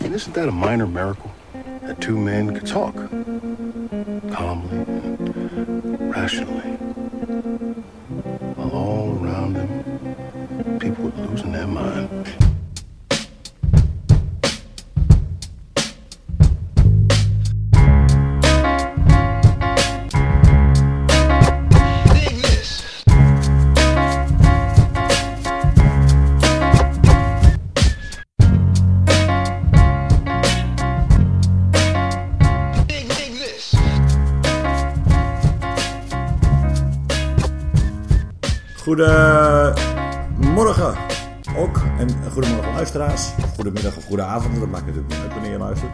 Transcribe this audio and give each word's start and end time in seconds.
And 0.00 0.14
isn't 0.14 0.34
that 0.34 0.48
a 0.48 0.52
minor 0.52 0.86
miracle? 0.86 1.30
That 1.82 2.00
two 2.00 2.18
men 2.18 2.54
could 2.54 2.66
talk 2.66 2.94
calmly 4.32 4.78
and 4.78 6.10
rationally. 6.10 6.70
While 8.56 8.70
all 8.70 9.18
around 9.20 9.54
them, 9.54 10.78
people 10.78 11.04
were 11.10 11.26
losing 11.26 11.52
their 11.52 11.66
mind. 11.66 12.55
Goedemorgen 38.96 40.94
ook. 41.56 41.80
En 41.98 42.08
goedemorgen 42.32 42.72
luisteraars. 42.74 43.32
Goedemiddag 43.54 43.96
of 43.96 44.04
goede 44.04 44.22
avond. 44.22 44.60
Dat 44.60 44.68
maakt 44.68 44.86
natuurlijk 44.86 45.12
niet 45.12 45.22
uit 45.22 45.32
wanneer 45.32 45.50
je 45.50 45.58
luistert. 45.58 45.90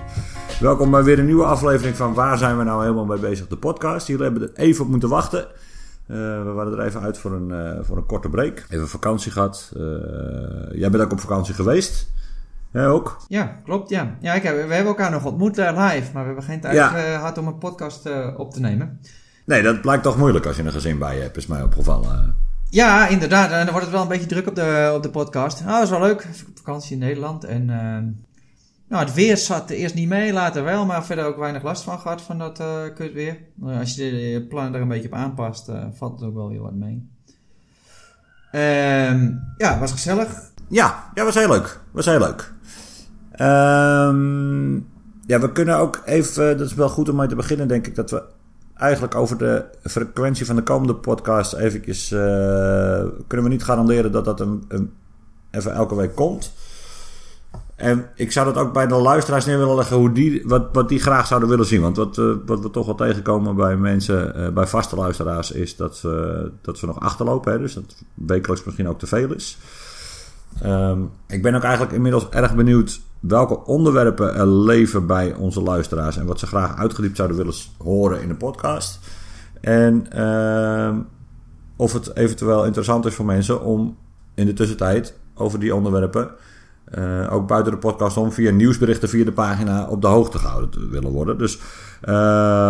Welkom 0.61 0.91
bij 0.91 1.03
weer 1.03 1.19
een 1.19 1.27
nieuwe 1.27 1.45
aflevering 1.45 1.97
van 1.97 2.15
Waar 2.15 2.39
zijn 2.39 2.59
we 2.59 2.65
nou 2.65 2.83
helemaal 2.83 3.05
mee 3.05 3.19
bezig? 3.19 3.49
De 3.49 3.57
podcast. 3.57 4.07
Jullie 4.07 4.23
hebben 4.23 4.43
er 4.43 4.51
even 4.55 4.85
op 4.85 4.91
moeten 4.91 5.09
wachten. 5.09 5.41
Eh, 5.41 6.17
we 6.17 6.53
waren 6.55 6.73
er 6.73 6.85
even 6.85 7.01
uit 7.01 7.19
voor 7.19 7.33
een, 7.33 7.51
eh, 7.51 7.85
voor 7.85 7.97
een 7.97 8.07
korte 8.07 8.29
break. 8.29 8.67
Even 8.69 8.89
vakantie 8.89 9.33
gehad. 9.33 9.73
Eh, 9.77 9.83
jij 10.73 10.91
bent 10.91 11.03
ook 11.03 11.13
op 11.13 11.21
vakantie 11.21 11.55
geweest. 11.55 12.11
Jij 12.73 12.87
ook? 12.87 13.17
Ja, 13.29 13.57
klopt, 13.65 13.89
ja. 13.89 14.17
ja 14.21 14.35
ik 14.35 14.43
heb, 14.43 14.55
we 14.55 14.61
hebben 14.61 14.93
elkaar 14.93 15.11
nog 15.11 15.25
ontmoet 15.25 15.57
live, 15.57 15.77
maar 16.13 16.23
we 16.23 16.27
hebben 16.27 16.43
geen 16.43 16.61
tijd 16.61 16.75
Ja. 16.75 16.97
eh, 16.97 17.03
gehad 17.03 17.39
om 17.39 17.47
een 17.47 17.59
podcast 17.59 18.09
op 18.37 18.53
te 18.53 18.61
nemen. 18.61 19.01
Nee, 19.45 19.63
dat 19.63 19.81
blijkt 19.81 20.03
toch 20.03 20.17
moeilijk 20.17 20.47
als 20.47 20.57
je 20.57 20.63
een 20.63 20.73
gezin 20.73 20.99
bij 20.99 21.17
je 21.17 21.23
hebt, 21.23 21.37
is 21.37 21.47
mij 21.47 21.63
opgevallen. 21.63 22.51
Ja, 22.73 23.09
inderdaad. 23.09 23.51
En 23.51 23.57
dan 23.57 23.71
wordt 23.71 23.83
het 23.83 23.91
wel 23.91 24.03
een 24.03 24.09
beetje 24.09 24.27
druk 24.27 24.47
op 24.49 24.55
de, 24.55 24.93
op 24.95 25.03
de 25.03 25.11
podcast. 25.11 25.61
Nou, 25.61 25.73
dat 25.73 25.83
is 25.83 25.91
wel 25.91 26.01
leuk. 26.01 26.29
Vakantie 26.55 26.93
in 26.93 26.99
Nederland. 26.99 27.45
En 27.45 27.71
eh, 27.71 27.99
nou, 28.89 29.05
het 29.05 29.15
weer 29.15 29.37
zat 29.37 29.71
eerst 29.71 29.95
niet 29.95 30.09
mee, 30.09 30.33
later 30.33 30.65
wel. 30.65 30.87
Maar 30.87 31.05
verder 31.05 31.25
ook 31.25 31.37
weinig 31.37 31.63
last 31.63 31.83
van 31.83 31.99
gehad 31.99 32.23
van 32.23 32.39
dat 32.39 32.61
eh 32.61 32.83
kut 32.95 33.13
weer. 33.13 33.39
Nou, 33.55 33.79
als 33.79 33.95
je 33.95 34.31
je 34.31 34.47
plannen 34.47 34.75
er 34.75 34.81
een 34.81 34.89
beetje 34.89 35.09
op 35.09 35.15
aanpast, 35.15 35.69
eh, 35.69 35.85
valt 35.93 36.21
het 36.21 36.29
ook 36.29 36.35
wel 36.35 36.49
heel 36.49 36.63
wat 36.63 36.75
mee. 36.75 37.09
Ehm, 38.51 39.31
ja, 39.57 39.79
was 39.79 39.93
gezellig. 39.93 40.51
Ja, 40.69 41.11
ja, 41.15 41.25
was 41.25 41.35
heel 41.35 41.49
leuk. 41.49 41.81
Was 41.91 42.07
heel 42.07 42.19
leuk. 42.19 42.53
Ehm, 43.33 44.75
ja, 45.27 45.41
we 45.41 45.53
kunnen 45.53 45.77
ook 45.77 46.03
even, 46.05 46.59
dat 46.59 46.67
is 46.67 46.75
wel 46.75 46.89
goed 46.89 47.09
om 47.09 47.17
mee 47.17 47.29
te 47.29 47.37
beginnen, 47.37 47.69
denk 47.69 47.87
ik, 47.87 47.95
dat 47.95 48.11
we 48.11 48.23
eigenlijk 48.83 49.15
over 49.15 49.39
de 49.39 49.65
frequentie 49.83 50.47
van 50.47 50.57
de 50.57 50.63
komende 50.63 50.95
podcast 50.95 51.53
eventjes, 51.53 52.13
eh, 52.13 53.05
kunnen 53.27 53.47
we 53.47 53.53
niet 53.53 53.65
garanderen 53.65 54.13
dat 54.13 54.25
dat 54.25 54.41
een, 54.41 54.65
een, 54.69 54.93
even 55.51 55.73
elke 55.73 55.95
week 55.95 56.15
komt. 56.15 56.53
En 57.77 58.07
ik 58.15 58.33
zou 58.33 58.53
dat 58.53 58.65
ook 58.65 58.73
bij 58.73 58.87
de 58.87 58.95
luisteraars 58.95 59.45
neer 59.45 59.59
willen 59.59 59.75
leggen 59.75 59.97
hoe 59.97 60.13
die, 60.13 60.43
wat, 60.45 60.69
wat 60.73 60.89
die 60.89 61.01
graag 61.01 61.27
zouden 61.27 61.49
willen 61.49 61.67
zien. 61.67 61.81
Want 61.81 61.97
wat, 61.97 62.19
eh, 62.19 62.33
wat 62.47 62.61
we 62.61 62.71
toch 62.71 62.87
wel 62.87 62.95
tegenkomen 62.95 63.57
bij 63.57 63.77
mensen, 63.77 64.35
eh, 64.35 64.49
bij 64.49 64.67
vaste 64.67 64.97
luisteraars, 64.97 65.51
is 65.51 65.77
dat, 65.77 65.97
ze 65.97 66.51
dat 66.61 66.79
ze 66.79 66.87
nog 66.87 67.01
achterlopen. 67.01 67.53
Hè? 67.53 67.59
Dus 67.59 67.75
dat 67.75 68.03
wekelijks 68.15 68.65
misschien 68.65 68.89
ook 68.89 68.99
te 68.99 69.07
veel 69.07 69.35
is. 69.35 69.59
Ehm, 70.61 71.01
ik 71.27 71.43
ben 71.43 71.55
ook 71.55 71.63
eigenlijk 71.63 71.95
inmiddels 71.95 72.29
erg 72.29 72.55
benieuwd 72.55 73.01
welke 73.23 73.65
onderwerpen 73.65 74.35
er 74.35 74.47
leven 74.47 75.07
bij 75.07 75.35
onze 75.35 75.63
luisteraars 75.63 76.17
en 76.17 76.27
wat 76.27 76.39
ze 76.39 76.47
graag 76.47 76.77
uitgediept 76.77 77.17
zouden 77.17 77.37
willen 77.37 77.55
horen 77.79 78.23
in 78.23 78.29
de 78.29 78.35
podcast. 78.35 78.99
En 79.61 80.07
ehm, 80.13 80.97
of 81.77 81.93
het 81.93 82.17
eventueel 82.17 82.65
interessant 82.65 83.07
is 83.07 83.15
voor 83.15 83.25
mensen 83.25 83.63
om 83.63 83.97
in 84.35 84.47
de 84.47 84.53
tussentijd 84.53 85.19
over 85.35 85.59
die 85.61 85.75
onderwerpen 85.75 86.31
eh, 86.85 87.33
ook 87.33 87.47
buiten 87.47 87.73
de 87.73 87.79
podcast 87.79 88.17
om 88.17 88.33
via 88.33 88.51
nieuwsberichten 88.51 89.09
via 89.09 89.25
de 89.25 89.33
pagina 89.33 89.87
op 89.89 90.01
de 90.01 90.07
hoogte 90.07 90.39
gehouden 90.39 90.71
te 90.71 90.89
willen 90.89 91.11
worden. 91.11 91.39
Dus 91.39 91.59
eh, 92.01 92.13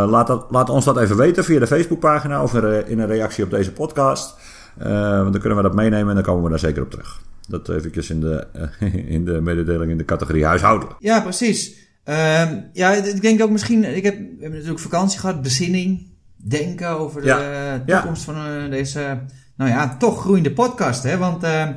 laat, 0.09 0.27
dat, 0.27 0.47
laat 0.51 0.71
ons 0.71 0.85
dat 0.85 0.97
even 0.99 1.17
weten 1.17 1.45
via 1.45 1.59
de 1.59 1.67
Facebookpagina 1.67 2.43
of 2.43 2.55
in 2.55 2.65
een- 2.65 2.87
in 2.87 2.99
een 2.99 3.07
reactie 3.07 3.45
op 3.45 3.51
deze 3.51 3.73
podcast. 3.73 4.37
Eh, 4.79 4.91
want 5.19 5.33
dan 5.33 5.41
kunnen 5.41 5.57
we 5.57 5.65
dat 5.65 5.75
meenemen 5.75 6.09
en 6.09 6.15
dan 6.15 6.25
komen 6.25 6.43
we 6.43 6.49
daar 6.51 6.59
zeker 6.59 6.83
op 6.83 6.91
terug. 6.91 7.21
Dat 7.53 7.69
eventjes 7.69 8.11
in 8.11 8.21
de, 8.21 8.47
in 9.17 9.25
de 9.25 9.41
mededeling 9.41 9.91
in 9.91 9.99
de 9.99 10.05
categorie 10.05 10.45
huishoudelijk. 10.45 10.97
Ja, 10.99 11.21
precies. 11.21 11.75
Ehm, 12.05 12.61
ja, 12.73 12.93
ik 12.93 13.23
denk 13.23 13.43
ook 13.43 13.51
misschien... 13.51 13.97
Ik 13.97 14.03
heb, 14.05 14.19
we 14.19 14.37
hebben 14.41 14.53
natuurlijk 14.59 14.81
vakantie 14.81 15.19
gehad, 15.21 15.43
bezinning, 15.43 16.07
denken 16.37 16.89
over 16.89 17.21
de 17.21 17.27
Ja. 17.27 17.83
toekomst 17.87 18.25
van 18.25 18.35
eh, 18.35 18.71
deze, 18.71 19.19
nou 19.57 19.71
ja, 19.71 19.97
toch 19.97 20.21
groeiende 20.21 20.53
podcast. 20.53 21.03
Hè? 21.03 21.19
Want 21.19 21.43
eh, 21.43 21.69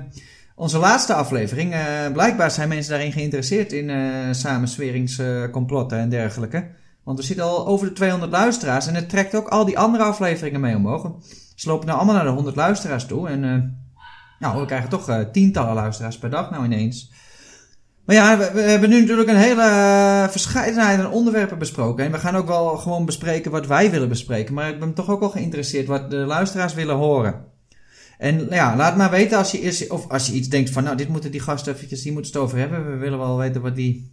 onze 0.56 0.78
laatste 0.78 1.13
aflevering, 1.13 1.74
eh, 1.74 1.81
blijkbaar 2.13 2.52
zijn 2.52 2.69
mensen 2.69 2.92
daarin 2.92 3.12
geïnteresseerd 3.12 3.72
in 3.74 3.90
eh 3.90 3.97
samensweringscomplotten 4.31 5.97
en 5.97 6.09
dergelijke. 6.09 6.68
Want 7.03 7.19
we 7.19 7.25
zitten 7.25 7.46
al 7.46 7.68
over 7.68 7.88
de 7.88 7.94
200 7.94 8.31
luisteraars 8.31 8.88
en 8.88 8.96
het 8.96 9.09
trekt 9.09 9.36
ook 9.36 9.47
al 9.47 9.66
die 9.66 9.80
andere 9.80 10.03
afleveringen 10.03 10.59
mee 10.59 10.75
omhoog. 10.75 11.12
Ze 11.56 11.68
lopen 11.69 11.86
nou 11.88 11.97
allemaal 11.97 12.16
naar 12.16 12.25
de 12.25 12.31
100 12.31 12.56
luisteraars 12.56 13.06
toe 13.06 13.28
en... 13.28 13.44
nou, 14.40 14.59
we 14.59 14.66
krijgen 14.66 14.90
toch 14.90 15.09
eh, 15.09 15.19
tientallen 15.31 15.73
luisteraars 15.73 16.18
per 16.18 16.29
dag 16.29 16.51
nou 16.51 16.66
ineens. 16.66 17.12
Maar 18.06 18.16
ja, 18.16 18.38
we, 18.38 18.51
we 18.53 18.62
hebben 18.62 18.90
nu 18.90 19.00
natuurlijk 19.00 19.29
een 19.29 19.35
hele 19.35 19.62
eh, 19.63 20.28
verscheidenheid 20.29 21.00
aan 21.00 21.12
onderwerpen 21.12 21.57
besproken. 21.57 22.06
En 22.06 22.12
we 22.12 22.18
gaan 22.18 22.35
ook 22.35 22.47
wel 22.47 22.78
gewoon 22.78 23.06
bespreken 23.06 23.51
wat 23.51 23.68
wij 23.68 23.91
willen 23.91 24.09
bespreken. 24.09 24.53
Maar 24.53 24.69
ik 24.69 24.79
ben 24.79 24.94
toch 24.94 25.09
ook 25.09 25.19
wel 25.19 25.29
geïnteresseerd 25.29 25.88
wat 25.88 26.09
de 26.09 26.16
luisteraars 26.16 26.74
willen 26.74 26.95
horen. 26.95 27.45
En 28.18 28.35
nou 28.35 28.56
ja, 28.56 28.75
laat 28.75 28.97
maar 28.97 29.09
weten 29.09 29.38
als 29.38 29.51
je, 29.51 29.59
eerst, 29.59 29.90
of 29.90 30.09
als 30.09 30.28
je 30.28 30.34
iets 30.34 30.47
denkt 30.47 30.69
van... 30.69 30.84
Nou, 30.84 30.97
dit 30.97 31.07
moeten 31.07 31.31
die 31.31 31.40
gasten 31.40 31.74
eventjes, 31.74 32.03
hier 32.03 32.13
moeten 32.13 32.31
het 32.31 32.41
over 32.41 32.57
hebben. 32.57 32.91
We 32.91 32.97
willen 32.97 33.19
wel 33.19 33.38
weten 33.38 33.62
wat 33.62 33.75
die 33.75 34.12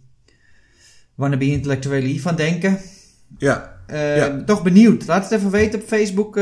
wannabe 1.15 1.45
intellectuelen 1.45 2.09
hiervan 2.09 2.35
denken. 2.35 2.79
Ja, 3.37 3.81
Eh, 3.87 4.17
Ja. 4.17 4.43
Toch 4.45 4.63
benieuwd. 4.63 5.07
Laat 5.07 5.23
het 5.23 5.39
even 5.39 5.51
weten 5.51 5.79
op 5.79 5.87
Facebook 5.87 6.37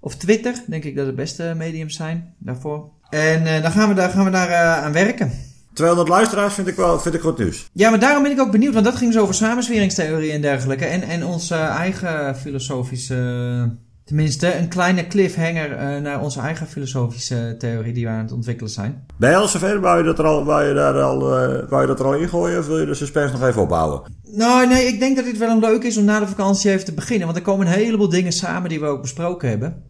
of 0.00 0.16
Twitter. 0.16 0.54
Denk 0.66 0.84
ik 0.84 0.96
dat 0.96 1.06
het 1.06 1.16
beste 1.16 1.54
mediums 1.56 1.96
zijn 1.96 2.34
daarvoor. 2.38 2.90
En 3.10 3.46
eh, 3.46 3.62
dan 3.62 3.70
gaan 3.70 3.88
we 3.88 3.94
daar, 3.94 4.10
gaan 4.10 4.24
we 4.24 4.30
daar 4.30 4.48
eh, 4.48 4.84
aan 4.84 4.92
werken. 4.92 5.32
200 5.72 6.08
luisteraars 6.08 6.54
vind 6.54 6.66
ik 6.66 6.76
wel 6.76 7.00
vind 7.00 7.14
ik 7.14 7.20
goed 7.20 7.38
nieuws. 7.38 7.68
Ja, 7.72 7.90
maar 7.90 7.98
daarom 8.00 8.22
ben 8.22 8.32
ik 8.32 8.40
ook 8.40 8.50
benieuwd, 8.50 8.72
want 8.72 8.84
dat 8.84 8.96
ging 8.96 9.12
zo 9.12 9.22
over 9.22 9.34
samensweringstheorie 9.34 10.32
en 10.32 10.40
dergelijke. 10.40 10.84
En, 10.84 11.02
en 11.02 11.24
onze 11.24 11.54
eigen 11.54 12.36
filosofische, 12.36 13.76
tenminste 14.04 14.58
een 14.58 14.68
kleine 14.68 15.06
cliffhanger 15.06 15.72
eh, 15.72 16.00
naar 16.00 16.20
onze 16.20 16.40
eigen 16.40 16.66
filosofische 16.66 17.54
theorie 17.58 17.92
die 17.92 18.04
we 18.04 18.10
aan 18.10 18.22
het 18.22 18.32
ontwikkelen 18.32 18.70
zijn. 18.70 19.06
Ben 19.16 19.30
je 19.30 19.36
al 19.36 19.48
zover? 19.48 19.80
Wou 19.80 19.98
je, 19.98 20.04
dat 20.04 20.18
er 20.18 20.24
al, 20.24 20.44
wou, 20.44 20.64
je 20.64 20.74
daar 20.74 21.02
al, 21.02 21.18
wou 21.68 21.80
je 21.80 21.86
dat 21.86 22.00
er 22.00 22.06
al 22.06 22.14
ingooien 22.14 22.58
of 22.58 22.66
wil 22.66 22.80
je 22.80 22.86
de 22.86 22.94
suspense 22.94 23.32
nog 23.32 23.48
even 23.48 23.62
opbouwen? 23.62 24.02
Nou, 24.30 24.66
nee, 24.66 24.86
ik 24.86 25.00
denk 25.00 25.16
dat 25.16 25.24
dit 25.24 25.38
wel 25.38 25.50
een 25.50 25.58
leuk 25.58 25.82
is 25.82 25.96
om 25.96 26.04
na 26.04 26.20
de 26.20 26.26
vakantie 26.26 26.70
even 26.70 26.84
te 26.84 26.94
beginnen. 26.94 27.26
Want 27.26 27.38
er 27.38 27.44
komen 27.44 27.66
een 27.66 27.72
heleboel 27.72 28.08
dingen 28.08 28.32
samen 28.32 28.68
die 28.68 28.80
we 28.80 28.86
ook 28.86 29.02
besproken 29.02 29.48
hebben. 29.48 29.82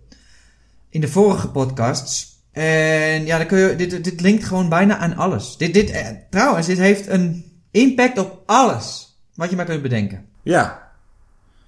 In 0.90 1.00
de 1.00 1.08
vorige 1.08 1.48
podcasts. 1.48 2.36
En 2.52 3.26
ja, 3.26 3.38
dan 3.38 3.46
kun 3.46 3.58
je, 3.58 3.76
dit, 3.76 4.04
dit 4.04 4.20
linkt 4.20 4.44
gewoon 4.44 4.68
bijna 4.68 4.96
aan 4.96 5.16
alles. 5.16 5.56
Dit, 5.56 5.74
dit, 5.74 5.90
eh, 5.90 6.06
trouwens, 6.30 6.66
dit 6.66 6.78
heeft 6.78 7.06
een 7.06 7.44
impact 7.70 8.18
op 8.18 8.42
alles. 8.46 9.16
Wat 9.34 9.50
je 9.50 9.56
maar 9.56 9.64
kunt 9.64 9.82
bedenken. 9.82 10.24
Ja. 10.42 10.90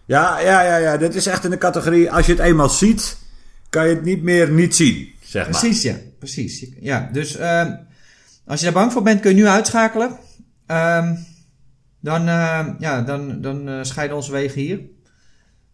Ja, 0.04 0.38
ja, 0.38 0.62
ja, 0.62 0.76
ja. 0.76 0.96
Dit 0.96 1.14
is 1.14 1.26
echt 1.26 1.44
in 1.44 1.50
de 1.50 1.58
categorie, 1.58 2.12
als 2.12 2.26
je 2.26 2.32
het 2.32 2.40
eenmaal 2.40 2.68
ziet, 2.68 3.18
kan 3.68 3.88
je 3.88 3.94
het 3.94 4.04
niet 4.04 4.22
meer 4.22 4.50
niet 4.50 4.76
zien, 4.76 5.12
zeg 5.22 5.50
maar. 5.50 5.60
Precies, 5.60 5.82
ja. 5.82 5.94
Precies. 6.18 6.66
Ja, 6.80 7.08
dus 7.12 7.36
ehm, 7.36 7.74
als 8.46 8.58
je 8.58 8.64
daar 8.64 8.74
bang 8.74 8.92
voor 8.92 9.02
bent, 9.02 9.20
kun 9.20 9.30
je 9.30 9.36
nu 9.36 9.46
uitschakelen. 9.46 10.16
Ehm, 10.66 11.14
dan, 12.00 12.28
ehm, 12.28 12.74
ja, 12.78 13.02
dan, 13.02 13.40
dan 13.40 13.68
eh, 13.68 13.78
scheiden 13.82 14.16
onze 14.16 14.32
wegen 14.32 14.60
hier. 14.60 14.80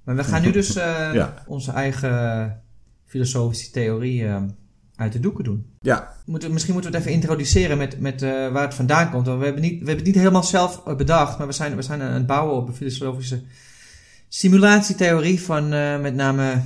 Maar 0.05 0.17
we 0.17 0.25
gaan 0.25 0.43
nu 0.43 0.51
dus 0.51 0.77
eh, 0.77 1.11
Ja. 1.13 1.45
onze 1.47 1.73
eigen 1.73 2.63
filosofische 3.07 3.71
theorie 3.71 4.27
ehm, 4.27 4.49
uit 4.97 5.13
de 5.13 5.21
doeken 5.21 5.45
doen. 5.45 5.67
Ja, 5.81 6.13
Moeten, 6.25 6.53
misschien 6.53 6.73
moeten 6.73 6.91
we 6.91 6.97
het 6.97 7.07
even 7.07 7.21
introduceren 7.21 7.79
met, 7.79 8.01
met 8.01 8.23
eh, 8.23 8.31
waar 8.31 8.65
het 8.65 8.75
vandaan 8.75 9.11
komt. 9.11 9.27
Want 9.27 9.39
we 9.39 9.45
hebben, 9.45 9.63
niet, 9.63 9.73
we 9.73 9.77
hebben 9.77 9.97
het 9.97 10.07
niet 10.07 10.15
helemaal 10.15 10.43
zelf 10.43 10.87
eh, 10.87 10.97
bedacht, 10.97 11.39
maar 11.39 11.47
we 11.47 11.53
zijn, 11.53 11.77
we 11.77 11.83
zijn 11.83 12.03
aan 12.03 12.13
het 12.13 12.27
bouwen 12.27 12.57
op 12.57 12.69
een 12.69 12.75
filosofische 12.75 13.43
simulatietheorie 14.29 15.41
van 15.41 15.73
eh, 15.73 16.01
met 16.01 16.15
name 16.15 16.63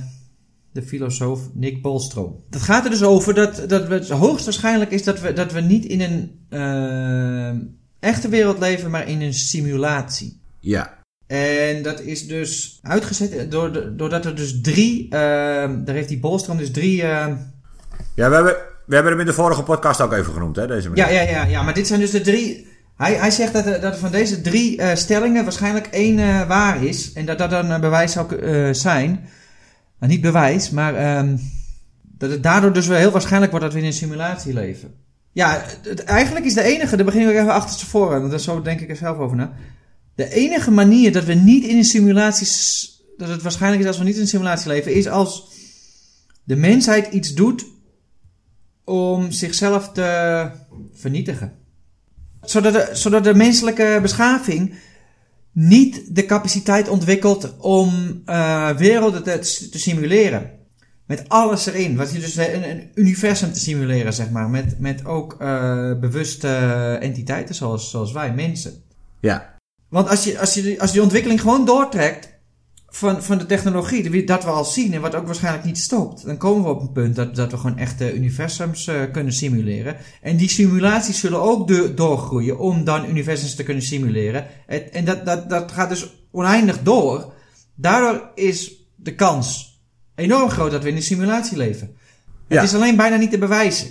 de 0.71 0.81
filosoof 0.81 1.49
Nick 1.53 1.81
Bolstrom. 1.81 2.43
Dat 2.49 2.61
gaat 2.61 2.83
er 2.83 2.89
dus 2.89 3.03
over 3.03 3.33
dat, 3.33 3.63
dat 3.67 3.87
we, 3.87 3.93
het 3.93 4.09
hoogstwaarschijnlijk 4.09 4.91
is 4.91 5.03
dat 5.03 5.19
we, 5.19 5.33
dat 5.33 5.51
we 5.51 5.61
niet 5.61 5.85
in 5.85 6.01
een 6.01 6.39
eh, 6.49 8.09
echte 8.09 8.29
wereld 8.29 8.59
leven, 8.59 8.91
maar 8.91 9.07
in 9.07 9.21
een 9.21 9.33
simulatie. 9.33 10.39
ja. 10.59 10.99
En 11.31 11.81
dat 11.81 12.01
is 12.01 12.27
dus 12.27 12.79
uitgezet 12.81 13.51
door, 13.51 13.95
doordat 13.97 14.25
er 14.25 14.35
dus 14.35 14.61
drie, 14.61 15.03
eh, 15.03 15.09
daar 15.85 15.95
heeft 15.95 16.07
die 16.07 16.19
Bolstrom 16.19 16.57
dus 16.57 16.71
drie... 16.71 17.01
eh, 17.01 17.27
Ja, 18.15 18.29
we 18.29 18.35
hebben, 18.35 18.55
we 18.85 18.93
hebben 18.93 19.11
hem 19.11 19.21
in 19.21 19.27
de 19.27 19.33
vorige 19.33 19.63
podcast 19.63 20.01
ook 20.01 20.13
even 20.13 20.33
genoemd, 20.33 20.55
hè, 20.55 20.67
deze. 20.67 20.89
Ja, 20.93 21.09
ja, 21.09 21.21
ja, 21.21 21.45
ja, 21.45 21.61
maar 21.63 21.73
dit 21.73 21.87
zijn 21.87 21.99
dus 21.99 22.11
de 22.11 22.21
drie. 22.21 22.67
Hij, 22.97 23.13
hij 23.13 23.31
zegt 23.31 23.53
dat, 23.53 23.81
dat 23.81 23.97
van 23.97 24.11
deze 24.11 24.41
drie 24.41 24.77
eh, 24.77 24.95
stellingen 24.95 25.43
waarschijnlijk 25.43 25.87
één 25.87 26.19
eh, 26.19 26.47
waar 26.47 26.83
is. 26.83 27.13
En 27.13 27.25
dat 27.25 27.37
dat 27.37 27.49
dan 27.49 27.69
een 27.69 27.81
bewijs 27.81 28.11
zou 28.11 28.35
eh, 28.35 28.73
zijn. 28.73 29.09
Nou, 29.99 30.11
niet 30.11 30.21
bewijs, 30.21 30.69
maar 30.69 30.95
ehm, 30.95 31.37
dat 32.17 32.29
het 32.31 32.43
daardoor 32.43 32.73
dus 32.73 32.87
wel 32.87 32.97
heel 32.97 33.11
waarschijnlijk 33.11 33.51
wordt 33.51 33.65
dat 33.65 33.75
we 33.75 33.81
in 33.81 33.85
een 33.85 33.93
simulatie 33.93 34.53
leven. 34.53 34.93
Ja, 35.31 35.63
het, 35.83 36.03
eigenlijk 36.03 36.45
is 36.45 36.53
de 36.53 36.63
enige, 36.63 36.95
daar 36.95 37.05
begin 37.05 37.29
ik 37.29 37.35
even 37.35 37.53
achter 37.53 37.87
voren, 37.87 38.19
want 38.19 38.31
daar 38.31 38.39
zo 38.39 38.61
denk 38.61 38.79
ik 38.79 38.89
er 38.89 38.95
zelf 38.95 39.17
over 39.17 39.37
na. 39.37 39.53
De 40.15 40.29
enige 40.29 40.71
manier 40.71 41.11
dat 41.11 41.23
we 41.23 41.33
niet 41.33 41.63
in 41.63 41.77
een 41.77 41.83
simulatie, 41.83 42.47
dat 43.17 43.29
het 43.29 43.41
waarschijnlijk 43.41 43.81
is 43.81 43.87
als 43.87 43.97
we 43.97 44.03
niet 44.03 44.15
in 44.15 44.21
een 44.21 44.27
simulatie 44.27 44.67
leven, 44.67 44.93
is 44.93 45.07
als 45.07 45.51
de 46.43 46.55
mensheid 46.55 47.13
iets 47.13 47.33
doet 47.33 47.65
om 48.83 49.31
zichzelf 49.31 49.91
te 49.91 50.49
vernietigen. 50.93 51.53
Zodat 52.41 52.73
de, 52.73 52.89
zodat 52.93 53.23
de 53.23 53.33
menselijke 53.33 53.99
beschaving 54.01 54.73
niet 55.51 56.15
de 56.15 56.25
capaciteit 56.25 56.87
ontwikkelt 56.87 57.57
om 57.57 58.21
eh, 58.25 58.69
werelden 58.69 59.23
te, 59.23 59.39
te 59.69 59.79
simuleren. 59.79 60.51
Met 61.05 61.29
alles 61.29 61.65
erin. 61.65 61.95
Wat 61.95 62.11
je 62.11 62.19
dus 62.19 62.35
een, 62.35 62.69
een 62.69 62.89
universum 62.93 63.53
te 63.53 63.59
simuleren, 63.59 64.13
zeg 64.13 64.29
maar. 64.29 64.49
Met, 64.49 64.79
met 64.79 65.05
ook 65.05 65.35
eh, 65.39 65.99
bewuste 65.99 66.47
entiteiten 67.01 67.55
zoals, 67.55 67.89
zoals 67.89 68.11
wij, 68.11 68.33
mensen. 68.33 68.73
Ja. 69.19 69.50
Want 69.91 70.09
als 70.09 70.23
je, 70.23 70.39
als 70.39 70.53
je, 70.53 70.61
die- 70.61 70.79
als 70.79 70.89
je 70.89 70.93
die 70.93 71.03
ontwikkeling 71.03 71.41
gewoon 71.41 71.65
doortrekt 71.65 72.29
van, 72.87 73.23
van 73.23 73.37
de 73.37 73.45
technologie, 73.45 74.23
dat 74.25 74.43
we 74.43 74.49
al 74.49 74.65
zien 74.65 74.93
en 74.93 75.01
wat 75.01 75.15
ook 75.15 75.25
waarschijnlijk 75.25 75.65
niet 75.65 75.77
stopt, 75.77 76.25
dan 76.25 76.37
komen 76.37 76.63
we 76.63 76.69
op 76.69 76.81
een 76.81 76.91
punt 76.91 77.15
dat, 77.15 77.35
dat 77.35 77.51
we 77.51 77.57
gewoon 77.57 77.77
echte 77.77 78.13
universums 78.13 78.87
eh, 78.87 79.01
kunnen 79.11 79.33
simuleren. 79.33 79.95
En 80.21 80.37
die 80.37 80.49
simulaties 80.49 81.19
zullen 81.19 81.41
ook 81.41 81.67
do- 81.67 81.93
doorgroeien 81.93 82.59
om 82.59 82.83
dan 82.83 83.09
universums 83.09 83.55
te 83.55 83.63
kunnen 83.63 83.83
simuleren. 83.83 84.47
En, 84.67 84.93
en 84.93 85.05
dat, 85.05 85.25
dat, 85.25 85.49
dat 85.49 85.71
gaat 85.71 85.89
dus 85.89 86.09
oneindig 86.31 86.81
door. 86.83 87.33
Daardoor 87.75 88.29
is 88.35 88.71
de 88.95 89.15
kans 89.15 89.79
enorm 90.15 90.49
groot 90.49 90.71
dat 90.71 90.83
we 90.83 90.89
in 90.89 90.95
een 90.95 91.01
simulatie 91.03 91.57
leven. 91.57 91.95
Ja. 92.47 92.55
Het 92.61 92.69
is 92.69 92.75
alleen 92.75 92.95
bijna 92.95 93.15
niet 93.15 93.31
te 93.31 93.37
bewijzen. 93.37 93.89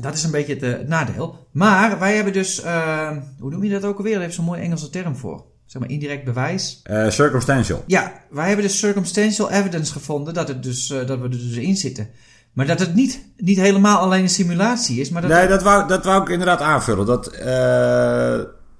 Dat 0.00 0.14
is 0.14 0.24
een 0.24 0.30
beetje 0.30 0.54
het, 0.54 0.62
eh, 0.62 0.70
het 0.70 0.88
nadeel. 0.88 1.48
Maar 1.50 1.98
wij 1.98 2.14
hebben 2.14 2.32
dus, 2.32 2.62
eh, 2.62 3.10
hoe 3.38 3.50
noem 3.50 3.64
je 3.64 3.70
dat 3.70 3.84
ook 3.84 3.96
alweer? 3.96 4.12
Daar 4.12 4.22
heeft 4.22 4.34
zo'n 4.34 4.44
mooie 4.44 4.60
Engelse 4.60 4.90
term 4.90 5.16
voor. 5.16 5.44
Zeg 5.66 5.82
maar 5.82 5.90
indirect 5.90 6.24
bewijs. 6.24 6.80
Eh, 6.82 7.10
circumstantial. 7.10 7.84
Ja, 7.86 8.12
wij 8.30 8.46
hebben 8.46 8.64
dus 8.64 8.78
circumstantial 8.78 9.50
evidence 9.50 9.92
gevonden 9.92 10.34
dat, 10.34 10.48
het 10.48 10.62
dus, 10.62 10.86
dat 10.86 11.06
we 11.06 11.24
er 11.24 11.30
dus 11.30 11.56
in 11.56 11.76
zitten. 11.76 12.08
Maar 12.52 12.66
dat 12.66 12.80
het 12.80 12.94
niet, 12.94 13.24
niet 13.36 13.58
helemaal 13.58 13.98
alleen 13.98 14.22
een 14.22 14.28
simulatie 14.28 15.00
is, 15.00 15.10
maar 15.10 15.22
dat 15.22 15.30
Nee, 15.30 15.48
dat 15.48 15.62
wou, 15.62 15.88
dat 15.88 16.04
wou 16.04 16.22
ik 16.22 16.28
inderdaad 16.28 16.60
aanvullen. 16.60 17.06
Dat, 17.06 17.24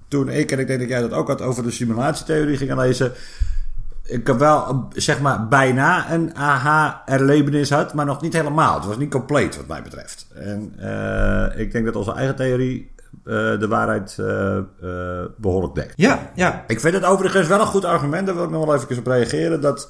toen 0.07 0.29
ik, 0.29 0.51
en 0.51 0.59
ik 0.59 0.67
denk 0.67 0.79
dat 0.79 0.89
jij 0.89 1.01
dat 1.01 1.11
ook 1.11 1.27
had, 1.27 1.41
over 1.41 1.63
de 1.63 1.71
simulatietheorie 1.71 2.57
ging 2.57 2.75
lezen. 2.75 3.11
Ik 4.07 4.27
heb 4.27 4.37
wel, 4.37 4.87
zeg 4.93 5.21
maar, 5.21 5.47
bijna 5.47 6.11
een 6.11 6.35
aha-erlevenis 6.35 7.69
had, 7.69 7.93
maar 7.93 8.05
nog 8.05 8.21
niet 8.21 8.33
helemaal. 8.33 8.75
Het 8.75 8.85
was 8.85 8.97
niet 8.97 9.11
compleet, 9.11 9.55
wat 9.55 9.67
mij 9.67 9.81
betreft. 9.81 10.27
En 10.33 10.73
eh, 10.77 11.59
ik 11.59 11.71
denk 11.71 11.85
dat 11.85 11.95
onze 11.95 12.13
eigen 12.13 12.35
theorie 12.35 12.91
eh, 13.23 13.33
de 13.59 13.67
waarheid 13.67 14.17
eh, 14.19 14.57
behoorlijk 15.37 15.75
dekt. 15.75 15.93
Ja, 15.95 16.31
ja. 16.35 16.63
Ik 16.67 16.79
vind 16.79 16.93
het 16.93 17.03
overigens 17.03 17.47
wel 17.47 17.59
een 17.59 17.65
goed 17.65 17.85
argument, 17.85 18.25
daar 18.25 18.35
wil 18.35 18.43
ik 18.43 18.49
nog 18.49 18.65
wel 18.65 18.75
even 18.75 18.97
op 18.97 19.07
reageren. 19.07 19.61
Dat 19.61 19.89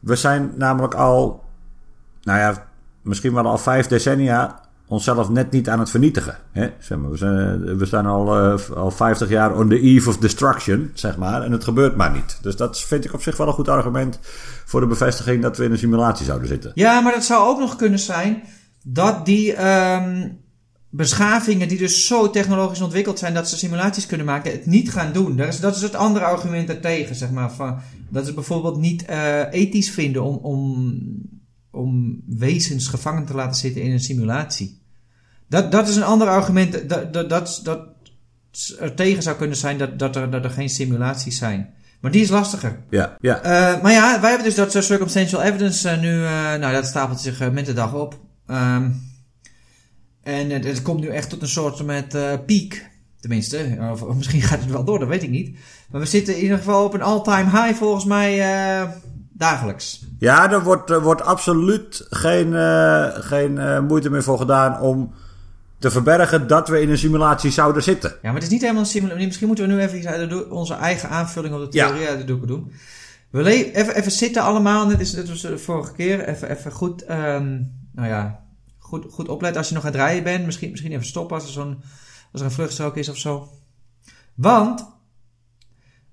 we 0.00 0.16
zijn 0.16 0.52
namelijk 0.56 0.94
al, 0.94 1.44
nou 2.22 2.38
ja, 2.38 2.66
misschien 3.02 3.34
wel 3.34 3.46
al 3.46 3.58
vijf 3.58 3.86
decennia 3.86 4.60
onszelf 4.92 5.28
net 5.28 5.50
niet 5.50 5.68
aan 5.68 5.78
het 5.78 5.90
vernietigen. 5.90 6.38
Hè? 6.52 6.68
Zeg 6.78 6.98
maar, 6.98 7.10
we, 7.10 7.16
zijn, 7.16 7.76
we 7.76 7.86
staan 7.86 8.06
al, 8.06 8.36
eh, 8.36 8.70
al 8.76 8.90
50 8.90 9.28
jaar 9.28 9.56
on 9.56 9.68
the 9.68 9.80
eve 9.80 10.08
of 10.08 10.16
destruction, 10.16 10.90
zeg 10.94 11.16
maar. 11.16 11.42
En 11.42 11.52
het 11.52 11.64
gebeurt 11.64 11.96
maar 11.96 12.12
niet. 12.12 12.38
Dus 12.42 12.56
dat 12.56 12.80
vind 12.80 13.04
ik 13.04 13.12
op 13.12 13.22
zich 13.22 13.36
wel 13.36 13.46
een 13.46 13.52
goed 13.52 13.68
argument 13.68 14.18
voor 14.64 14.80
de 14.80 14.86
bevestiging 14.86 15.42
dat 15.42 15.56
we 15.56 15.64
in 15.64 15.70
een 15.70 15.78
simulatie 15.78 16.24
zouden 16.24 16.48
zitten. 16.48 16.72
Ja, 16.74 17.00
maar 17.00 17.12
dat 17.12 17.24
zou 17.24 17.48
ook 17.48 17.58
nog 17.58 17.76
kunnen 17.76 17.98
zijn 17.98 18.42
dat 18.84 19.26
die 19.26 19.54
ehm, 19.54 20.28
beschavingen 20.90 21.68
die 21.68 21.78
dus 21.78 22.06
zo 22.06 22.30
technologisch 22.30 22.80
ontwikkeld 22.80 23.18
zijn 23.18 23.34
dat 23.34 23.48
ze 23.48 23.56
simulaties 23.56 24.06
kunnen 24.06 24.26
maken, 24.26 24.52
het 24.52 24.66
niet 24.66 24.90
gaan 24.90 25.12
doen. 25.12 25.36
Dat 25.36 25.48
is, 25.48 25.60
dat 25.60 25.76
is 25.76 25.82
het 25.82 25.94
andere 25.94 26.24
argument 26.24 26.66
daartegen, 26.66 27.14
zeg 27.14 27.30
maar. 27.30 27.52
Van, 27.52 27.78
dat 28.10 28.26
ze 28.26 28.34
bijvoorbeeld 28.34 28.78
niet 28.78 29.04
eh, 29.04 29.52
ethisch 29.52 29.90
vinden 29.90 30.22
om, 30.22 30.36
om, 30.36 30.98
om 31.70 32.20
wezens 32.26 32.86
gevangen 32.86 33.26
te 33.26 33.34
laten 33.34 33.56
zitten 33.56 33.82
in 33.82 33.92
een 33.92 34.00
simulatie. 34.00 34.81
Dat, 35.52 35.72
dat 35.72 35.88
is 35.88 35.96
een 35.96 36.02
ander 36.02 36.28
argument 36.28 36.88
dat, 36.88 37.12
dat, 37.12 37.28
dat, 37.28 37.60
dat 37.64 37.80
er 38.78 38.94
tegen 38.94 39.22
zou 39.22 39.36
kunnen 39.36 39.56
zijn 39.56 39.78
dat, 39.78 39.98
dat, 39.98 40.16
er, 40.16 40.30
dat 40.30 40.44
er 40.44 40.50
geen 40.50 40.68
simulaties 40.68 41.38
zijn. 41.38 41.74
Maar 42.00 42.10
die 42.10 42.22
is 42.22 42.28
lastiger. 42.28 42.78
Ja, 42.90 43.16
ja. 43.20 43.42
Eh, 43.42 43.82
maar 43.82 43.92
ja, 43.92 44.20
wij 44.20 44.30
hebben 44.30 44.54
dus 44.54 44.72
dat 44.72 44.84
circumstantial 44.84 45.42
evidence 45.42 45.88
eh, 45.88 46.00
nu, 46.00 46.24
eh, 46.24 46.54
nou 46.54 46.72
dat 46.72 46.86
stapelt 46.86 47.20
zich 47.20 47.50
met 47.50 47.66
de 47.66 47.72
dag 47.72 47.94
op. 47.94 48.18
Ehm, 48.46 48.90
en 50.22 50.50
het, 50.50 50.64
het 50.64 50.82
komt 50.82 51.00
nu 51.00 51.08
echt 51.08 51.30
tot 51.30 51.42
een 51.42 51.48
soort 51.48 51.84
met 51.84 52.16
piek. 52.46 52.90
Tenminste, 53.20 53.76
of, 53.92 54.02
of 54.02 54.16
misschien 54.16 54.42
gaat 54.50 54.60
het 54.60 54.70
wel 54.70 54.84
door, 54.84 54.98
dat 54.98 55.08
weet 55.08 55.22
ik 55.22 55.30
niet. 55.30 55.58
Maar 55.90 56.00
we 56.00 56.06
zitten 56.06 56.36
in 56.36 56.42
ieder 56.42 56.58
geval 56.58 56.84
op 56.84 56.94
een 56.94 57.02
all-time 57.02 57.50
high 57.50 57.78
volgens 57.78 58.04
mij 58.04 58.38
dagelijks. 59.32 60.06
Ja, 60.18 60.52
er 60.52 60.62
wordt, 60.62 60.90
er 60.90 61.02
wordt 61.02 61.22
absoluut 61.22 62.06
geen, 62.10 62.52
geen 63.22 63.84
moeite 63.86 64.10
meer 64.10 64.22
voor 64.22 64.38
gedaan 64.38 64.80
om 64.80 65.12
te 65.82 65.90
verbergen 65.90 66.46
dat 66.46 66.68
we 66.68 66.80
in 66.80 66.90
een 66.90 66.98
simulatie 66.98 67.50
zouden 67.50 67.82
zitten. 67.82 68.10
Ja, 68.10 68.18
maar 68.22 68.34
het 68.34 68.42
is 68.42 68.48
niet 68.48 68.60
helemaal 68.60 68.82
een 68.82 68.88
simulatie. 68.88 69.26
Misschien 69.26 69.46
moeten 69.46 69.66
we 69.66 69.72
nu 69.72 69.80
even 69.80 69.98
iets 69.98 70.06
uit 70.06 70.48
onze 70.48 70.74
eigen 70.74 71.08
aanvulling 71.08 71.54
op 71.54 71.60
de 71.60 71.68
theorie 71.68 72.08
uit 72.08 72.18
de 72.18 72.24
doeken 72.24 72.48
doen. 72.48 72.72
We 73.30 73.72
even, 73.74 73.94
even 73.94 74.12
zitten 74.12 74.42
allemaal, 74.42 74.86
net 74.86 75.00
is 75.00 75.24
was 75.24 75.40
de 75.40 75.58
vorige 75.58 75.92
keer. 75.92 76.28
Even, 76.28 76.50
even 76.50 76.72
goed, 76.72 77.04
ehm, 77.04 77.60
nou 77.92 78.08
ja, 78.08 78.44
goed, 78.78 79.06
goed 79.10 79.28
opletten 79.28 79.58
als 79.58 79.68
je 79.68 79.74
nog 79.74 79.84
aan 79.84 79.90
het 79.90 80.00
rijden 80.00 80.22
bent. 80.22 80.44
Misschien, 80.44 80.70
misschien 80.70 80.92
even 80.92 81.06
stoppen 81.06 81.36
als 81.36 81.46
er, 81.46 81.52
zo'n, 81.52 81.82
als 82.32 82.40
er 82.40 82.46
een 82.46 82.52
vluchtstrook 82.52 82.96
is 82.96 83.08
of 83.08 83.16
zo. 83.16 83.48
Want 84.34 84.86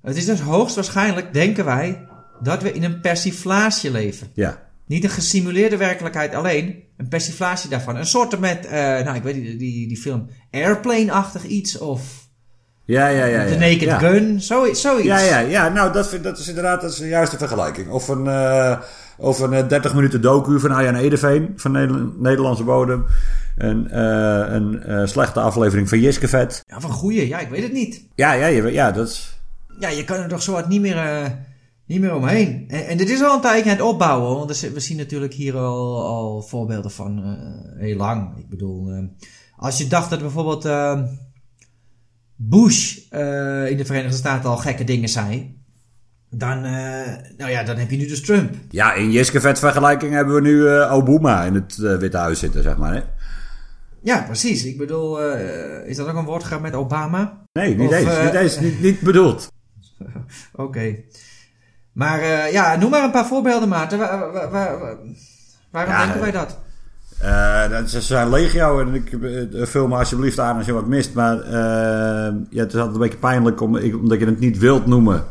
het 0.01 0.15
is 0.15 0.25
dus 0.25 0.39
hoogstwaarschijnlijk, 0.39 1.33
denken 1.33 1.65
wij, 1.65 2.07
dat 2.41 2.61
we 2.61 2.73
in 2.73 2.83
een 2.83 3.01
persiflage 3.01 3.91
leven. 3.91 4.31
Ja, 4.33 4.68
Niet 4.89 5.03
een 5.03 5.09
gesimuleerde 5.09 5.77
werkelijkheid 5.77 6.33
alleen, 6.35 6.83
een 6.97 7.07
persiflage 7.07 7.67
daarvan. 7.67 7.95
Een 7.95 8.05
soort 8.05 8.39
met, 8.39 8.65
eh, 8.65 8.79
nou 8.79 9.15
ik 9.15 9.23
weet 9.23 9.35
niet, 9.35 9.59
die, 9.59 9.87
die 9.87 9.97
film 9.97 10.29
Airplane-achtig 10.51 11.43
iets 11.43 11.77
of 11.77 12.01
ja, 12.85 13.07
ja. 13.07 13.25
ja, 13.25 13.41
ja. 13.41 13.47
The 13.51 13.57
Naked 13.57 13.81
ja. 13.81 13.97
Gun, 13.97 14.41
zoiets. 14.41 14.81
zoiets. 14.81 15.05
Ja, 15.07 15.19
ja, 15.19 15.39
ja. 15.39 15.69
Nou, 15.69 15.93
dat, 15.93 16.09
vind, 16.09 16.23
dat 16.23 16.37
is 16.39 16.47
inderdaad 16.47 16.81
dat 16.81 16.91
is 16.91 16.97
de 16.97 17.07
juiste 17.07 17.37
vergelijking. 17.37 17.89
Of 17.89 18.07
een, 18.07 18.27
eh, 18.27 18.79
of 19.17 19.39
een 19.39 19.53
eh, 19.53 19.67
30 19.67 19.93
minuten 19.93 20.21
docu 20.21 20.59
van 20.59 20.71
Arjan 20.71 20.95
Edeveen 20.95 21.53
van 21.55 21.71
Neder- 21.71 22.09
Nederlandse 22.17 22.63
bodem. 22.63 23.05
Een, 23.57 23.89
eh, 23.91 24.53
een 24.53 24.83
eh, 24.83 25.05
slechte 25.05 25.39
aflevering 25.39 25.89
van 25.89 25.99
Jiskevet. 25.99 26.63
Ja, 26.67 26.79
van 26.79 26.91
goeie, 26.91 27.27
ja, 27.27 27.39
ik 27.39 27.49
weet 27.49 27.63
het 27.63 27.73
niet. 27.73 28.05
Ja, 28.15 28.33
ja, 28.33 28.45
je, 28.45 28.71
ja, 28.71 28.91
dat 28.91 29.07
is... 29.07 29.39
Ja, 29.79 29.89
je 29.89 30.03
kan 30.03 30.17
er 30.17 30.27
toch 30.27 30.41
zo 30.41 30.51
wat 30.51 30.69
niet 30.69 30.81
meer, 30.81 30.97
eh, 30.97 31.25
niet 31.89 32.01
meer 32.01 32.15
omheen. 32.15 32.65
En, 32.67 32.87
en 32.87 32.97
dit 32.97 33.09
is 33.09 33.21
al 33.21 33.35
een 33.35 33.41
tijdje 33.41 33.69
aan 33.69 33.75
het 33.77 33.85
opbouwen, 33.85 34.37
want 34.37 34.59
we 34.59 34.79
zien 34.79 34.97
natuurlijk 34.97 35.33
hier 35.33 35.57
al, 35.57 36.05
al 36.05 36.41
voorbeelden 36.41 36.91
van 36.91 37.23
eh, 37.23 37.81
heel 37.81 37.95
lang. 37.95 38.37
Ik 38.37 38.49
bedoel, 38.49 38.89
eh, 38.89 39.03
als 39.55 39.77
je 39.77 39.87
dacht 39.87 40.09
dat 40.09 40.19
bijvoorbeeld 40.19 40.65
eh, 40.65 41.01
Bush 42.35 42.97
in 43.67 43.77
de 43.77 43.83
Verenigde 43.85 44.17
Staten 44.17 44.49
al 44.49 44.57
gekke 44.57 44.83
dingen 44.83 45.09
zei, 45.09 45.57
dan, 46.29 46.61
nou 47.37 47.49
ja, 47.49 47.63
dan 47.63 47.77
heb 47.77 47.91
je 47.91 47.97
nu 47.97 48.07
dus 48.07 48.21
Trump. 48.21 48.53
Ja, 48.69 48.93
in 48.93 49.11
Jiskevet 49.11 49.59
vergelijking 49.59 50.13
hebben 50.13 50.35
we 50.35 50.41
nu 50.41 50.69
Obama 50.69 51.43
in 51.43 51.53
het 51.53 51.75
Witte 51.75 52.17
Huis 52.17 52.39
zitten, 52.39 52.63
zeg 52.63 52.77
maar. 52.77 52.93
Hè? 52.93 53.01
Ja, 54.01 54.21
precies. 54.21 54.65
Ik 54.65 54.77
bedoel, 54.77 55.21
is 55.85 55.95
dat 55.95 56.07
ook 56.07 56.15
een 56.15 56.25
woordgrap 56.25 56.61
met 56.61 56.73
Obama? 56.73 57.43
Nee, 57.53 57.75
niet 57.75 57.89
Of, 57.89 57.95
eens. 57.95 58.23
niet, 58.23 58.33
eens 58.33 58.59
niet, 58.59 58.81
niet 58.81 58.99
bedoeld. 58.99 59.51
Oké. 60.53 60.95
Maar 61.99 62.19
eh, 62.19 62.51
ja, 62.51 62.75
noem 62.75 62.89
maar 62.89 63.03
een 63.03 63.11
paar 63.11 63.25
voorbeelden, 63.25 63.69
Maarten. 63.69 63.97
Waar, 63.99 64.19
waar, 64.19 64.49
waar- 64.51 64.79
waar- 64.79 64.97
waarom 65.71 65.93
Ja, 65.93 66.01
denken 66.03 66.21
wij 66.21 66.31
dat? 66.31 66.57
Eh, 67.19 67.83
ze 67.85 68.01
zijn 68.01 68.29
legio 68.29 68.79
en 68.79 68.93
ik 68.93 69.11
eh, 69.13 69.65
vul 69.65 69.87
me 69.87 69.95
alsjeblieft 69.95 70.39
aan 70.39 70.57
als 70.57 70.65
je 70.65 70.73
wat 70.73 70.87
mist. 70.87 71.13
Maar 71.13 71.35
ja, 72.49 72.61
het 72.63 72.73
is 72.73 72.79
altijd 72.79 72.93
een 72.93 73.01
beetje 73.01 73.17
pijnlijk 73.17 73.61
om, 73.61 73.75
ik- 73.75 73.95
omdat 73.95 74.19
je 74.19 74.25
het 74.25 74.39
niet 74.39 74.57
wilt 74.57 74.85
noemen. 74.85 75.23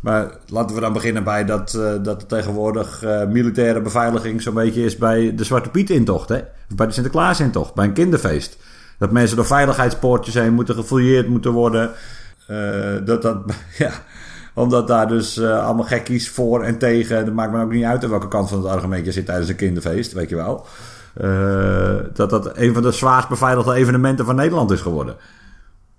Maar 0.00 0.30
laten 0.46 0.74
we 0.74 0.80
dan 0.80 0.92
beginnen 0.92 1.24
bij 1.24 1.44
dat, 1.44 1.70
dat 2.02 2.20
er 2.22 2.26
tegenwoordig 2.28 3.02
militaire 3.28 3.80
beveiliging 3.80 4.42
zo'n 4.42 4.54
beetje 4.54 4.84
is 4.84 4.96
bij 4.96 5.34
de 5.34 5.44
Zwarte 5.44 5.68
Piet 5.70 5.90
intocht. 5.90 6.28
Hè? 6.28 6.36
Of 6.70 6.76
bij 6.76 6.86
de 6.86 6.92
Sinterklaas 6.92 7.40
intocht, 7.40 7.74
bij 7.74 7.84
een 7.84 7.92
kinderfeest. 7.92 8.56
Dat 8.98 9.10
mensen 9.10 9.36
door 9.36 9.46
veiligheidspoortjes 9.46 10.34
heen 10.34 10.52
moeten 10.54 10.74
gefouilleerd 10.74 11.28
moeten 11.28 11.52
worden. 11.52 11.90
Dat 13.04 13.22
dat, 13.22 13.36
ja, 13.78 13.90
omdat 14.58 14.86
daar 14.86 15.08
dus 15.08 15.36
eh, 15.36 15.64
allemaal 15.64 15.84
gekkies 15.84 16.30
voor 16.30 16.62
en 16.62 16.78
tegen. 16.78 17.24
Dat 17.24 17.34
maakt 17.34 17.52
me 17.52 17.62
ook 17.62 17.72
niet 17.72 17.84
uit 17.84 18.04
aan 18.04 18.10
welke 18.10 18.28
kant 18.28 18.48
van 18.48 18.58
het 18.58 18.72
argument 18.72 19.04
je 19.04 19.12
zit 19.12 19.26
tijdens 19.26 19.48
een 19.48 19.56
kinderfeest, 19.56 20.12
weet 20.12 20.28
je 20.28 20.36
wel. 20.36 20.66
Eh, 21.14 21.96
dat 22.14 22.30
dat 22.30 22.56
een 22.56 22.74
van 22.74 22.82
de 22.82 22.92
zwaarst 22.92 23.28
beveiligde 23.28 23.74
evenementen 23.74 24.24
van 24.24 24.34
Nederland 24.34 24.70
is 24.70 24.80
geworden. 24.80 25.16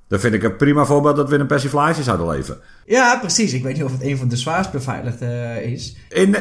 Dan 0.07 0.19
vind 0.19 0.33
ik 0.33 0.43
een 0.43 0.55
prima 0.55 0.85
voorbeeld 0.85 1.15
dat 1.15 1.29
we 1.29 1.35
in 1.35 1.41
een 1.41 1.47
persiflage 1.47 2.03
zouden 2.03 2.27
leven. 2.29 2.57
Ja, 2.85 3.17
precies. 3.19 3.53
Ik 3.53 3.63
weet 3.63 3.73
niet 3.73 3.83
of 3.83 3.91
het 3.91 4.01
een 4.01 4.17
van 4.17 4.27
de 4.27 4.37
zwaarst 4.37 4.71
beveiligde 4.71 5.25
eh, 5.25 5.71
is. 5.71 5.97
In, 6.09 6.35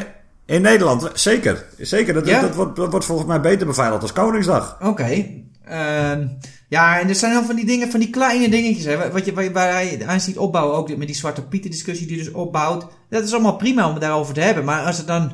in 0.45 0.61
Nederland, 0.61 1.09
zeker. 1.13 1.65
Zeker, 1.77 2.13
dat, 2.13 2.27
Ja? 2.27 2.41
dat, 2.41 2.55
wordt, 2.55 2.75
dat 2.75 2.91
wordt 2.91 3.05
volgens 3.05 3.27
mij 3.27 3.41
beter 3.41 3.67
beveiligd 3.67 4.01
als 4.01 4.13
Koningsdag. 4.13 4.77
Oké. 4.81 5.25
Ehm, 5.69 6.27
ja, 6.69 6.99
en 6.99 7.09
er 7.09 7.15
zijn 7.15 7.33
dan 7.33 7.45
van 7.45 7.55
die 7.55 7.65
dingen, 7.65 7.91
van 7.91 7.99
die 7.99 8.09
kleine 8.09 8.49
dingetjes, 8.49 8.85
hè, 8.85 9.11
wat 9.11 9.25
je, 9.25 9.51
waar, 9.51 9.71
hij 9.71 10.03
aan 10.05 10.19
ziet 10.19 10.37
opbouwen, 10.37 10.75
ook 10.77 10.97
met 10.97 11.07
die 11.07 11.15
Zwarte 11.15 11.41
Pieten 11.43 11.71
discussie 11.71 12.07
die 12.07 12.17
dus 12.17 12.31
opbouwt. 12.31 12.85
Dat 13.09 13.23
is 13.23 13.33
allemaal 13.33 13.55
prima 13.55 13.85
om 13.87 13.91
het 13.93 14.01
daarover 14.01 14.33
te 14.33 14.41
hebben, 14.41 14.63
maar 14.65 14.83
als 14.85 14.97
het 14.97 15.07
dan, 15.07 15.31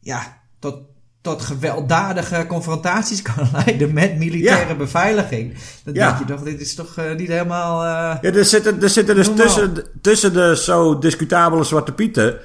ja, 0.00 0.40
tot, 0.58 0.78
tot 1.20 1.42
gewelddadige 1.42 2.44
confrontaties 2.48 3.22
kan 3.34 3.48
leiden 3.52 3.92
met 3.94 4.16
militaire 4.18 4.68
Ja. 4.68 4.74
beveiliging, 4.74 5.54
dan 5.84 5.94
Ja. 5.94 6.06
denk 6.06 6.18
je 6.28 6.34
toch, 6.34 6.42
dit 6.42 6.60
is 6.60 6.74
toch 6.74 6.96
eh, 6.96 7.14
niet 7.16 7.28
helemaal... 7.28 7.82
eh, 7.82 8.22
Ja, 8.22 8.38
er 8.38 8.44
zitten, 8.44 8.82
er 8.82 8.90
zitten 8.90 9.14
dus 9.14 9.26
Normaal. 9.26 9.46
tussen, 9.46 9.84
tussen 10.00 10.32
de 10.32 10.56
zo 10.56 10.98
discutabele 10.98 11.64
Zwarte 11.64 11.92
Pieten... 11.92 12.38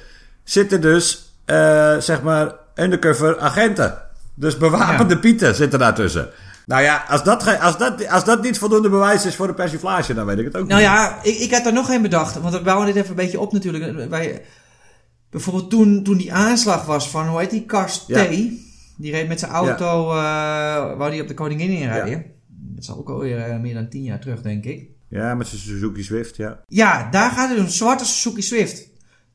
zitten 0.44 0.80
dus, 0.80 1.32
eh, 1.44 1.96
zeg 1.98 2.22
maar, 2.22 2.54
undercover 2.74 3.38
agenten. 3.38 3.98
Dus 4.34 4.56
bewapende 4.56 5.14
Ja. 5.14 5.20
pieten 5.20 5.54
zitten 5.54 5.78
daartussen. 5.78 6.28
Nou 6.66 6.82
ja, 6.82 7.04
als 7.08 7.24
dat, 7.24 7.58
als, 7.60 7.78
dat, 7.78 8.08
als 8.08 8.24
dat 8.24 8.42
niet 8.42 8.58
voldoende 8.58 8.88
bewijs 8.88 9.26
is 9.26 9.36
voor 9.36 9.46
de 9.46 9.54
persiflage... 9.54 10.14
dan 10.14 10.26
weet 10.26 10.38
ik 10.38 10.44
het 10.44 10.56
ook 10.56 10.66
Nou 10.66 10.80
niet. 10.80 10.90
ja, 10.90 11.18
ik, 11.22 11.38
ik 11.38 11.54
had 11.54 11.66
er 11.66 11.72
nog 11.72 11.90
één 11.90 12.02
bedacht. 12.02 12.40
Want 12.40 12.54
we 12.54 12.62
bouwen 12.62 12.86
dit 12.86 12.96
even 12.96 13.10
een 13.10 13.16
beetje 13.16 13.40
op 13.40 13.52
natuurlijk. 13.52 14.08
Wij, 14.10 14.42
bijvoorbeeld 15.30 15.70
toen, 15.70 16.02
toen 16.02 16.16
die 16.16 16.32
aanslag 16.32 16.84
was 16.84 17.10
van, 17.10 17.28
hoe 17.28 17.40
heet 17.40 17.50
die, 17.50 17.64
Kars 17.64 17.98
T. 17.98 18.08
Ja. 18.08 18.28
Die 18.96 19.10
reed 19.10 19.28
met 19.28 19.38
zijn 19.38 19.50
auto, 19.50 20.10
eh 20.10 20.96
wou 20.96 21.10
die 21.10 21.22
op 21.22 21.28
de 21.28 21.34
koningin 21.34 21.70
inrijden. 21.70 22.24
Dat 22.46 22.82
is 22.82 22.90
ook 22.90 23.08
alweer 23.08 23.38
eh, 23.38 23.60
meer 23.60 23.74
dan 23.74 23.88
tien 23.88 24.02
jaar 24.02 24.20
terug, 24.20 24.42
denk 24.42 24.64
ik. 24.64 24.90
Ja, 25.08 25.34
met 25.34 25.46
zijn 25.46 25.60
Suzuki 25.60 26.02
Swift, 26.02 26.36
ja. 26.36 26.60
Ja, 26.66 27.10
daar 27.10 27.30
gaat 27.30 27.50
het 27.50 27.58
om 27.58 27.68
zwarte 27.68 28.04
Suzuki 28.04 28.42
Swift. 28.42 28.88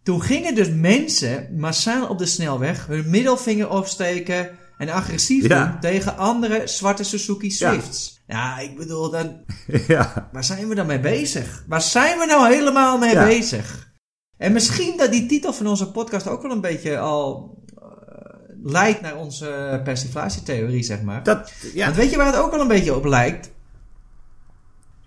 Toen 0.04 0.22
gingen 0.22 0.56
dus 0.56 0.70
mensen 0.70 1.48
massaal 1.58 2.08
op 2.08 2.18
de 2.18 2.26
snelweg 2.26 2.88
hun 2.88 3.10
middelvinger 3.10 3.70
opsteken 3.70 4.50
en 4.78 4.90
agressief 4.90 5.48
Ja. 5.48 5.66
doen 5.66 5.80
tegen 5.80 6.18
andere 6.18 6.62
zwarte 6.68 7.04
Suzuki 7.04 7.52
Swifts. 7.52 8.24
Ja, 8.28 8.60
ik 8.60 8.78
bedoel, 8.78 9.10
dan, 9.12 9.44
ja. 9.88 10.30
Waar 10.32 10.44
zijn 10.44 10.68
we 10.68 10.76
dan 10.76 10.86
mee 10.88 11.00
bezig? 11.00 11.64
Waar 11.68 11.82
zijn 11.82 12.18
we 12.20 12.26
nou 12.26 12.54
helemaal 12.54 12.98
mee 12.98 13.16
bezig? 13.16 13.86
En 14.38 14.52
misschien 14.54 14.98
dat 14.98 15.12
die 15.12 15.26
titel 15.26 15.54
van 15.54 15.68
onze 15.68 15.92
podcast 15.92 16.28
ook 16.28 16.42
wel 16.42 16.52
een 16.52 16.62
beetje 16.62 17.00
al 17.00 17.58
eh, 17.78 17.84
leidt 18.64 19.02
naar 19.02 19.16
onze 19.16 19.82
persiflatietheorie, 19.84 20.84
zeg 20.84 21.02
maar. 21.02 21.24
Dat, 21.24 21.52
ja. 21.74 21.86
Want 21.86 21.98
weet 21.98 22.10
je 22.12 22.18
waar 22.18 22.26
het 22.26 22.36
ook 22.36 22.52
wel 22.52 22.62
een 22.62 22.68
beetje 22.68 22.96
op 22.96 23.06
lijkt? 23.06 23.50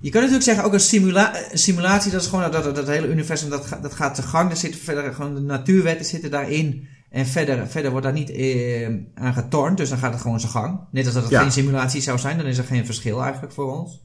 Je 0.03 0.11
kan 0.11 0.21
natuurlijk 0.21 0.47
zeggen, 0.49 0.65
ook 0.65 0.73
een, 0.73 0.81
simula 0.81 1.35
een 1.50 1.59
simulatie, 1.59 2.11
dat 2.12 2.21
is 2.21 2.27
gewoon 2.27 2.50
dat, 2.50 2.65
dat, 2.65 2.75
dat 2.75 2.87
hele 2.87 3.07
universum, 3.09 3.50
dat, 3.50 3.67
gaat- 3.67 3.83
dat 3.83 3.95
gaat 3.95 4.15
te 4.15 4.23
gang. 4.23 4.50
Er 4.50 4.57
zitten 4.57 4.81
verder 4.81 5.15
gewoon 5.15 5.35
de 5.35 5.41
natuurwetten 5.41 6.07
zitten 6.07 6.31
daarin. 6.31 6.89
En 7.11 7.26
verder, 7.26 7.67
verder 7.69 7.90
wordt 7.90 8.07
daar 8.07 8.14
niet 8.14 8.31
eh, 8.31 8.88
aan 9.14 9.33
getornd, 9.35 9.76
dus 9.76 9.88
dan 9.88 9.99
gaat 9.99 10.12
het 10.12 10.21
gewoon 10.23 10.40
zijn 10.40 10.52
gang. 10.52 10.81
Net 10.90 11.05
als 11.05 11.14
dat 11.14 11.23
het 11.23 11.33
Ja. 11.33 11.40
geen 11.40 11.52
simulatie 11.52 12.00
zou 12.00 12.19
zijn, 12.19 12.37
dan 12.37 12.47
is 12.47 12.59
er 12.59 12.64
geen 12.64 12.85
verschil 12.87 13.23
eigenlijk 13.23 13.52
voor 13.52 13.79
ons. 13.79 14.05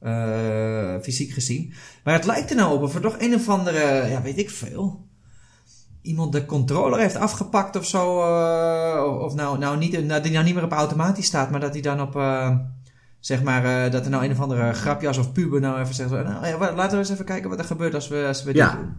Eh, 0.00 0.94
fysiek 1.02 1.32
gezien. 1.32 1.72
Maar 2.04 2.14
het 2.14 2.24
lijkt 2.24 2.50
er 2.50 2.56
nou 2.56 2.74
op 2.74 2.82
of 2.82 2.94
er 2.94 3.00
toch 3.00 3.16
een 3.18 3.34
of 3.34 3.48
andere, 3.48 4.06
ja 4.10 4.22
weet 4.22 4.38
ik 4.38 4.50
veel. 4.50 5.04
Iemand 6.02 6.32
de 6.32 6.44
controller 6.44 6.98
heeft 6.98 7.16
afgepakt 7.16 7.76
of 7.76 7.86
zo. 7.86 8.20
eh, 8.22 9.18
of 9.18 9.34
nou, 9.34 9.58
nou 9.58 9.78
niet, 9.78 10.08
dat 10.08 10.22
die 10.22 10.32
nou 10.32 10.44
niet 10.44 10.54
meer 10.54 10.64
op 10.64 10.72
automatisch 10.72 11.26
staat, 11.26 11.50
maar 11.50 11.60
dat 11.60 11.72
hij 11.72 11.82
dan 11.82 12.00
op, 12.00 12.16
eh, 12.16 12.56
zeg 13.20 13.42
maar, 13.42 13.90
dat 13.90 14.04
er 14.04 14.10
nou 14.10 14.24
een 14.24 14.30
of 14.30 14.40
andere 14.40 14.72
grapjas 14.72 15.18
of 15.18 15.32
puber 15.32 15.60
nou 15.60 15.80
even 15.80 15.94
zegt. 15.94 16.10
Nou, 16.10 16.46
ja, 16.46 16.58
laten 16.74 16.90
we 16.90 16.96
eens 16.96 17.10
even 17.10 17.24
kijken 17.24 17.50
wat 17.50 17.58
er 17.58 17.64
gebeurt 17.64 17.94
als 17.94 18.08
we, 18.08 18.24
als 18.28 18.42
we 18.42 18.52
dit 18.52 18.62
doen. 18.76 18.94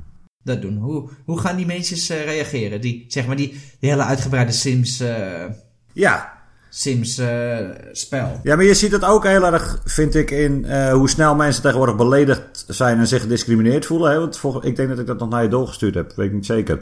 Dat 0.47 0.61
doen. 0.61 0.77
Hoe, 0.77 1.09
hoe 1.25 1.39
gaan 1.39 1.55
die 1.55 1.65
mensen 1.65 2.17
eh, 2.17 2.25
reageren? 2.25 2.81
Die, 2.81 3.05
zeg 3.07 3.27
maar, 3.27 3.35
die, 3.35 3.49
die 3.79 3.89
hele 3.89 4.03
uitgebreide 4.03 4.51
Sims, 4.51 4.99
eh, 4.99 5.45
ja. 5.93 6.35
Sims 6.69 7.17
eh, 7.17 7.57
spel. 7.91 8.39
Ja, 8.43 8.55
maar 8.55 8.65
je 8.65 8.73
ziet 8.73 8.91
het 8.91 9.05
ook 9.05 9.23
heel 9.23 9.45
erg, 9.45 9.81
vind 9.85 10.15
ik, 10.15 10.31
in 10.31 10.65
hoe 10.91 11.09
snel 11.09 11.35
mensen 11.35 11.61
tegenwoordig 11.61 11.95
beledigd 11.95 12.65
zijn 12.67 12.97
en 12.97 13.07
zich 13.07 13.21
gediscrimineerd 13.21 13.85
voelen. 13.85 14.11
Hè? 14.11 14.19
Want 14.19 14.65
ik 14.65 14.75
denk 14.75 14.89
dat 14.89 14.99
ik 14.99 15.07
dat 15.07 15.19
nog 15.19 15.29
naar 15.29 15.43
je 15.43 15.49
doorgestuurd 15.49 15.95
heb, 15.95 16.13
weet 16.15 16.27
ik 16.27 16.33
niet 16.33 16.45
zeker. 16.45 16.81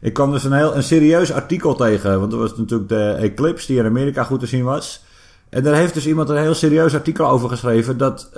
Ik 0.00 0.12
kwam 0.12 0.30
dus 0.30 0.44
een 0.44 0.52
heel 0.52 0.76
een 0.76 0.82
serieus 0.82 1.32
artikel 1.32 1.74
tegen, 1.74 2.20
want 2.20 2.32
er 2.32 2.38
was 2.38 2.56
natuurlijk 2.56 2.88
de 2.88 3.16
Eclipse 3.18 3.66
die 3.66 3.78
in 3.78 3.86
Amerika 3.86 4.24
goed 4.24 4.40
te 4.40 4.46
zien 4.46 4.64
was. 4.64 5.04
En 5.48 5.62
daar 5.62 5.74
heeft 5.74 5.94
dus 5.94 6.06
iemand 6.06 6.28
een 6.28 6.42
heel 6.42 6.54
serieus 6.54 6.94
artikel 6.94 7.28
over 7.28 7.48
geschreven 7.48 7.98
dat 7.98 8.30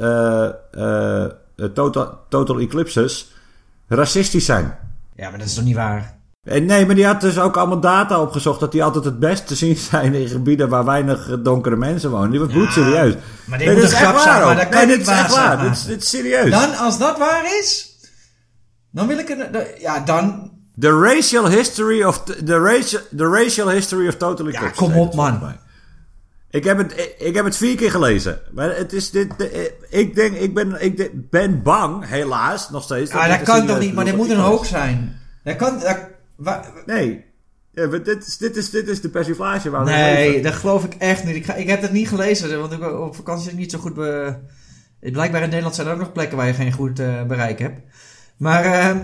eh, 1.57 1.67
total, 1.73 2.19
total 2.29 2.61
eclipses 2.61 3.33
racistisch 3.89 4.45
zijn. 4.45 4.79
Ja, 5.15 5.29
maar 5.31 5.39
dat 5.39 5.47
is 5.49 5.55
toch 5.55 5.65
niet 5.65 5.75
waar? 5.75 6.15
En 6.45 6.65
nee, 6.65 6.87
maar 6.87 6.95
die 6.95 7.07
had 7.07 7.21
dus 7.21 7.39
ook 7.39 7.57
allemaal 7.57 7.81
data 7.81 8.21
opgezocht 8.21 8.61
dat 8.61 8.73
die 8.73 8.85
altijd 8.85 9.05
het 9.05 9.19
best 9.19 9.47
te 9.47 9.55
zien 9.55 9.77
zijn 9.91 10.15
in 10.15 10.29
gebieden 10.29 10.69
waar 10.69 10.85
weinig 10.85 11.41
donkere 11.43 11.77
mensen 11.77 12.11
wonen. 12.11 12.31
Die 12.31 12.41
was 12.41 12.49
bloedserieus. 12.49 13.15
Maar 13.45 13.59
dit 13.59 13.69
Nee, 13.69 13.77
is 13.77 13.93
echt 13.93 14.25
waar 14.25 14.45
maar 14.45 14.57
dat 14.57 14.69
kan 14.69 14.87
Nee, 14.87 14.97
dit 14.97 15.07
is 15.07 15.13
echt 15.13 15.35
waar. 15.35 15.63
Dit 15.63 15.73
is, 15.73 15.85
dit 15.85 16.03
is 16.03 16.09
serieus. 16.09 16.51
Dan, 16.51 16.77
als 16.77 16.99
dat 16.99 17.19
waar 17.19 17.45
is, 17.61 17.97
dan 18.91 19.07
wil 19.07 19.19
ik 19.19 19.29
een, 19.29 19.67
ja, 19.79 20.01
dan, 20.01 20.51
The 20.79 20.91
racial 20.91 21.49
history 21.49 22.03
of 22.03 22.25
the, 22.25 22.59
racial, 22.59 23.01
the 23.17 23.27
racial 23.27 23.69
history 23.69 24.09
of 24.09 24.17
total 24.17 24.51
ja, 24.51 24.69
kom 24.69 24.93
op 24.97 25.15
man. 25.15 25.57
Ik 26.51 26.65
heb, 26.65 26.79
het, 26.79 27.15
ik, 27.19 27.35
heb 27.35 27.45
het 27.45 27.57
vier 27.57 27.77
keer 27.77 27.91
gelezen. 27.91 28.41
Maar 28.53 28.77
het 28.77 28.93
is 28.93 29.11
dit. 29.11 29.51
ik 29.91 30.15
denk, 30.15 30.37
ik 30.37 30.55
ben, 30.55 30.85
ik 30.85 31.31
ben 31.31 31.63
bang, 31.63 32.09
helaas, 32.09 32.71
nog 32.71 32.83
steeds. 32.83 33.13
Ja, 33.13 33.21
dit 33.21 33.31
dat 33.31 33.39
een 33.39 33.45
kan 33.45 33.67
toch 33.67 33.79
niet, 33.79 33.95
maar 33.95 34.05
dit 34.05 34.17
moet 34.17 34.31
een 34.31 34.61
is. 34.61 34.69
zijn. 34.69 35.21
Dat 35.45 35.57
kan, 35.57 35.81
dat, 36.37 36.73
Nee. 36.87 37.25
Ja, 37.73 37.87
dit, 37.87 38.27
is, 38.27 38.37
dit, 38.37 38.57
is, 38.57 38.71
dit 38.71 38.89
is 38.89 39.01
de 39.01 39.09
persiflage 39.09 39.71
waar 39.71 39.85
we 39.85 39.91
nee, 39.91 40.43
dat 40.43 40.55
geloof 40.55 40.85
ik 40.85 40.95
echt 40.95 41.25
niet. 41.25 41.35
Ik, 41.35 41.45
ga, 41.45 41.55
ik 41.55 41.69
heb 41.69 41.83
het 41.83 41.93
niet 41.93 42.09
gelezen, 42.09 42.61
want 42.61 42.73
ik, 42.73 42.93
op 42.93 43.17
vakantie 43.17 43.51
is 43.51 43.57
niet 43.57 43.71
zo 43.71 43.79
goed 43.79 43.95
be... 43.95 44.35
Blijkbaar 45.01 45.43
in 45.43 45.49
Nederland 45.49 45.75
zijn 45.75 45.87
er 45.87 45.93
ook 45.93 45.99
nog 45.99 46.13
plekken 46.13 46.37
waar 46.37 46.47
je 46.47 46.53
geen 46.53 46.73
goed 46.73 46.99
eh, 46.99 47.23
bereik 47.23 47.59
hebt. 47.59 47.81
Maar, 48.37 48.65
eh, 48.65 48.97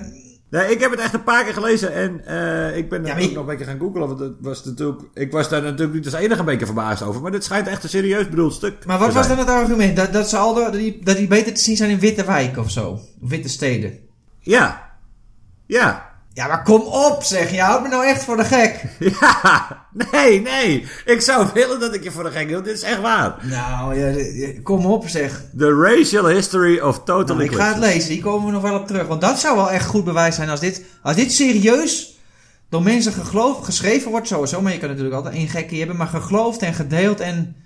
Nee, 0.53 0.71
ik 0.71 0.81
heb 0.81 0.91
het 0.91 1.01
echt 1.01 1.15
een 1.15 1.23
paar 1.23 1.45
keer 1.45 1.53
gelezen 1.53 1.93
en 1.93 2.27
eh, 2.27 2.77
ik 2.77 2.89
ben 2.89 3.07
er 3.07 3.23
ook 3.23 3.31
nog 3.31 3.37
een 3.37 3.47
beetje 3.47 3.65
gaan 3.65 3.79
googlen. 3.79 4.07
Want 4.09 4.21
het 4.21 4.33
was 4.41 4.65
natuurlijk, 4.65 5.03
ik 5.15 5.33
was 5.33 5.49
daar 5.49 5.63
natuurlijk 5.63 5.93
niet 5.93 6.05
als 6.05 6.15
enige 6.15 6.41
een 6.41 6.45
beetje 6.45 6.67
verbaasd 6.67 7.03
over. 7.03 7.23
Maar 7.23 7.31
dit 7.31 7.45
schijnt 7.45 7.67
echt 7.67 7.83
een 7.83 7.89
serieus 7.89 8.29
bedoeld 8.29 8.55
stuk 8.55 8.87
maar 8.87 8.99
wat 8.99 9.13
was 9.13 9.29
dan 9.29 9.39
het 9.39 9.49
argument? 9.49 9.97
Dat, 9.97 10.13
dat, 10.13 10.29
ze 10.29 10.37
al 10.37 10.55
dat, 10.55 10.73
die, 10.73 11.05
dat 11.05 11.17
die 11.17 11.27
beter 11.27 11.55
te 11.55 11.61
zien 11.61 11.77
zijn 11.77 11.91
in 11.91 11.99
witte 11.99 12.25
wijken 12.25 12.63
of 12.63 12.71
zo? 12.71 12.91
Of 12.91 13.29
witte 13.29 13.49
steden? 13.49 13.99
Ja. 14.41 14.91
Ja. 15.67 16.12
Ja, 16.35 16.47
maar 16.47 16.62
kom 16.62 16.81
op 16.81 17.23
zeg, 17.23 17.51
je 17.51 17.61
houdt 17.61 17.83
me 17.83 17.89
nou 17.89 18.07
echt 18.07 18.25
voor 18.25 18.37
de 18.37 18.45
gek. 18.45 18.85
Ja. 19.21 19.87
Nee, 20.12 20.41
nee. 20.41 20.87
Ik 21.05 21.21
zou 21.21 21.47
willen 21.55 21.81
dat 21.81 21.95
ik 21.95 22.05
je 22.05 22.11
voor 22.11 22.25
de 22.25 22.31
gek 22.31 22.49
hield. 22.49 22.65
Dit 22.65 22.77
is 22.77 22.83
echt 22.83 23.01
waar. 23.01 23.37
Nou, 23.43 23.99
ja, 23.99 24.61
kom 24.62 24.87
op 24.87 25.09
zeg. 25.09 25.45
The 25.59 25.75
racial 25.75 26.27
history 26.27 26.79
of 26.81 26.99
total 26.99 27.37
Nou, 27.37 27.49
ik 27.49 27.55
ga 27.55 27.69
het 27.69 27.79
lezen, 27.79 28.12
hier 28.12 28.23
komen 28.23 28.47
we 28.47 28.53
nog 28.53 28.62
wel 28.62 28.79
op 28.79 28.87
terug. 28.87 29.07
Want 29.07 29.21
dat 29.21 29.39
zou 29.39 29.57
wel 29.57 29.71
echt 29.71 29.87
goed 29.87 30.05
bewijs 30.05 30.35
zijn 30.35 30.49
als 30.49 30.61
dit, 30.61 30.85
als 31.03 31.17
dit 31.17 31.33
serieus 31.33 32.19
door 32.69 32.83
mensen 32.83 33.12
geschreven 33.62 34.11
wordt 34.11 34.29
sowieso. 34.29 34.61
Maar 34.62 34.73
je 34.73 34.79
kan 34.79 34.89
natuurlijk 34.89 35.15
altijd 35.15 35.35
één 35.35 35.49
gekkie 35.49 35.79
hebben, 35.79 35.97
maar 35.97 36.07
geloofd 36.07 36.62
en 36.62 36.75
gedeeld. 36.75 37.21
En 37.21 37.57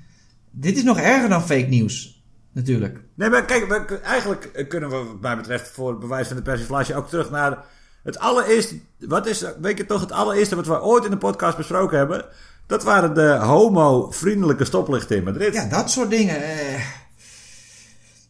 dit 0.50 0.76
is 0.76 0.82
nog 0.82 0.98
erger 0.98 1.28
dan 1.28 1.42
fake 1.46 1.66
nieuws. 1.68 2.24
Natuurlijk. 2.52 3.00
Nee, 3.14 3.30
maar 3.30 3.44
kijk, 3.44 4.00
eigenlijk 4.02 4.64
kunnen 4.68 4.90
we 4.90 4.96
wat 4.96 5.20
mij 5.20 5.36
betreft 5.36 5.70
voor 5.70 5.90
het 5.90 5.98
bewijs 5.98 6.26
van 6.26 6.36
de 6.36 6.42
persiflage 6.42 6.94
ook 6.94 7.08
terug 7.08 7.30
naar 7.30 7.64
het 8.06 8.18
allereerste. 8.18 8.74
Wat 8.98 9.26
is, 9.26 9.44
weet 9.60 9.78
je 9.78 9.86
toch, 9.86 10.00
het 10.00 10.12
allereerste 10.12 10.56
wat 10.56 10.66
we 10.66 10.82
ooit 10.82 11.04
in 11.04 11.10
de 11.10 11.16
podcast 11.16 11.56
besproken 11.56 11.98
hebben? 11.98 12.24
Dat 12.66 12.82
waren 12.84 13.14
de 13.14 13.28
homo-vriendelijke 13.40 14.64
stoplichten 14.64 15.16
in 15.16 15.24
Madrid. 15.24 15.54
Ja, 15.54 15.64
dat 15.68 15.90
soort 15.90 16.10
dingen. 16.10 16.42
eh. 16.42 16.80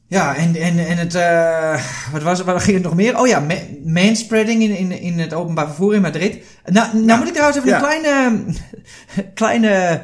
Ja, 0.09 0.35
en, 0.37 0.55
en, 0.57 0.79
en 0.87 0.97
het, 0.97 1.15
eh, 1.15 1.85
wat 2.13 2.23
was 2.23 2.41
waar 2.43 2.61
ging 2.61 2.75
het 2.77 2.85
nog 2.87 2.95
meer? 2.95 3.19
Oh 3.19 3.27
ja, 3.27 3.41
ma- 3.41 3.63
manspreading 3.85 4.63
in, 4.63 4.77
in, 4.77 5.01
in 5.01 5.19
het 5.19 5.35
openbaar 5.35 5.67
vervoer 5.67 5.95
in 5.95 6.01
Madrid. 6.01 6.39
Nou, 6.65 6.97
nou 6.99 7.19
moet 7.19 7.29
ik 7.29 7.35
trouwens 7.35 7.59
even 7.59 7.71
Ja. 7.71 7.77
een 7.77 7.83
kleine, 7.83 8.45
kleine, 9.35 10.01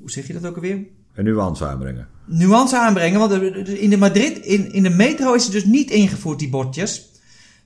hoe 0.00 0.10
zeg 0.10 0.26
je 0.26 0.32
dat 0.32 0.46
ook 0.46 0.54
alweer? 0.54 0.78
Een 1.14 1.24
nuance 1.24 1.66
aanbrengen. 1.66 2.08
nuance 2.26 2.78
aanbrengen. 2.78 3.18
Want 3.18 3.32
in 3.68 3.90
de 3.90 3.96
Madrid, 3.96 4.38
in, 4.38 4.72
in 4.72 4.82
de 4.82 4.90
metro 4.90 5.32
is 5.32 5.44
het 5.44 5.52
dus 5.52 5.64
niet 5.64 5.90
ingevoerd, 5.90 6.38
die 6.38 6.48
bordjes. 6.50 7.10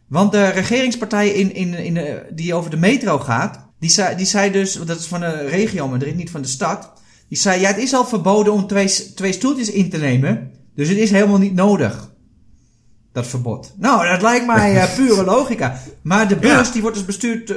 Want 0.08 0.32
de 0.32 0.48
regeringspartij 0.48 1.28
in, 1.28 1.54
in, 1.54 1.74
in 1.74 1.94
de, 1.94 2.26
die 2.30 2.54
over 2.54 2.70
de 2.70 2.76
metro 2.76 3.18
gaat, 3.18 3.66
die 3.80 3.90
zei, 3.90 4.16
die 4.16 4.26
zei 4.26 4.50
dus, 4.50 4.72
dat 4.84 4.98
is 4.98 5.06
van 5.06 5.20
de 5.20 5.46
regio 5.46 5.88
Madrid, 5.88 6.16
niet 6.16 6.30
van 6.30 6.42
de 6.42 6.48
stad. 6.48 6.92
Die 7.28 7.38
zei, 7.38 7.60
ja, 7.60 7.66
het 7.68 7.76
is 7.78 7.94
al 7.94 8.04
verboden 8.06 8.52
om 8.52 8.66
twee, 8.66 9.12
twee 9.14 9.32
stoeltjes 9.32 9.70
in 9.70 9.90
te 9.90 9.96
nemen. 9.98 10.50
Dus 10.74 10.88
het 10.88 10.98
is 10.98 11.10
helemaal 11.10 11.38
niet 11.38 11.54
nodig. 11.54 12.10
Dat 13.12 13.26
verbod. 13.26 13.74
Nou, 13.78 14.08
dat 14.08 14.22
lijkt 14.22 14.46
mij 14.46 14.76
eh, 14.76 14.94
pure 14.96 15.24
logica. 15.24 15.80
Maar 16.02 16.28
de 16.28 16.36
bus, 16.36 16.50
Ja. 16.66 16.72
die 16.72 16.82
wordt 16.82 16.96
dus 16.96 17.06
bestuurd... 17.06 17.50
eh, 17.50 17.56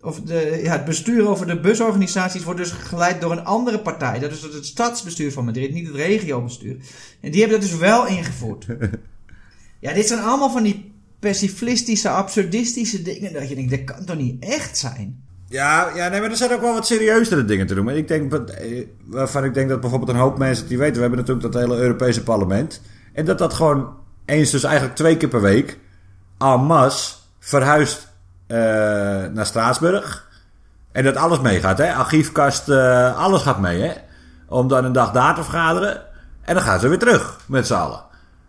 of 0.00 0.20
de, 0.20 0.60
ja, 0.62 0.72
het 0.72 0.84
bestuur 0.84 1.28
over 1.28 1.46
de 1.46 1.60
busorganisaties 1.60 2.44
wordt 2.44 2.60
dus 2.60 2.70
geleid 2.70 3.20
door 3.20 3.32
een 3.32 3.44
andere 3.44 3.78
partij. 3.78 4.18
Dat 4.18 4.30
is 4.32 4.42
het 4.42 4.66
stadsbestuur 4.66 5.32
van 5.32 5.44
Madrid, 5.44 5.72
niet 5.72 5.86
het 5.86 5.96
regiobestuur. 5.96 6.76
En 7.20 7.30
die 7.30 7.40
hebben 7.40 7.60
dat 7.60 7.68
dus 7.68 7.78
wel 7.78 8.06
ingevoerd. 8.06 8.66
Ja, 9.80 9.92
dit 9.92 10.06
zijn 10.06 10.20
allemaal 10.20 10.50
van 10.50 10.62
die 10.62 10.92
pessimistische, 11.18 12.08
absurdistische 12.08 13.02
dingen. 13.02 13.32
Dat 13.32 13.48
je 13.48 13.54
denkt, 13.54 13.70
dat 13.70 13.84
kan 13.84 14.04
toch 14.04 14.16
niet 14.16 14.44
echt 14.44 14.78
zijn? 14.78 15.24
Ja, 15.48 15.90
ja 15.94 16.08
nee, 16.08 16.20
maar 16.20 16.30
er 16.30 16.36
zijn 16.36 16.52
ook 16.52 16.60
wel 16.60 16.74
wat 16.74 16.86
serieuzere 16.86 17.44
dingen 17.44 17.66
te 17.66 17.74
doen. 17.74 17.84
Maar 17.84 17.96
ik 17.96 18.08
denk, 18.08 18.32
eh, 18.32 18.86
waarvan 19.04 19.44
ik 19.44 19.54
denk 19.54 19.68
dat 19.68 19.80
bijvoorbeeld 19.80 20.10
een 20.10 20.16
hoop 20.16 20.38
mensen 20.38 20.68
die 20.68 20.78
weten... 20.78 20.94
We 20.94 21.00
hebben 21.00 21.18
natuurlijk 21.18 21.52
dat 21.52 21.62
hele 21.62 21.76
Europese 21.76 22.22
parlement. 22.22 22.80
En 23.12 23.24
dat 23.24 23.38
dat 23.38 23.54
gewoon 23.54 23.96
eens, 24.24 24.50
dus 24.50 24.64
eigenlijk 24.64 24.96
twee 24.96 25.16
keer 25.16 25.28
per 25.28 25.40
week... 25.40 25.78
en 26.38 26.60
masse 26.60 27.14
verhuist 27.38 28.08
eh, 28.46 28.58
naar 29.32 29.46
Straatsburg. 29.46 30.28
En 30.92 31.04
dat 31.04 31.16
alles 31.16 31.40
meegaat, 31.40 31.78
hè. 31.78 31.94
Archiefkast, 31.94 32.68
eh, 32.68 33.16
alles 33.18 33.42
gaat 33.42 33.60
mee, 33.60 33.80
hè. 33.80 33.92
Om 34.48 34.68
dan 34.68 34.84
een 34.84 34.92
dag 34.92 35.12
daar 35.12 35.34
te 35.34 35.42
vergaderen. 35.42 36.02
En 36.42 36.54
dan 36.54 36.62
gaan 36.62 36.80
ze 36.80 36.88
weer 36.88 36.98
terug, 36.98 37.40
met 37.46 37.66
z'n 37.66 37.74
allen. 37.74 38.05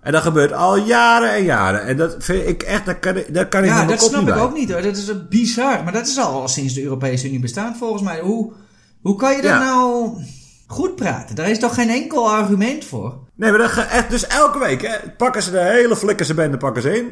En 0.07 0.13
dat 0.13 0.21
gebeurt 0.21 0.53
al 0.53 0.77
jaren 0.77 1.33
en 1.33 1.43
jaren. 1.43 1.81
En 1.85 1.97
dat 1.97 2.15
vind 2.19 2.47
ik 2.47 2.63
echt, 2.63 2.85
daar 2.85 2.99
kan, 2.99 3.23
daar 3.29 3.47
kan 3.47 3.63
ik 3.63 3.69
Ja, 3.69 3.85
dat 3.85 4.01
snap 4.01 4.19
ik 4.21 4.25
bij. 4.27 4.39
ook 4.41 4.53
niet 4.53 4.71
hoor. 4.71 4.81
Dat 4.81 4.97
is 4.97 5.27
bizar. 5.29 5.83
Maar 5.83 5.93
dat 5.93 6.07
is 6.07 6.17
al 6.19 6.47
sinds 6.47 6.73
de 6.73 6.83
Europese 6.83 7.27
Unie 7.27 7.39
bestaat 7.39 7.77
volgens 7.77 8.01
mij. 8.01 8.19
Hoe, 8.19 8.53
hoe 9.01 9.15
kan 9.15 9.35
je 9.35 9.41
dat 9.41 9.51
Ja. 9.51 9.59
nou 9.59 10.11
goed 10.67 10.95
praten? 10.95 11.35
Daar 11.35 11.49
is 11.49 11.59
toch 11.59 11.73
geen 11.73 11.89
enkel 11.89 12.31
argument 12.31 12.85
voor? 12.85 13.13
Nee, 13.35 13.49
maar 13.49 13.59
dat 13.59 13.69
ga- 13.71 13.89
echt, 13.89 14.09
dus 14.09 14.27
elke 14.27 14.59
week 14.59 14.81
hè, 14.81 14.95
pakken 15.17 15.41
ze 15.43 15.51
de 15.51 15.59
hele 15.59 15.95
flikkerse 15.95 16.33
bende 16.33 16.57
pakken 16.57 16.81
ze 16.81 16.97
in. 16.97 17.07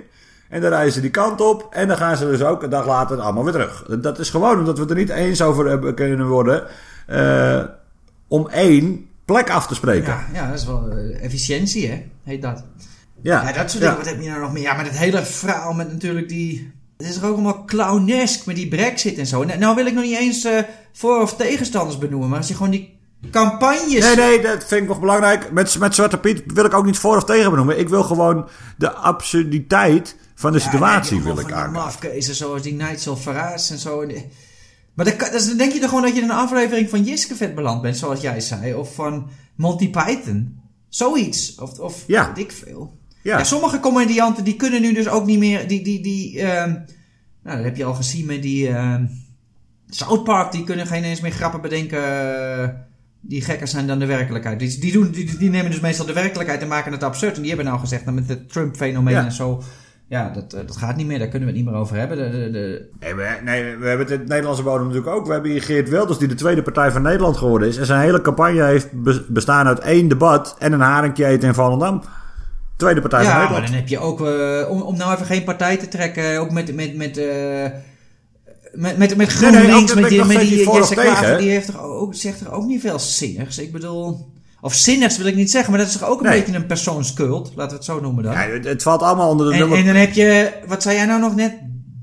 En 0.50 0.62
dan 0.62 0.70
rijden 0.70 0.94
ze 0.94 1.02
die 1.02 1.10
kant 1.12 1.42
op. 1.42 1.68
En 1.72 1.88
dan 1.88 1.98
gaan 1.98 2.18
ze 2.18 2.25
dus 2.25 2.42
ook 2.44 2.64
een 2.64 2.70
dag 2.70 2.86
later 2.86 3.20
allemaal 3.20 3.44
weer 3.44 3.54
terug. 3.54 3.86
Dat 4.00 4.20
is 4.20 4.30
gewoon 4.30 4.60
omdat 4.60 4.75
we 4.75 4.82
het 4.82 4.92
er 4.92 4.98
niet 4.98 5.10
eens 5.10 5.42
over 5.42 5.66
hebben 5.70 5.96
kunnen 5.96 6.28
worden. 6.28 6.64
eh, 7.08 7.62
om 8.28 8.48
één 8.50 9.06
plek 9.25 9.50
af 9.50 9.68
te 9.68 9.75
spreken. 9.75 10.14
Ja, 10.14 10.25
ja 10.34 10.48
dat 10.50 10.60
is 10.60 10.66
wel 10.66 10.88
eh, 10.90 11.24
efficiëntie 11.24 11.88
hè, 11.90 12.06
heet 12.25 12.41
dat. 12.41 12.63
Ja, 13.22 13.48
Ja, 13.48 13.51
dat 13.53 13.70
soort 13.72 13.84
dingen. 13.84 13.98
Wat 13.98 14.05
heb 14.05 14.22
je 14.22 14.29
nou 14.29 14.41
nog 14.41 14.51
meer? 14.53 14.62
Ja, 14.63 14.74
maar 14.74 14.84
dat 14.84 14.94
hele 14.94 15.24
verhaal 15.25 15.74
met 15.74 15.91
natuurlijk 15.91 16.29
die... 16.29 16.74
Het 16.98 17.08
is 17.08 17.15
er 17.15 17.25
ook 17.25 17.34
allemaal 17.34 17.65
clownesk 17.65 18.46
met 18.46 18.55
die 18.55 18.67
brexit 18.67 19.17
en 19.17 19.27
zo. 19.27 19.44
Nou, 19.44 19.60
nou 19.60 19.75
wil 19.75 19.86
ik 19.86 19.94
nog 19.94 20.03
niet 20.03 20.17
eens 20.17 20.44
eh, 20.44 20.60
voor- 20.94 21.22
of 21.22 21.36
tegenstanders 21.36 21.98
benoemen. 21.98 22.29
Maar 22.29 22.38
als 22.38 22.48
je 22.48 22.53
gewoon 22.55 22.72
die 22.72 23.00
campagnes... 23.32 24.00
Nee, 24.05 24.15
nee, 24.15 24.41
dat 24.41 24.65
vind 24.65 24.82
ik 24.82 24.88
nog 24.88 25.00
belangrijk. 25.00 25.51
Met, 25.51 25.79
met 25.79 25.96
Zwarte 25.96 26.17
Piet 26.17 26.44
wil 26.46 26.65
ik 26.65 26.74
ook 26.74 26.86
niet 26.86 26.98
voor 26.98 27.17
of 27.17 27.24
tegen 27.24 27.50
benoemen. 27.50 27.79
Ik 27.79 27.89
wil 27.89 28.03
gewoon 28.03 28.48
de 28.77 28.91
absurditeit 28.91 30.15
van 30.36 30.51
de 30.51 30.58
Ja, 30.58 30.63
situatie 30.63 31.22
wil 31.22 31.32
ik 31.32 31.46
die 31.46 31.46
aankaarten. 31.55 31.72
mafkezen 31.74 32.36
zoals 32.36 32.62
die 32.62 32.74
Nigel 32.74 33.15
Farage 33.15 33.74
en 33.74 33.79
zo. 33.79 34.05
Maar 34.94 35.05
dan, 35.05 35.13
dan 35.48 35.58
denk 35.58 35.74
je 35.74 35.79
toch 35.79 35.89
gewoon 35.89 36.03
dat 36.03 36.15
je 36.15 36.22
in 36.22 36.29
een 36.29 36.36
aflevering 36.36 36.89
van 36.89 37.03
Jiskevet 37.03 37.55
beland 37.55 37.82
bent, 37.82 37.98
zoals 37.98 38.22
jij 38.22 38.39
zei. 38.41 38.74
Of 38.74 38.94
van 38.96 39.29
Monty 39.55 39.89
Python. 39.89 40.60
Zoiets. 40.89 41.56
Of, 41.56 41.80
of 41.80 42.04
Ja. 42.08 42.27
weet 42.27 42.38
ik 42.46 42.51
veel. 42.51 42.98
Ja. 43.24 43.38
Ja. 43.38 43.44
sommige 43.44 43.80
comedianten 43.80 44.44
die 44.44 44.56
kunnen 44.56 44.82
nu 44.82 44.94
dus 44.94 45.08
ook 45.08 45.25
niet 45.25 45.39
meer... 45.39 45.68
Die, 45.68 45.84
die, 45.84 46.01
die, 46.01 46.39
ehm, 46.42 46.70
nou, 47.44 47.56
dat 47.56 47.63
heb 47.63 47.77
je 47.77 47.86
al 47.86 47.94
gezien 47.94 48.25
met 48.25 48.42
die... 48.42 48.68
ehm 48.68 49.06
South 49.89 50.24
Park, 50.24 50.51
die 50.51 50.63
kunnen 50.63 50.88
geen 50.88 51.04
eens 51.04 51.22
meer 51.22 51.32
grappen 51.32 51.62
bedenken... 51.62 52.00
eh, 52.62 52.70
die 53.22 53.42
gekker 53.42 53.68
zijn 53.68 53.88
dan 53.88 54.00
de 54.00 54.06
werkelijkheid. 54.06 54.60
Die, 54.60 54.80
die, 54.80 54.92
doen, 54.92 55.12
die, 55.12 55.38
die 55.38 55.50
nemen 55.50 55.72
dus 55.72 55.80
meestal 55.80 56.06
de 56.06 56.13
werkelijkheid 56.13 56.62
en 56.62 56.68
maken 56.68 56.92
het 56.92 57.04
absurd. 57.04 57.36
En 57.36 57.39
die 57.42 57.48
hebben 57.50 57.68
nou 57.68 57.80
gezegd, 57.80 58.06
nou, 58.06 58.15
met 58.15 58.30
het 58.30 58.50
Trump-fenomeen 58.51 59.13
Ja. 59.13 59.25
en 59.25 59.32
zo... 59.32 59.63
Ja, 60.08 60.30
dat, 60.30 60.54
eh, 60.54 60.60
dat 60.68 60.78
gaat 60.78 60.96
niet 60.96 61.08
meer. 61.08 61.20
Daar 61.20 61.28
kunnen 61.28 61.48
we 61.48 61.54
het 61.54 61.64
niet 61.64 61.72
meer 61.72 61.82
over 61.82 61.96
hebben. 61.96 62.18
De, 62.18 62.30
de, 62.32 62.52
de- 62.52 62.90
Nee, 63.00 63.16
we, 63.16 63.38
nee, 63.44 63.64
we 63.76 63.88
hebben 63.88 64.06
het 64.06 64.12
in 64.16 64.20
het 64.20 64.28
Nederlandse 64.28 64.64
bodem 64.64 64.88
natuurlijk 64.88 65.16
ook. 65.16 65.26
We 65.26 65.34
hebben 65.34 65.52
hier 65.52 65.62
Geert 65.62 65.90
Wilders, 65.90 66.18
die 66.18 66.28
de 66.28 66.36
tweede 66.36 66.62
partij 66.62 66.92
van 66.92 67.02
Nederland 67.02 67.38
geworden 67.38 67.68
is. 67.68 67.78
En 67.78 67.86
zijn 67.86 68.02
hele 68.02 68.22
campagne 68.22 68.64
heeft 68.64 68.92
be- 69.04 69.26
bestaan 69.28 69.68
uit 69.68 69.80
één 69.80 70.08
debat 70.08 70.56
en 70.60 70.72
een 70.74 70.80
haringje 70.80 71.26
eten 71.26 71.48
in 71.48 71.54
Volendam. 71.54 72.02
Tweede 72.76 73.02
partij 73.02 73.20
van 73.24 73.30
ja, 73.30 73.34
maar 73.38 73.44
Nederland. 73.44 73.68
dan 73.72 73.80
heb 73.80 73.88
je 73.88 74.00
ook... 74.00 74.22
eh, 74.28 74.70
om, 74.72 74.82
om 74.82 74.98
nou 74.98 75.14
even 75.14 75.26
geen 75.26 75.44
partij 75.44 75.78
te 75.78 75.88
trekken... 75.88 76.40
Ook 76.40 76.52
met... 76.52 76.76
met, 76.76 76.96
met 76.96 77.18
eh, 77.18 77.64
met, 78.74 78.98
met, 78.98 79.15
met 79.18 79.39
nee, 79.41 79.52
met 79.96 80.10
die, 80.10 80.26
met 80.26 80.39
die 80.39 80.72
Jesse 80.72 80.94
Klaver, 80.94 81.38
die 81.38 81.50
heeft 81.50 81.65
toch 81.72 81.82
ook, 81.82 82.15
zegt 82.15 82.41
er 82.41 82.52
ook 82.52 82.65
niet 82.65 82.82
veel 82.82 83.00
zinnigs. 83.00 83.58
Ik 83.60 83.72
bedoel... 83.72 84.34
Of 84.65 84.73
zinnigs 84.73 85.17
wil 85.17 85.25
ik 85.25 85.36
niet 85.36 85.51
zeggen, 85.51 85.71
maar 85.71 85.80
dat 85.80 85.89
is 85.89 85.97
toch 85.97 86.10
ook 86.10 86.19
een 86.21 86.25
Nee. 86.30 86.39
beetje 86.39 86.56
een 86.56 86.65
persoonscult, 86.65 87.51
laten 87.56 87.69
we 87.71 87.75
het 87.75 87.86
zo 87.86 87.99
noemen 88.01 88.23
dan. 88.23 88.34
Ja, 88.34 88.39
het, 88.39 88.65
het 88.65 88.84
valt 88.84 89.01
allemaal 89.01 89.30
onder 89.30 89.45
de 89.45 89.54
en, 89.54 89.60
nummer... 89.60 89.78
en 89.78 89.86
dan 89.86 89.95
heb 89.95 90.13
je, 90.13 90.51
wat 90.67 90.82
zei 90.82 90.95
jij 90.95 91.06
nou 91.06 91.19
nog 91.19 91.36
net? 91.36 91.54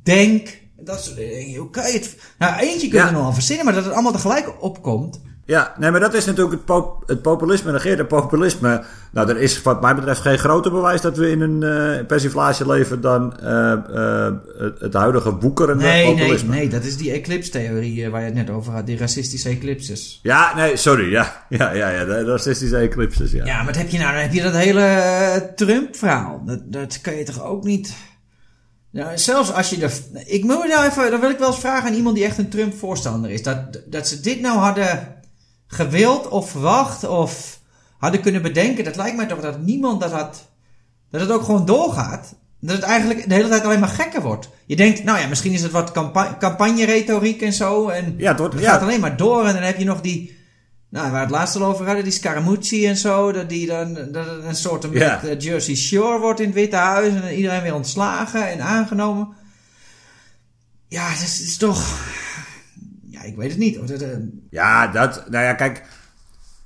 Denk. 0.03 0.61
Dat 0.77 1.05
soort 1.05 1.17
dingen. 1.17 1.59
Hoe 1.59 1.71
kan 1.71 1.87
je 1.87 1.93
het... 1.93 2.17
Nou, 2.39 2.61
eentje 2.61 2.89
kun 2.89 2.99
je 2.99 3.05
Ja. 3.05 3.11
nog 3.11 3.23
wel 3.23 3.33
verzinnen, 3.33 3.65
maar 3.65 3.75
dat 3.75 3.85
het 3.85 3.93
allemaal 3.93 4.13
tegelijk 4.13 4.63
opkomt. 4.63 5.21
Ja, 5.53 5.75
nee, 5.79 5.91
maar 5.91 6.01
dat 6.01 6.15
is 6.15 6.25
natuurlijk 6.25 6.55
het, 6.55 6.65
pop- 6.65 7.03
het 7.07 7.23
populisme. 7.23 7.73
Negeert 7.73 7.99
het 7.99 8.09
populisme. 8.09 8.85
Nou, 9.11 9.29
er 9.29 9.37
is 9.37 9.63
wat 9.63 9.81
mij 9.81 9.95
betreft 9.95 10.21
geen 10.21 10.39
groter 10.39 10.71
bewijs 10.73 11.01
dat 11.01 11.17
we 11.17 11.31
in 11.31 11.41
een 11.41 11.63
eh 11.63 12.07
persiflage 12.07 12.67
leven 12.67 13.01
dan 13.01 13.39
eh, 13.41 13.73
eh, 13.73 14.33
het, 14.79 14.95
huidige 14.95 15.37
woekerende 15.39 15.85
Nee, 15.85 16.05
nee, 16.05 16.15
populisme. 16.15 16.55
nee, 16.55 16.69
dat 16.69 16.85
is 16.85 16.97
die 16.97 17.13
eclipse-theorie 17.13 18.05
eh, 18.05 18.11
waar 18.11 18.21
je 18.21 18.27
het 18.27 18.35
net 18.35 18.51
over 18.51 18.73
had. 18.73 18.87
Die 18.87 18.99
racistische 18.99 19.49
eclipses. 19.49 20.21
Ja, 20.23 20.55
nee, 20.57 20.77
sorry. 20.77 21.11
Ja, 21.11 21.45
ja, 21.49 21.73
ja, 21.73 21.89
ja 21.89 22.05
de 22.05 22.25
racistische 22.25 22.77
eclipses, 22.77 23.33
ja. 23.33 23.45
Ja, 23.45 23.57
maar 23.57 23.67
wat 23.67 23.77
heb 23.77 23.89
je 23.89 23.99
nou? 23.99 24.13
Dan 24.13 24.23
heb 24.23 24.33
je 24.33 24.43
dat 24.43 24.55
hele 24.55 25.53
Trump-verhaal. 25.57 26.43
Dat, 26.47 26.61
dat 26.65 27.01
kan 27.01 27.15
je 27.15 27.25
toch 27.25 27.45
ook 27.45 27.65
niet... 27.65 27.95
Nou, 28.91 29.19
zelfs 29.19 29.53
als 29.53 29.71
je 29.71 29.83
er... 29.83 29.93
Ik 30.27 30.45
moet 30.45 30.69
nou 30.69 30.87
even... 30.87 31.11
Dan 31.11 31.21
wil 31.21 31.31
ik 31.31 31.39
wel 31.39 31.49
eens 31.49 31.59
vragen 31.59 31.89
aan 31.89 31.95
iemand 31.95 32.17
die 32.17 32.25
echt 32.25 32.39
een 32.39 32.49
Trump-voorstander 32.49 33.31
is. 33.31 33.43
Dat, 33.43 33.59
dat 33.87 34.09
ze 34.09 34.21
dit 34.21 34.41
nou 34.41 34.59
hadden 34.59 35.21
gewild 35.73 36.29
of 36.29 36.51
verwacht 36.51 37.05
of 37.05 37.61
hadden 37.99 38.21
kunnen 38.21 38.43
bedenken. 38.43 38.85
Dat 38.85 38.97
lijkt 38.97 39.17
mij 39.17 39.27
toch 39.27 39.41
dat 39.41 39.61
niemand 39.61 40.01
dat 40.01 40.11
had... 40.13 40.49
Dat 41.11 41.21
het 41.21 41.31
ook 41.31 41.43
gewoon 41.43 41.65
doorgaat. 41.67 42.35
Dat 42.61 42.77
het 42.77 42.85
eigenlijk 42.85 43.29
de 43.29 43.35
hele 43.35 43.49
tijd 43.49 43.65
alleen 43.65 43.81
maar 43.81 43.89
gekker 43.89 44.23
wordt. 44.23 44.49
Je 44.67 44.77
denkt, 44.77 45.05
nou 45.05 45.19
ja, 45.19 45.27
misschien 45.27 45.53
is 45.53 45.63
het 45.63 45.71
wat 45.73 45.93
campa 45.93 46.37
campagne-retoriek 46.39 47.43
en 47.43 47.53
zo. 47.53 47.89
En 47.89 48.15
Ja, 48.17 48.29
het 48.31 48.39
wordt- 48.39 48.55
het 48.55 48.63
ja. 48.63 48.71
gaat 48.73 48.83
alleen 48.83 49.01
maar 49.01 49.17
door. 49.17 49.47
En 49.47 49.55
dan 49.55 49.63
heb 49.63 49.79
je 49.79 49.85
nog 49.85 50.01
die... 50.01 50.41
Nou, 50.89 51.11
waar 51.11 51.21
het 51.21 51.31
laatst 51.31 51.57
al 51.57 51.65
over 51.65 51.87
hadden, 51.87 52.05
die 52.05 52.13
Scaramucci 52.13 52.87
en 52.87 52.97
zo. 52.97 53.33
Dat 53.33 53.49
die 53.49 53.67
dan 53.67 53.95
dat 53.95 54.27
het 54.27 54.45
een 54.45 54.55
soort 54.57 54.87
Ja. 54.91 55.23
eh, 55.23 55.39
Jersey 55.41 55.75
Shore 55.75 56.19
wordt 56.19 56.41
in 56.41 56.47
het 56.47 56.55
Witte 56.55 56.77
Huis. 56.77 57.15
En 57.15 57.35
iedereen 57.37 57.63
weer 57.63 57.75
ontslagen 57.75 58.49
en 58.51 58.61
aangenomen. 58.61 59.29
Ja, 60.89 61.09
dat 61.11 61.19
is, 61.23 61.39
dat 61.39 61.47
is 61.47 61.57
toch... 61.57 61.99
Ja, 63.23 63.29
ik 63.29 63.37
weet 63.37 63.51
het 63.51 63.59
niet. 63.59 63.77
hoor. 63.77 63.87
Dat, 63.87 64.01
eh, 64.01 64.09
Ja, 64.51 64.87
dat, 64.87 65.25
nou 65.31 65.45
ja, 65.45 65.55
kijk. 65.55 65.83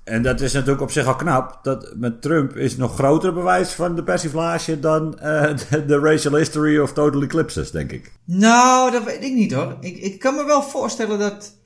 En 0.05 0.23
dat 0.23 0.40
is 0.40 0.53
natuurlijk 0.53 0.81
op 0.81 0.90
zich 0.90 1.07
al 1.07 1.16
knap. 1.16 1.59
Dat 1.62 1.92
met 1.97 2.23
Trump 2.23 2.57
is 2.57 2.77
nog 2.77 2.95
groter 2.95 3.33
bewijs 3.33 3.73
van 3.73 3.97
de 3.97 4.03
persiflage 4.03 4.81
dan 4.81 5.19
eh, 5.19 5.57
de, 5.71 5.85
de 5.85 5.99
racial 5.99 6.35
history 6.35 6.79
of 6.79 6.92
total 6.92 7.23
eclipses, 7.23 7.71
denk 7.71 7.92
ik. 7.92 8.12
Nou, 8.25 8.90
dat 8.90 9.05
weet 9.05 9.25
ik 9.25 9.33
niet 9.33 9.53
hoor. 9.53 9.77
Ik, 9.81 9.97
ik 9.97 10.19
kan 10.19 10.35
me 10.35 10.45
wel 10.45 10.62
voorstellen 10.62 11.19
dat, 11.19 11.57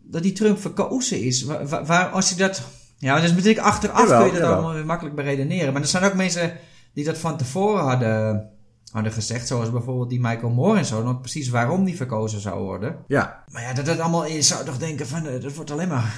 dat 0.00 0.22
die 0.22 0.32
Trump 0.32 0.60
verkozen 0.60 1.20
is. 1.22 1.44
Waar, 1.84 2.08
als 2.08 2.28
je 2.28 2.34
dat... 2.36 2.62
Ja, 2.98 3.14
dat 3.14 3.24
is 3.24 3.30
natuurlijk 3.30 3.58
achteraf 3.58 4.00
Jawel, 4.00 4.16
kun 4.16 4.26
je 4.26 4.32
dat 4.32 4.40
jawel. 4.40 4.56
allemaal 4.56 4.74
weer 4.74 4.86
makkelijk 4.86 5.16
beredeneren. 5.16 5.72
Maar 5.72 5.82
er 5.82 5.88
zijn 5.88 6.04
ook 6.04 6.14
mensen 6.14 6.52
die 6.94 7.04
dat 7.04 7.18
van 7.18 7.36
tevoren 7.36 7.84
hadden, 7.84 8.50
hadden 8.90 9.12
gezegd. 9.12 9.46
Zoals 9.46 9.70
bijvoorbeeld 9.70 10.10
die 10.10 10.20
Michael 10.20 10.52
Moore 10.52 10.78
en 10.78 10.84
zo. 10.84 11.02
Nog 11.02 11.20
precies 11.20 11.48
waarom 11.48 11.84
die 11.84 11.96
verkozen 11.96 12.40
zou 12.40 12.60
worden. 12.60 12.96
Ja, 13.06 13.44
Maar 13.52 13.62
ja, 13.62 13.72
dat 13.72 13.86
dat 13.86 13.98
allemaal... 13.98 14.26
Je 14.26 14.42
zou 14.42 14.64
toch 14.64 14.78
denken 14.78 15.06
van... 15.06 15.26
eh, 15.26 15.42
dat 15.42 15.54
wordt 15.54 15.70
alleen 15.70 15.88
maar... 15.88 16.14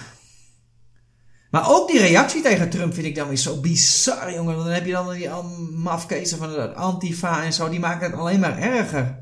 Maar 1.51 1.71
ook 1.71 1.89
die 1.89 2.01
reactie 2.01 2.43
tegen 2.43 2.71
Trump 2.71 2.95
vind 2.95 3.07
ik 3.07 3.15
dan 3.15 3.29
weer 3.29 3.37
zo 3.37 3.61
bizar, 3.61 4.33
jongen. 4.35 4.57
Dan 4.57 4.67
heb 4.67 4.87
je 4.87 4.93
dan 4.93 5.13
die 5.13 5.29
mafkezen 5.75 6.39
van 6.39 6.49
de 6.49 6.75
Antifa 6.75 7.45
en 7.45 7.53
zo. 7.53 7.69
Die 7.69 7.81
maken 7.81 8.11
het 8.11 8.21
alleen 8.21 8.41
maar 8.41 8.59
erger. 8.59 9.19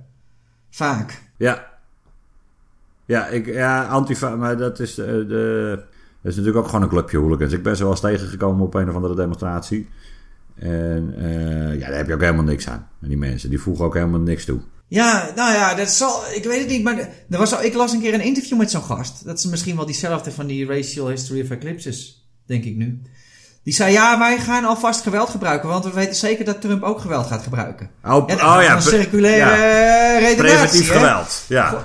Vaak. 0.70 1.22
ja. 1.36 1.68
Ja, 3.04 3.26
ik, 3.26 3.46
ja, 3.46 3.84
Antifa, 3.86 4.36
maar 4.36 4.56
dat 4.56 4.80
is, 4.80 4.98
eh, 4.98 5.06
de, 5.06 5.72
dat 6.22 6.32
is 6.32 6.36
natuurlijk 6.36 6.56
ook 6.56 6.66
gewoon 6.66 6.82
een 6.82 6.88
clubje 6.88 7.18
hooligans. 7.18 7.52
Ik 7.52 7.62
ben 7.62 7.76
ze 7.76 7.82
wel 7.82 7.92
eens 7.92 8.00
tegengekomen 8.00 8.64
op 8.64 8.74
een 8.74 8.88
of 8.88 8.94
andere 8.94 9.14
demonstratie. 9.14 9.88
En 10.56 11.14
eh, 11.16 11.78
ja, 11.78 11.86
daar 11.88 11.96
heb 11.96 12.06
je 12.06 12.14
ook 12.14 12.20
helemaal 12.20 12.44
niks 12.44 12.68
aan. 12.68 12.88
En 13.02 13.08
die 13.08 13.16
mensen, 13.16 13.50
die 13.50 13.60
voegen 13.60 13.84
ook 13.84 13.94
helemaal 13.94 14.20
niks 14.20 14.44
toe. 14.44 14.60
Ja, 14.88 15.30
nou 15.36 15.52
ja, 15.52 15.74
dat 15.74 15.90
zal... 15.90 16.22
Ik 16.34 16.44
weet 16.44 16.58
het 16.58 16.68
niet, 16.68 16.82
maar... 16.82 16.98
Er 17.30 17.38
was 17.38 17.54
al, 17.54 17.62
ik 17.62 17.74
las 17.74 17.92
een 17.92 18.00
keer 18.00 18.14
een 18.14 18.20
interview 18.20 18.58
met 18.58 18.70
zo'n 18.70 18.82
gast. 18.82 19.24
Dat 19.24 19.38
is 19.38 19.46
misschien 19.46 19.76
wel 19.76 19.86
diezelfde 19.86 20.32
van 20.32 20.46
die 20.46 20.66
Racial 20.66 21.08
History 21.08 21.40
of 21.40 21.50
Eclipses, 21.50 22.28
denk 22.46 22.64
ik 22.64 22.76
nu. 22.76 23.02
Die 23.62 23.74
zei, 23.74 23.92
ja, 23.92 24.18
wij 24.18 24.38
gaan 24.38 24.64
alvast 24.64 25.02
geweld 25.02 25.28
gebruiken, 25.28 25.68
want 25.68 25.84
we 25.84 25.92
weten 25.92 26.14
zeker 26.14 26.44
dat 26.44 26.60
Trump 26.60 26.82
ook 26.82 27.00
geweld 27.00 27.26
gaat 27.26 27.42
gebruiken. 27.42 27.90
Oh, 28.04 28.28
Ja, 28.28 28.56
oh 28.56 28.62
ja, 28.62 28.74
een 28.74 28.82
circulaire 28.82 29.50
ja, 29.50 30.18
redenatie, 30.18 30.36
preventief 30.36 30.88
hè? 30.88 30.94
geweld. 30.94 31.44
Ja. 31.48 31.84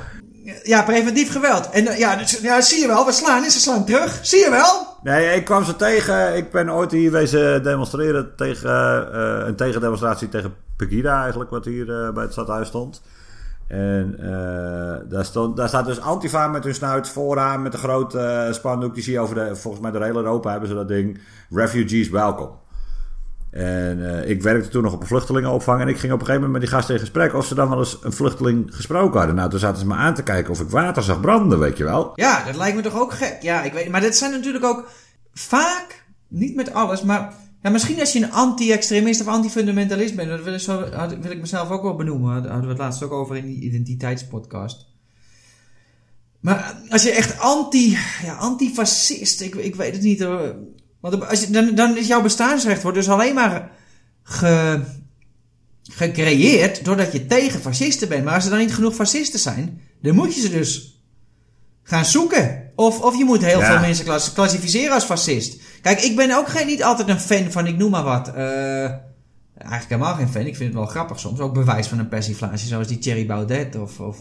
Ja, 0.63 0.83
preventief 0.83 1.31
geweld. 1.31 1.69
En 1.69 1.87
eh, 1.87 1.97
ja, 1.97 2.15
dus, 2.15 2.39
ja, 2.39 2.61
zie 2.61 2.79
je 2.79 2.87
wel, 2.87 3.05
we 3.05 3.11
slaan 3.11 3.43
en 3.43 3.51
ze 3.51 3.59
slaan 3.59 3.85
terug. 3.85 4.19
Zie 4.21 4.39
je 4.39 4.49
wel? 4.49 4.97
Nee, 5.03 5.35
ik 5.35 5.45
kwam 5.45 5.63
ze 5.63 5.75
tegen. 5.75 6.35
Ik 6.35 6.51
ben 6.51 6.73
ooit 6.73 6.91
hier 6.91 7.11
wezen 7.11 7.63
demonstreren 7.63 8.35
tegen 8.35 9.13
eh, 9.13 9.47
een 9.47 9.55
tegendemonstratie 9.55 10.29
tegen 10.29 10.53
Pegida 10.77 11.21
eigenlijk, 11.21 11.49
wat 11.49 11.65
hier 11.65 12.05
eh, 12.05 12.13
bij 12.13 12.23
het 12.23 12.31
stadhuis 12.31 12.67
stond. 12.67 13.01
En 13.67 14.15
daar, 15.09 15.25
stond, 15.25 15.57
daar 15.57 15.67
staat 15.67 15.85
dus 15.85 16.01
Antifa 16.01 16.47
met 16.47 16.63
hun 16.63 16.75
snuit 16.75 17.09
vooraan 17.09 17.61
met 17.61 17.73
een 17.73 17.79
grote 17.79 18.49
spandoek. 18.51 18.93
Die 18.93 19.03
zie 19.03 19.13
je 19.13 19.19
over 19.19 19.35
de, 19.35 19.55
volgens 19.55 19.83
mij 19.83 19.91
door 19.91 20.03
heel 20.03 20.15
Europa 20.15 20.51
hebben 20.51 20.69
ze 20.69 20.75
dat 20.75 20.87
ding. 20.87 21.19
Refugees 21.49 22.09
welcome. 22.09 22.51
En 23.55 24.21
eh, 24.21 24.29
ik 24.29 24.41
werkte 24.41 24.69
toen 24.69 24.83
nog 24.83 24.93
op 24.93 25.01
een 25.01 25.07
vluchtelingenopvang. 25.07 25.81
En 25.81 25.87
ik 25.87 25.97
ging 25.97 26.13
op 26.13 26.19
een 26.19 26.25
gegeven 26.25 26.47
moment 26.47 26.51
met 26.51 26.61
die 26.61 26.79
gasten 26.79 26.95
in 26.95 26.99
gesprek 26.99 27.33
of 27.33 27.45
ze 27.45 27.55
dan 27.55 27.69
wel 27.69 27.79
eens 27.79 27.97
een 28.01 28.13
vluchteling 28.13 28.75
gesproken 28.75 29.17
hadden. 29.17 29.35
Nou, 29.35 29.49
toen 29.49 29.59
zaten 29.59 29.79
ze 29.79 29.87
me 29.87 29.93
aan 29.93 30.13
te 30.13 30.23
kijken 30.23 30.51
of 30.51 30.59
ik 30.59 30.69
water 30.69 31.03
zag 31.03 31.21
branden, 31.21 31.59
weet 31.59 31.77
je 31.77 31.83
wel. 31.83 32.11
Ja, 32.15 32.43
dat 32.45 32.55
lijkt 32.55 32.75
me 32.75 32.81
toch 32.81 32.99
ook 32.99 33.13
gek. 33.13 33.37
Ja, 33.41 33.63
ik 33.63 33.73
weet 33.73 33.89
Maar 33.89 34.01
dat 34.01 34.15
zijn 34.15 34.31
natuurlijk 34.31 34.65
ook 34.65 34.89
vaak, 35.33 36.05
niet 36.27 36.55
met 36.55 36.73
alles, 36.73 37.01
maar 37.01 37.33
ja, 37.61 37.69
misschien 37.69 37.99
als 37.99 38.13
je 38.13 38.23
een 38.23 38.31
anti-extremist 38.31 39.21
of 39.21 39.27
anti-fundamentalist 39.27 40.15
bent. 40.15 40.29
Dat 40.29 40.43
wil 40.43 40.53
ik, 40.53 40.59
zo, 40.59 40.89
wil 41.21 41.31
ik 41.31 41.39
mezelf 41.39 41.69
ook 41.69 41.83
wel 41.83 41.95
benoemen. 41.95 42.43
Daar 42.43 42.51
hadden 42.51 42.69
we 42.69 42.73
het 42.73 42.83
laatst 42.83 43.03
ook 43.03 43.11
over 43.11 43.35
in 43.35 43.45
die 43.45 43.61
identiteitspodcast. 43.61 44.85
Maar 46.39 46.77
als 46.89 47.03
je 47.03 47.11
echt 47.11 47.39
anti, 47.39 47.97
ja, 48.23 48.35
antifascist, 48.35 49.41
ik, 49.41 49.55
ik 49.55 49.75
weet 49.75 49.93
het 49.93 50.01
niet. 50.01 50.27
Want 51.09 51.29
als 51.29 51.39
je, 51.41 51.49
dan, 51.49 51.75
dan 51.75 51.97
is 51.97 52.07
jouw 52.07 52.21
bestaansrecht 52.21 52.81
wordt 52.81 52.97
dus 52.97 53.09
alleen 53.09 53.33
maar 53.33 53.69
ge, 54.23 54.81
gecreëerd 55.83 56.85
doordat 56.85 57.11
je 57.11 57.25
tegen 57.25 57.59
fascisten 57.59 58.09
bent. 58.09 58.23
Maar 58.23 58.33
als 58.33 58.43
er 58.43 58.49
dan 58.49 58.59
niet 58.59 58.73
genoeg 58.73 58.95
fascisten 58.95 59.39
zijn, 59.39 59.81
dan 60.01 60.15
moet 60.15 60.35
je 60.35 60.41
ze 60.41 60.49
dus 60.49 61.01
gaan 61.83 62.05
zoeken. 62.05 62.71
Of, 62.75 63.01
of 63.01 63.17
je 63.17 63.23
moet 63.23 63.45
heel 63.45 63.61
veel 63.61 63.79
mensen 63.79 64.05
klass 64.05 64.33
klassificeren 64.33 64.93
als 64.93 65.03
fascist. 65.03 65.61
Kijk, 65.81 66.01
ik 66.01 66.15
ben 66.15 66.37
ook 66.37 66.47
geen, 66.47 66.67
niet 66.67 66.83
altijd 66.83 67.09
een 67.09 67.19
fan 67.19 67.51
van, 67.51 67.67
ik 67.67 67.77
noem 67.77 67.91
maar 67.91 68.03
wat. 68.03 68.27
Uh, 68.27 68.35
eigenlijk 69.57 69.89
helemaal 69.89 70.15
geen 70.15 70.29
fan. 70.29 70.45
Ik 70.45 70.55
vind 70.55 70.69
het 70.69 70.73
wel 70.73 70.85
grappig 70.85 71.19
soms. 71.19 71.39
Ook 71.39 71.53
bewijs 71.53 71.87
van 71.87 71.99
een 71.99 72.09
persiflage, 72.09 72.67
zoals 72.67 72.87
die 72.87 72.97
Thierry 72.97 73.25
Baudet 73.25 73.75
of... 73.75 73.99
of 73.99 74.17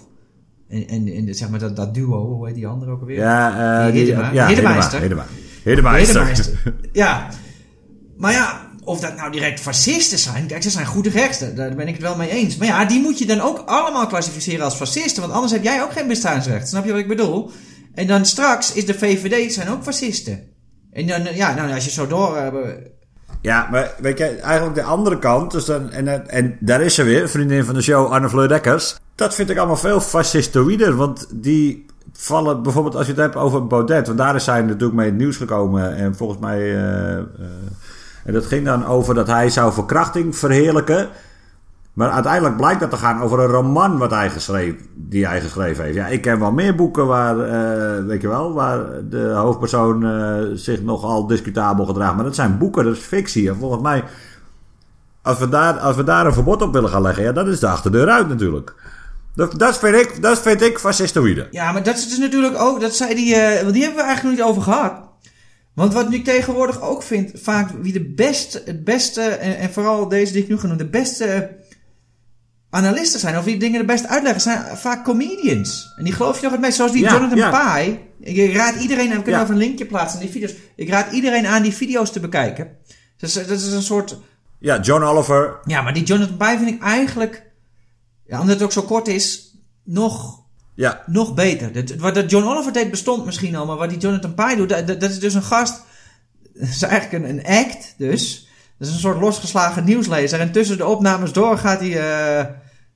en, 0.69 0.89
en, 0.89 1.09
en 1.09 1.35
zeg 1.35 1.49
maar 1.49 1.59
dat, 1.59 1.77
dat 1.77 1.95
duo, 1.95 2.27
hoe 2.27 2.47
heet 2.47 2.55
die 2.55 2.67
andere 2.67 2.91
ook 2.91 3.01
alweer? 3.01 3.19
Ja, 3.19 3.87
uh, 3.87 3.93
die, 3.93 4.07
ja, 4.07 4.47
Hiddema, 4.47 5.27
Hedemeister. 5.65 6.49
Ja. 6.93 7.29
Maar 8.17 8.33
ja, 8.33 8.71
of 8.85 9.01
dat 9.01 9.17
nou 9.17 9.33
direct 9.33 9.61
fascisten 9.61 10.19
zijn. 10.19 10.47
Kijk, 10.47 10.63
ze 10.63 10.71
zijn 10.71 10.87
goede 10.87 11.11
rechten. 11.11 11.57
Daar 11.57 11.75
ben 11.75 11.89
ik 11.89 11.95
het 11.95 12.03
wel 12.03 12.17
mee 12.17 12.31
eens. 12.31 12.57
Maar 12.57 12.67
ja, 12.67 12.85
die 12.85 13.01
moet 13.01 13.19
je 13.19 13.27
dan 13.27 13.41
ook 13.41 13.63
allemaal 13.67 14.07
klassificeren 14.07 14.65
als 14.65 14.75
fascisten. 14.75 15.23
Want 15.23 15.35
anders 15.35 15.53
heb 15.53 15.63
jij 15.63 15.83
ook 15.83 15.93
geen 15.93 16.09
bestaansrecht. 16.09 16.69
Snap 16.69 16.85
je 16.85 16.91
wat 16.91 17.01
ik 17.01 17.09
bedoel? 17.09 17.51
En 17.95 18.07
dan 18.07 18.27
straks 18.27 18.73
is 18.73 18.87
de 18.87 18.95
VVD 18.95 19.53
zijn 19.53 19.69
ook 19.69 19.83
fascisten. 19.83 20.43
En 20.93 21.07
dan, 21.07 21.35
ja, 21.35 21.55
nou, 21.55 21.75
als 21.75 21.85
je 21.85 21.91
zo 21.91 22.07
door... 22.07 22.37
Uh, 22.37 22.69
ja, 23.41 23.69
maar 23.71 23.95
weet 23.99 24.19
je, 24.19 24.25
eigenlijk 24.25 24.75
de 24.75 24.83
andere 24.83 25.19
kant, 25.19 25.51
dus 25.51 25.65
dan, 25.65 25.91
en, 25.91 26.29
en 26.29 26.57
daar 26.61 26.83
is 26.83 26.95
ze 26.95 27.03
weer, 27.03 27.29
vriendin 27.29 27.65
van 27.65 27.75
de 27.75 27.83
show, 27.83 28.13
Arne 28.13 28.29
Fleur 28.29 28.49
Dekkers. 28.49 28.97
Dat 29.15 29.35
vind 29.35 29.51
ik 29.51 29.57
allemaal 29.57 29.77
veel 29.77 30.01
fascistoïder, 30.01 30.97
want 30.97 31.27
die 31.31 31.87
vallen 32.17 32.63
bijvoorbeeld 32.63 32.97
als 32.97 33.07
je 33.07 33.13
het 33.13 33.21
hebt 33.21 33.37
over 33.37 33.67
Baudet, 33.67 34.07
want 34.07 34.19
daar 34.19 34.35
is 34.35 34.47
hij 34.47 34.63
natuurlijk 34.63 34.93
mee 34.93 35.07
het 35.07 35.17
nieuws 35.17 35.37
gekomen 35.37 35.97
en 35.97 36.15
volgens 36.15 36.39
mij, 36.39 36.61
uh, 36.61 37.17
en 38.25 38.33
dat 38.33 38.47
ging 38.47 38.65
dan 38.65 38.87
over 38.87 39.15
dat 39.15 39.27
hij 39.27 39.51
zou 39.51 39.73
verkrachting 39.73 40.37
verheerlijken. 40.37 41.09
Maar 41.93 42.11
uiteindelijk 42.11 42.57
blijkt 42.57 42.81
dat 42.81 42.91
te 42.91 42.97
gaan 42.97 43.21
over 43.21 43.41
een 43.41 43.47
roman 43.47 43.99
wat 43.99 44.11
hij 44.11 44.31
geschreven, 44.31 44.79
die 44.95 45.27
hij 45.27 45.41
geschreven 45.41 45.85
heeft. 45.85 45.97
Ja, 45.97 46.07
ik 46.07 46.23
ken 46.23 46.39
wel 46.39 46.53
meer 46.53 46.75
boeken 46.75 47.07
waar, 47.07 47.37
uh, 47.37 48.07
weet 48.07 48.21
je 48.21 48.29
wel, 48.29 48.53
waar 48.53 48.85
de 49.09 49.31
hoofdpersoon 49.31 50.07
zich 50.55 50.83
nogal 50.83 51.27
discutabel 51.27 51.87
gedraagt. 51.87 52.15
Maar 52.15 52.25
dat 52.25 52.35
zijn 52.35 52.59
boeken, 52.59 52.85
dat 52.85 52.95
is 52.95 52.99
fictie. 52.99 53.49
En 53.49 53.57
volgens 53.57 53.83
mij, 53.83 54.05
als 55.23 55.39
we, 55.39 55.49
daar, 55.49 55.79
als 55.79 55.97
we 55.97 56.05
daar 56.05 56.27
een 56.27 56.33
verbod 56.33 56.63
op 56.63 56.73
willen 56.73 56.91
gaan 56.91 57.03
leggen, 57.03 57.25
ja, 57.25 57.33
dat 57.33 57.47
is 57.47 57.61
de 57.61 57.69
achterdeur 57.69 58.09
uit 58.09 58.29
natuurlijk. 58.29 58.75
Dat, 59.35 59.59
dat, 59.59 59.79
vind 59.79 59.95
ik, 59.95 60.23
dat 60.23 60.43
vind 60.43 60.63
ik 60.63 60.79
fascistoïde. 60.79 61.49
Ja, 61.51 61.73
maar 61.73 61.83
dat 61.83 61.97
is 61.97 62.09
dus 62.09 62.19
natuurlijk 62.19 62.59
ook, 62.59 62.81
dat 62.81 62.97
zei 62.97 63.15
die, 63.15 63.35
uh, 63.35 63.61
want 63.61 63.73
die 63.73 63.83
hebben 63.83 64.01
we 64.01 64.07
eigenlijk 64.07 64.23
nog 64.23 64.33
niet 64.33 64.43
over 64.43 64.63
gehad. 64.63 65.03
Want 65.75 65.93
wat 65.93 66.13
ik 66.13 66.25
tegenwoordig 66.25 66.81
ook 66.81 67.03
vind, 67.03 67.31
vaak 67.35 67.71
wie 67.83 67.93
de 67.93 68.05
beste, 68.05 68.63
het 68.65 68.85
beste, 68.85 69.23
en, 69.23 69.59
en 69.59 69.73
vooral 69.73 70.09
deze 70.09 70.33
die 70.33 70.43
ik 70.43 70.49
nu 70.49 70.59
genoemd, 70.59 70.79
de 70.79 70.89
beste 70.89 71.57
analisten 72.71 73.21
zijn, 73.21 73.39
of 73.39 73.45
die 73.45 73.57
dingen 73.57 73.81
de 73.81 73.87
beste 73.87 74.09
uitleggen, 74.09 74.41
zijn 74.41 74.77
vaak 74.77 75.05
comedians. 75.05 75.93
En 75.97 76.05
die 76.05 76.13
geloof 76.13 76.37
je 76.37 76.43
nog 76.43 76.53
het 76.53 76.61
meest, 76.61 76.77
zoals 76.77 76.93
die 76.93 77.03
Jonathan 77.03 77.37
ja. 77.37 77.51
Pye. 77.51 77.99
Ik 78.21 78.55
raad 78.55 78.75
iedereen, 78.81 79.11
en 79.11 79.17
we 79.17 79.23
kunnen 79.23 79.41
ja. 79.41 79.43
even 79.43 79.55
een 79.55 79.61
linkje 79.61 79.87
plaatsen 79.87 80.21
in 80.21 80.27
die 80.27 80.35
video's. 80.35 80.55
Ik 80.77 80.89
raad 80.89 81.13
iedereen 81.13 81.47
aan 81.47 81.63
die 81.63 81.75
video's 81.75 82.13
te 82.13 82.21
bekijken. 82.21 82.77
Dat 83.17 83.29
is, 83.29 83.35
dat 83.35 83.61
is 83.61 83.73
een 83.73 83.83
soort... 83.83 84.17
Ja, 84.59 84.81
John 84.81 85.03
Oliver. 85.03 85.59
Ja, 85.65 85.83
maar 85.83 85.93
die 85.93 86.05
Jonathan 86.05 86.37
Pye 86.37 86.57
vind 86.57 86.69
ik 86.69 86.83
eigenlijk 86.83 87.44
ja, 88.27 88.41
omdat 88.41 88.55
het 88.55 88.65
ook 88.65 88.73
zo 88.73 88.83
kort 88.83 89.09
is, 89.09 89.57
nog, 89.83 90.43
ja. 90.75 91.03
nog 91.07 91.35
beter. 91.35 91.73
Dat, 91.73 91.95
wat 91.95 92.15
dat 92.15 92.31
John 92.31 92.47
Oliver 92.47 92.73
deed 92.73 92.91
bestond 92.91 93.25
misschien 93.25 93.57
al, 93.57 93.67
maar 93.67 93.77
wat 93.77 93.89
die 93.89 93.99
Jonathan 93.99 94.35
Pye 94.35 94.57
doet, 94.57 94.69
dat, 94.69 94.87
dat 94.87 95.11
is 95.11 95.19
dus 95.19 95.35
een 95.35 95.43
gast. 95.43 95.83
Dat 96.55 96.69
is 96.69 96.83
eigenlijk 96.83 97.25
een, 97.25 97.31
een 97.31 97.47
act, 97.47 97.95
dus. 97.99 98.49
Dat 98.79 98.89
is 98.89 98.95
een 98.95 99.01
soort 99.01 99.21
losgeslagen 99.21 99.85
nieuwslezer. 99.85 100.41
En 100.41 100.53
tussen 100.53 100.77
de 100.77 100.87
opnames 100.87 101.33
door 101.33 101.59
gaat 101.59 101.81
hij. 101.81 101.89
Uh, 101.89 102.47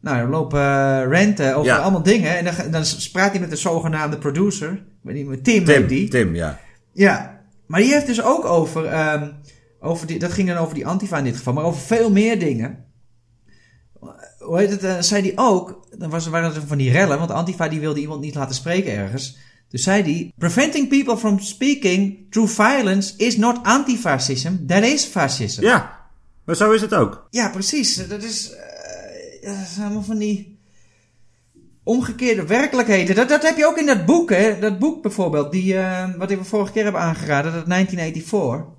nou, 0.00 0.28
lopen 0.28 0.60
uh, 0.60 1.06
renten 1.08 1.56
over 1.56 1.78
allemaal 1.78 2.02
dingen. 2.02 2.36
En 2.36 2.44
dan, 2.44 2.54
dan 2.70 2.84
praat 3.12 3.30
hij 3.30 3.40
met 3.40 3.50
de 3.50 3.56
zogenaamde 3.56 4.18
producer. 4.18 4.72
Ik 4.72 4.80
weet 5.02 5.14
niet 5.14 5.26
meer, 5.26 5.42
Tim, 5.42 5.64
Tim 5.64 5.86
die. 5.86 6.08
Tim, 6.08 6.34
ja. 6.34 6.58
Ja, 6.92 7.40
maar 7.66 7.80
die 7.80 7.92
heeft 7.92 8.06
dus 8.06 8.22
ook 8.22 8.44
over. 8.44 9.12
Um, 9.12 9.36
over 9.80 10.06
die, 10.06 10.18
dat 10.18 10.32
ging 10.32 10.48
dan 10.48 10.56
over 10.56 10.74
die 10.74 10.86
Antifa 10.86 11.18
in 11.18 11.24
dit 11.24 11.36
geval, 11.36 11.52
maar 11.52 11.64
over 11.64 11.80
veel 11.80 12.10
meer 12.10 12.38
dingen 12.38 12.84
hoe 14.48 14.58
heet 14.58 14.70
het, 14.70 14.84
uh, 14.84 15.00
zei 15.00 15.22
hij 15.22 15.32
ook, 15.34 15.86
dan 15.98 16.10
was, 16.10 16.26
waren 16.26 16.54
er 16.54 16.66
van 16.66 16.78
die 16.78 16.90
rellen, 16.90 17.18
want 17.18 17.30
Antifa 17.30 17.68
die 17.68 17.80
wilde 17.80 18.00
iemand 18.00 18.20
niet 18.20 18.34
laten 18.34 18.54
spreken 18.54 18.92
ergens. 18.92 19.36
Dus 19.68 19.82
zei 19.82 20.02
hij, 20.02 20.32
preventing 20.38 20.88
people 20.88 21.16
from 21.16 21.40
speaking 21.40 22.26
through 22.30 22.52
violence 22.52 23.14
is 23.16 23.36
not 23.36 23.58
antifascism, 23.62 24.52
that 24.66 24.82
is 24.82 25.04
fascism. 25.04 25.62
Ja, 25.62 26.06
maar 26.44 26.56
zo 26.56 26.72
is 26.72 26.80
het 26.80 26.94
ook. 26.94 27.26
Ja, 27.30 27.48
precies. 27.48 28.08
Dat 28.08 28.22
is, 28.22 28.50
uh, 28.50 29.54
dat 29.54 29.66
is 29.70 29.78
allemaal 29.80 30.02
van 30.02 30.18
die 30.18 30.58
omgekeerde 31.82 32.46
werkelijkheden. 32.46 33.16
Dat, 33.16 33.28
dat 33.28 33.42
heb 33.42 33.56
je 33.56 33.66
ook 33.66 33.78
in 33.78 33.86
dat 33.86 34.06
boek, 34.06 34.30
hè. 34.30 34.58
Dat 34.58 34.78
boek 34.78 35.02
bijvoorbeeld, 35.02 35.52
die, 35.52 35.74
uh, 35.74 36.04
wat 36.16 36.30
ik 36.30 36.38
vorige 36.42 36.72
keer 36.72 36.84
heb 36.84 36.94
aangeraden, 36.94 37.52
dat 37.52 37.66
1984. 37.66 38.76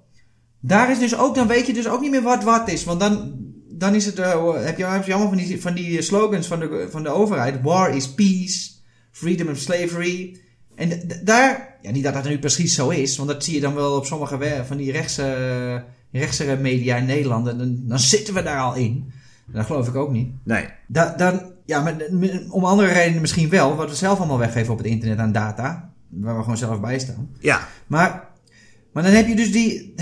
Daar 0.59 0.91
is 0.91 0.99
dus 0.99 1.17
ook, 1.17 1.35
dan 1.35 1.47
weet 1.47 1.67
je 1.67 1.73
dus 1.73 1.87
ook 1.87 2.01
niet 2.01 2.11
meer 2.11 2.21
wat 2.21 2.43
wat 2.43 2.69
is. 2.69 2.83
Want 2.83 2.99
dan, 2.99 3.35
dan 3.79 3.95
is 3.95 4.05
het, 4.05 4.19
uh, 4.19 4.53
heb, 4.53 4.77
je, 4.77 4.85
heb 4.85 5.05
je 5.05 5.13
allemaal 5.13 5.33
van 5.33 5.37
die, 5.37 5.61
van 5.61 5.73
die 5.73 6.01
slogans 6.01 6.47
van 6.47 6.59
de, 6.59 6.87
van 6.89 7.03
de 7.03 7.09
overheid. 7.09 7.61
War 7.61 7.95
is 7.95 8.13
peace, 8.13 8.69
freedom 9.11 9.47
of 9.47 9.57
slavery. 9.57 10.37
En 10.75 11.01
daar, 11.23 11.75
ja, 11.81 11.91
niet 11.91 12.03
dat 12.03 12.13
dat 12.13 12.23
nu 12.23 12.39
precies 12.39 12.75
zo 12.75 12.89
is, 12.89 13.17
want 13.17 13.29
dat 13.29 13.43
zie 13.43 13.53
je 13.53 13.61
dan 13.61 13.75
wel 13.75 13.95
op 13.95 14.05
sommige 14.05 14.63
van 14.67 14.77
die 14.77 14.91
rechtse, 14.91 15.83
rechtse 16.11 16.57
media 16.61 16.95
in 16.95 17.05
Nederland. 17.05 17.47
En 17.47 17.57
dan, 17.57 17.79
dan 17.81 17.99
zitten 17.99 18.33
we 18.33 18.43
daar 18.43 18.61
al 18.61 18.75
in. 18.75 19.11
Dat 19.45 19.65
geloof 19.65 19.87
ik 19.87 19.95
ook 19.95 20.11
niet. 20.11 20.31
Nee. 20.43 20.65
Da, 20.87 21.13
dan, 21.17 21.51
ja, 21.65 21.81
maar 21.81 21.95
om 22.49 22.65
andere 22.65 22.91
redenen 22.91 23.21
misschien 23.21 23.49
wel, 23.49 23.75
wat 23.75 23.89
we 23.89 23.95
zelf 23.95 24.17
allemaal 24.17 24.37
weggeven 24.37 24.71
op 24.71 24.77
het 24.77 24.87
internet 24.87 25.17
aan 25.17 25.31
data. 25.31 25.91
Waar 26.09 26.35
we 26.35 26.41
gewoon 26.41 26.57
zelf 26.57 26.79
bij 26.79 26.99
staan. 26.99 27.29
Ja. 27.39 27.67
Maar, 27.87 28.27
maar 28.93 29.03
dan 29.03 29.11
heb 29.11 29.27
je 29.27 29.35
dus 29.35 29.51
die 29.51 29.93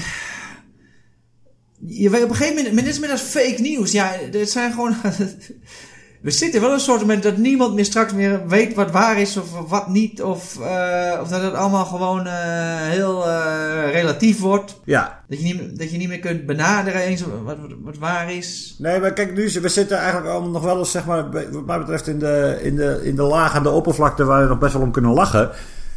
je 1.86 2.10
weet 2.10 2.24
op 2.24 2.30
een 2.30 2.36
gegeven 2.36 2.56
moment, 2.56 2.86
dit 2.86 2.94
is 2.94 3.00
met 3.00 3.10
dat 3.10 3.20
fake 3.20 3.62
nieuws. 3.62 3.92
Ja, 3.92 4.12
het 4.32 4.50
zijn 4.50 4.74
gewoon. 4.74 4.96
we 6.22 6.32
zitten 6.32 6.62
wel 6.62 6.74
een 6.74 6.80
soort 6.80 7.00
moment 7.00 7.24
dat 7.24 7.38
niemand 7.38 7.74
meer 7.74 7.86
straks 7.86 8.14
meer 8.14 8.48
weet 8.48 8.74
wat 8.74 8.92
waar 8.92 9.20
is 9.20 9.38
of 9.38 9.70
wat 9.70 9.88
niet. 9.88 10.24
Of, 10.24 10.58
uh, 10.60 11.20
of 11.22 11.28
dat 11.28 11.42
het 11.42 11.54
allemaal 11.54 11.86
gewoon 11.86 12.28
uh, 12.28 12.34
heel 12.82 13.28
uh, 13.28 13.92
relatief 13.92 14.40
wordt. 14.40 14.80
Ja. 14.84 15.24
Dat 15.30 15.38
je, 15.40 15.44
niet, 15.44 15.80
dat 15.80 15.92
je 15.92 15.98
niet 15.98 16.08
meer 16.08 16.20
kunt 16.20 16.46
benaderen 16.46 17.02
eens 17.02 17.22
wat, 17.22 17.58
wat, 17.58 17.58
wat 17.84 17.98
waar 17.98 18.34
is. 18.34 18.76
Nee, 18.78 19.00
maar 19.00 19.14
kijk, 19.14 19.36
nu 19.36 19.52
we 19.62 19.70
zitten 19.70 19.98
eigenlijk 19.98 20.28
allemaal 20.28 20.52
nog 20.52 20.64
wel 20.64 20.80
eens, 20.80 20.92
zeg 20.92 21.06
maar, 21.06 21.32
wat 21.52 21.66
mij 21.66 21.80
betreft, 21.80 22.08
in 22.08 22.20
de, 22.20 22.60
in 22.62 22.76
de, 22.76 23.02
in 23.04 23.16
de 23.16 23.24
laag 23.24 23.56
aan 23.56 23.64
de 23.64 23.70
oppervlakte 23.70 24.24
waar 24.24 24.42
we 24.42 24.50
nog 24.50 24.60
best 24.60 24.74
wel 24.74 24.82
om 24.82 24.92
kunnen 24.92 25.12
lachen. 25.12 25.52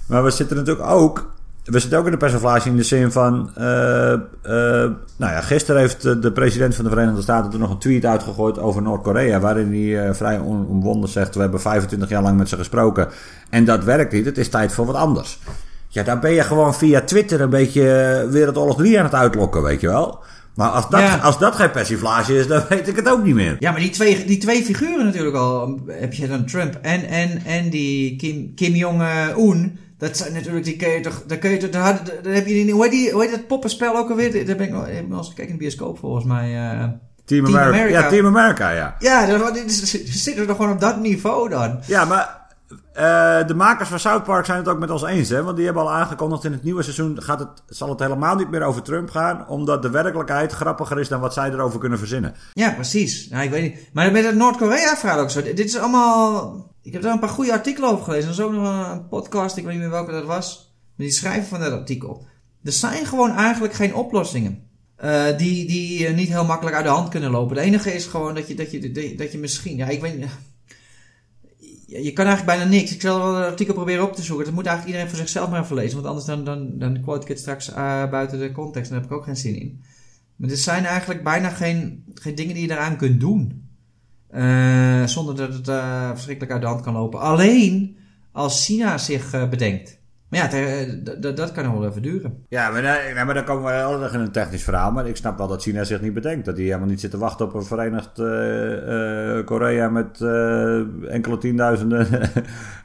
Maar 0.07 0.25
we 0.25 0.31
zitten 0.31 0.57
natuurlijk 0.57 0.91
ook 0.91 1.33
we 1.71 1.79
zitten 1.79 1.99
ook 1.99 2.05
in 2.05 2.11
de 2.11 2.17
persiflage 2.17 2.69
in 2.69 2.77
de 2.77 2.83
zin 2.83 3.13
van. 3.13 3.51
Uh, 3.59 3.65
uh, 3.65 4.21
nou 5.17 5.33
ja, 5.33 5.41
gisteren 5.41 5.81
heeft 5.81 6.23
de 6.23 6.33
president 6.33 6.75
van 6.75 6.85
de 6.85 6.91
Verenigde 6.91 7.23
Staten 7.23 7.53
er 7.53 7.59
nog 7.59 7.71
een 7.71 7.79
tweet 7.79 8.05
uitgegooid 8.05 8.59
over 8.59 8.83
Noord-Korea. 8.83 9.41
Waarin 9.41 9.69
hij 9.69 10.09
uh, 10.09 10.15
vrij 10.15 10.39
omwonden 10.39 11.09
zegt: 11.09 11.35
We 11.35 11.41
hebben 11.41 11.61
25 11.61 12.09
jaar 12.09 12.23
lang 12.23 12.39
met 12.39 12.49
ze 12.49 12.57
gesproken. 12.57 13.09
En 13.51 13.65
dat 13.65 13.85
werkt 13.85 14.13
niet. 14.13 14.25
Het 14.25 14.39
is 14.39 14.49
tijd 14.49 14.73
voor 14.73 14.87
wat 14.87 14.95
anders. 14.95 15.39
Ja, 15.89 16.03
daar 16.03 16.19
ben 16.19 16.33
je 16.33 16.43
gewoon 16.43 16.75
via 16.75 17.01
Twitter 17.01 17.41
een 17.41 17.51
beetje 17.51 17.83
Wereldoorlog 18.31 18.77
3 18.77 18.99
aan 18.99 19.05
het 19.05 19.15
uitlokken, 19.15 19.63
weet 19.63 19.81
je 19.81 19.89
wel. 19.89 20.19
Maar 20.55 20.69
als 20.69 20.89
dat, 20.89 21.01
ja. 21.01 21.17
als 21.17 21.39
dat 21.39 21.55
geen 21.55 21.71
persiflage 21.71 22.39
is, 22.39 22.47
dan 22.47 22.63
weet 22.69 22.89
ik 22.89 22.97
het 22.97 23.09
ook 23.09 23.25
niet 23.25 23.35
meer. 23.35 23.57
Ja, 23.59 23.71
maar 23.71 23.81
die 23.81 23.91
twee, 23.91 24.25
die 24.25 24.39
twee 24.39 24.63
figuren 24.63 25.05
natuurlijk 25.05 25.37
al. 25.37 25.81
Heb 25.87 26.13
je 26.13 26.29
dan 26.29 26.45
Trump 26.45 26.79
en, 26.83 27.05
en, 27.05 27.45
en 27.45 27.71
die 27.71 28.17
Kim, 28.17 28.55
Kim 28.55 28.75
Jong-un 28.75 29.79
dat 30.01 30.17
zijn 30.17 30.33
natuurlijk, 30.33 30.65
die 30.65 30.77
kun 30.77 30.89
je 30.89 31.01
toch, 31.01 31.23
daar 31.27 31.39
kun 31.39 31.51
je 31.51 31.57
toch, 31.57 31.71
daar, 31.71 32.01
daar 32.23 32.35
heb 32.35 32.47
je 32.47 32.53
die, 32.53 32.73
hoe 32.73 32.83
heet, 32.83 32.93
die, 32.93 33.11
hoe 33.11 33.23
heet 33.23 33.31
dat 33.31 33.47
poppenspel 33.47 33.97
ook 33.97 34.11
alweer? 34.11 34.47
Daar 34.47 34.57
ben 34.57 34.67
ik 34.67 34.73
nog, 34.73 34.87
ik 34.87 35.05
eens 35.11 35.29
gekeken 35.29 35.47
in 35.47 35.53
de 35.53 35.59
bioscoop 35.59 35.99
volgens 35.99 36.25
mij. 36.25 36.55
Uh, 36.55 36.89
Team, 37.25 37.45
Team 37.45 37.59
America. 37.59 38.01
Ja, 38.01 38.09
Team 38.09 38.27
America, 38.27 38.71
ja. 38.71 38.97
Ja, 38.99 39.27
dan 39.27 39.53
zitten 39.67 40.43
we 40.43 40.45
toch 40.47 40.57
gewoon 40.57 40.73
op 40.73 40.81
dat 40.81 41.01
niveau 41.01 41.49
dan. 41.49 41.81
Ja, 41.87 42.05
maar 42.05 42.41
eh, 42.93 43.47
de 43.47 43.55
makers 43.55 43.89
van 43.89 43.99
South 43.99 44.25
Park 44.25 44.45
zijn 44.45 44.59
het 44.59 44.69
ook 44.69 44.79
met 44.79 44.91
ons 44.91 45.03
eens, 45.03 45.29
hè? 45.29 45.43
Want 45.43 45.57
die 45.57 45.65
hebben 45.65 45.83
al 45.83 45.93
aangekondigd 45.93 46.45
in 46.45 46.53
het 46.53 46.63
nieuwe 46.63 46.83
seizoen 46.83 47.23
gaat 47.23 47.39
het, 47.39 47.49
zal 47.67 47.89
het 47.89 48.01
helemaal 48.01 48.37
niet 48.37 48.51
meer 48.51 48.63
over 48.63 48.83
Trump 48.83 49.11
gaan, 49.11 49.49
omdat 49.49 49.83
de 49.83 49.91
werkelijkheid 49.91 50.53
grappiger 50.53 51.01
is 51.01 51.09
dan 51.09 51.21
wat 51.21 51.35
zij 51.35 51.51
erover 51.51 51.81
kunnen 51.81 51.99
verzinnen. 51.99 52.35
Ja, 52.53 52.71
precies. 52.71 53.29
Nou, 53.29 53.45
ik 53.45 53.51
weet 53.51 53.63
niet. 53.63 53.89
Maar 53.93 54.13
met 54.13 54.25
het 54.25 54.35
Noord-Korea-verhaal 54.35 55.19
ook 55.19 55.31
zo. 55.31 55.43
Dit 55.43 55.59
is 55.59 55.79
allemaal... 55.79 56.70
Ik 56.83 56.93
heb 56.93 57.03
daar 57.03 57.13
een 57.13 57.19
paar 57.19 57.29
goede 57.29 57.53
artikelen 57.53 57.91
over 57.91 58.05
gelezen. 58.05 58.25
Er 58.25 58.35
is 58.35 58.41
ook 58.41 58.53
nog 58.53 58.91
een 58.93 59.09
podcast, 59.09 59.57
ik 59.57 59.65
weet 59.65 59.73
niet 59.73 59.83
meer 59.83 59.91
welke 59.91 60.11
dat 60.13 60.25
was. 60.25 60.75
Maar 60.97 61.07
die 61.07 61.15
schrijven 61.17 61.49
van 61.49 61.61
dat 61.61 61.73
artikel. 61.73 62.27
Er 62.65 62.73
zijn 62.73 63.07
gewoon 63.07 63.31
eigenlijk 63.31 63.73
geen 63.75 63.95
oplossingen. 63.95 64.63
eh, 64.97 65.37
die 65.37 65.67
die 65.67 66.07
eh, 66.07 66.15
niet 66.15 66.29
heel 66.29 66.45
makkelijk 66.45 66.77
uit 66.77 66.85
de 66.85 66.91
hand 66.91 67.09
kunnen 67.09 67.31
lopen. 67.31 67.57
Het 67.57 67.65
enige 67.67 67.93
is 67.95 68.07
gewoon 68.07 68.35
dat 68.35 68.49
je, 68.49 68.55
dat 68.55 68.71
je, 68.71 69.15
dat 69.17 69.33
je 69.33 69.39
misschien... 69.39 69.77
Ja, 69.77 69.87
ik 69.89 70.01
weet. 70.01 70.27
Je 71.87 72.13
kan 72.13 72.27
eigenlijk 72.27 72.59
bijna 72.59 72.71
niks. 72.71 72.93
Ik 72.95 73.01
zal 73.01 73.19
wel 73.19 73.37
een 73.37 73.51
artikel 73.51 73.75
proberen 73.75 74.05
op 74.05 74.15
te 74.15 74.23
zoeken. 74.23 74.45
Dat 74.45 74.55
moet 74.55 74.67
eigenlijk 74.67 74.97
iedereen 74.97 75.15
voor 75.17 75.27
zichzelf 75.27 75.51
maar 75.51 75.63
even 75.63 75.77
lezen. 75.77 75.95
Want 75.95 76.07
anders 76.07 76.27
dan, 76.27 76.45
dan, 76.45 76.79
dan 76.79 77.01
quote 77.03 77.23
ik 77.23 77.29
het 77.29 77.39
straks 77.39 77.71
eh, 77.73 78.11
buiten 78.11 78.39
de 78.39 78.53
context. 78.53 78.91
En 78.91 78.95
daar 78.95 79.03
heb 79.03 79.11
ik 79.11 79.17
ook 79.17 79.25
geen 79.25 79.37
zin 79.37 79.61
in. 79.61 79.83
Maar 80.37 80.51
er 80.51 80.57
zijn 80.57 80.85
eigenlijk 80.85 81.25
bijna 81.25 81.49
geen, 81.49 82.05
geen 82.15 82.35
dingen 82.35 82.55
die 82.55 82.67
je 82.67 82.73
eraan 82.73 82.97
kunt 82.97 83.21
doen. 83.21 83.69
Eh, 84.31 85.05
zonder 85.05 85.37
dat 85.37 85.53
het 85.53 85.69
eh, 85.69 86.09
verschrikkelijk 86.11 86.53
uit 86.53 86.63
de 86.63 86.69
hand 86.69 86.81
kan 86.81 86.93
lopen. 86.95 87.21
Alleen 87.21 87.97
als 88.33 88.65
China 88.65 88.99
zich 88.99 89.33
eh, 89.33 89.49
bedenkt. 89.49 89.99
Maar 90.29 90.41
ja, 90.41 90.87
dat 91.33 91.53
kan 91.53 91.65
nog 91.65 91.79
wel 91.79 91.89
even 91.89 92.03
duren. 92.03 92.45
Ja, 92.49 92.71
maar, 92.71 92.83
nee, 92.83 93.25
maar 93.25 93.35
dan 93.35 93.45
komen 93.45 93.65
we 93.65 93.79
heel 93.79 94.03
erg 94.03 94.13
in 94.13 94.21
een 94.21 94.33
technisch 94.33 94.63
verhaal. 94.63 94.93
Maar 94.93 95.07
ik 95.09 95.17
snap 95.17 95.39
wel 95.39 95.49
dat 95.49 95.63
China 95.63 95.85
zich 95.85 96.01
niet 96.01 96.15
bedenkt. 96.15 96.45
Dat 96.45 96.57
die 96.57 96.67
helemaal 96.67 96.89
niet 96.89 97.01
zit 97.01 97.11
te 97.11 97.19
wachten 97.19 97.47
op 97.47 97.55
een 97.55 97.65
verenigd 97.65 98.13
Korea 99.45 99.89
met 99.89 100.21
enkele 101.09 101.39
tienduizenden 101.39 102.07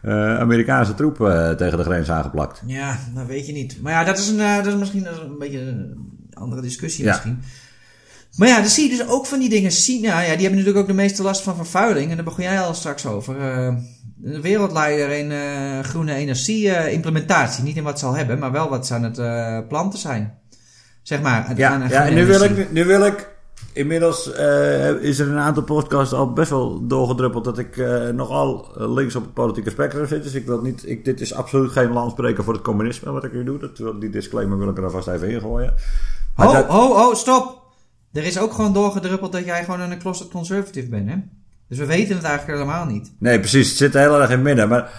Amerikaanse 0.40 0.94
troepen 0.94 1.58
tegen 1.58 1.78
de 1.78 1.84
grens 1.84 2.12
aangeplakt. 2.12 2.62
Ja, 2.66 2.98
dat 3.16 3.26
weet 3.26 3.48
je 3.48 3.54
niet. 3.54 3.82
Maar 3.82 3.92
ja, 3.92 4.04
dat 4.04 4.18
is, 4.18 4.30
een, 4.30 4.38
dat 4.38 4.66
is 4.66 4.76
misschien 4.76 5.06
een 5.06 5.38
beetje 5.40 5.60
een 5.60 5.98
andere 6.34 6.62
discussie 6.62 7.04
Ja. 7.04 7.12
misschien. 7.12 7.40
Maar 8.38 8.48
ja, 8.48 8.60
dan 8.60 8.70
zie 8.70 8.90
je 8.92 8.98
dus 8.98 9.08
ook 9.08 9.26
van 9.26 9.40
die 9.40 9.50
dingen. 9.50 9.72
China, 9.72 10.08
ja, 10.20 10.22
die 10.22 10.28
hebben 10.30 10.50
natuurlijk 10.52 10.78
ook 10.78 10.88
de 10.88 10.94
meeste 10.94 11.24
last 11.24 11.42
van 11.42 11.56
vervuiling. 11.56 12.10
En 12.10 12.16
daar 12.16 12.26
begon 12.26 12.44
jij 12.44 12.60
al 12.62 12.74
straks 12.74 13.06
over. 13.06 13.36
De 14.18 14.42
wereldleider 14.42 15.10
in 15.10 15.32
eh, 15.32 15.80
groene 15.80 16.14
energie 16.14 16.70
eh, 16.72 16.94
implementatie. 16.94 17.64
Niet 17.64 17.76
in 17.78 17.84
wat 17.84 18.00
ze 18.00 18.06
al 18.06 18.16
hebben, 18.16 18.40
maar 18.40 18.52
wel 18.52 18.70
wat 18.70 18.88
ze 18.88 18.94
aan 18.94 19.04
het 19.04 19.68
planten 19.68 20.00
zijn. 20.00 20.38
Zeg 21.04 21.22
maar. 21.22 21.48
Ja, 21.58 21.72
ja 21.90 22.06
en 22.06 22.14
nu 22.14 22.26
wil, 22.26 22.44
ik, 22.44 22.72
nu 22.72 22.86
wil 22.86 23.06
ik. 23.06 23.34
Inmiddels 23.74 24.28
is 25.02 25.20
er 25.20 25.28
een 25.30 25.38
aantal 25.40 25.64
podcasts 25.64 26.14
al 26.14 26.34
best 26.34 26.50
wel 26.50 26.88
doorgedruppeld 26.88 27.44
dat 27.44 27.58
ik 27.58 27.78
nogal 28.14 28.72
links 28.76 29.16
op 29.16 29.24
het 29.24 29.34
politieke 29.34 29.70
spectrum 29.70 30.08
zit. 30.08 30.24
Dus 30.24 30.34
ik 30.34 30.46
wil 30.46 30.62
niet. 30.62 30.90
Ik, 30.90 31.06
dit 31.06 31.22
is 31.22 31.34
absoluut 31.34 31.72
geen 31.72 31.92
landspreker 31.94 32.44
voor 32.44 32.54
het 32.54 32.62
communisme 32.64 33.12
wat 33.12 33.24
ik 33.24 33.34
nu 33.34 33.44
doe. 33.44 33.58
Dat, 33.60 33.78
wil- 33.78 34.00
die 34.00 34.10
disclaimer 34.10 34.58
wil 34.58 34.70
ik 34.70 34.78
er 34.78 34.84
alvast 34.84 35.08
even 35.08 35.30
ingooien. 35.30 35.74
Maar 36.36 36.52
dat- 36.52 36.66
ho, 36.66 36.94
ho, 36.96 37.14
stop! 37.14 37.64
Er 38.16 38.24
is 38.24 38.40
ook 38.40 38.54
gewoon 38.54 38.74
doorgedruppeld 38.74 39.32
dat 39.32 39.46
jij 39.46 39.64
gewoon 39.64 39.80
een 39.80 40.00
closet 40.00 40.28
conservative 40.28 40.90
bent, 40.90 41.10
hè? 41.10 41.16
Dus 41.68 41.78
we 41.78 41.86
weten 41.86 42.16
het 42.16 42.26
eigenlijk 42.26 42.60
helemaal 42.60 42.86
niet. 42.86 43.12
Nee, 43.18 43.40
precies. 43.40 43.70
Het 43.70 43.78
zit 43.78 43.94
heel 43.94 44.22
erg 44.22 44.30
in 44.30 44.42
midden. 44.42 44.70
Maar 44.70 44.92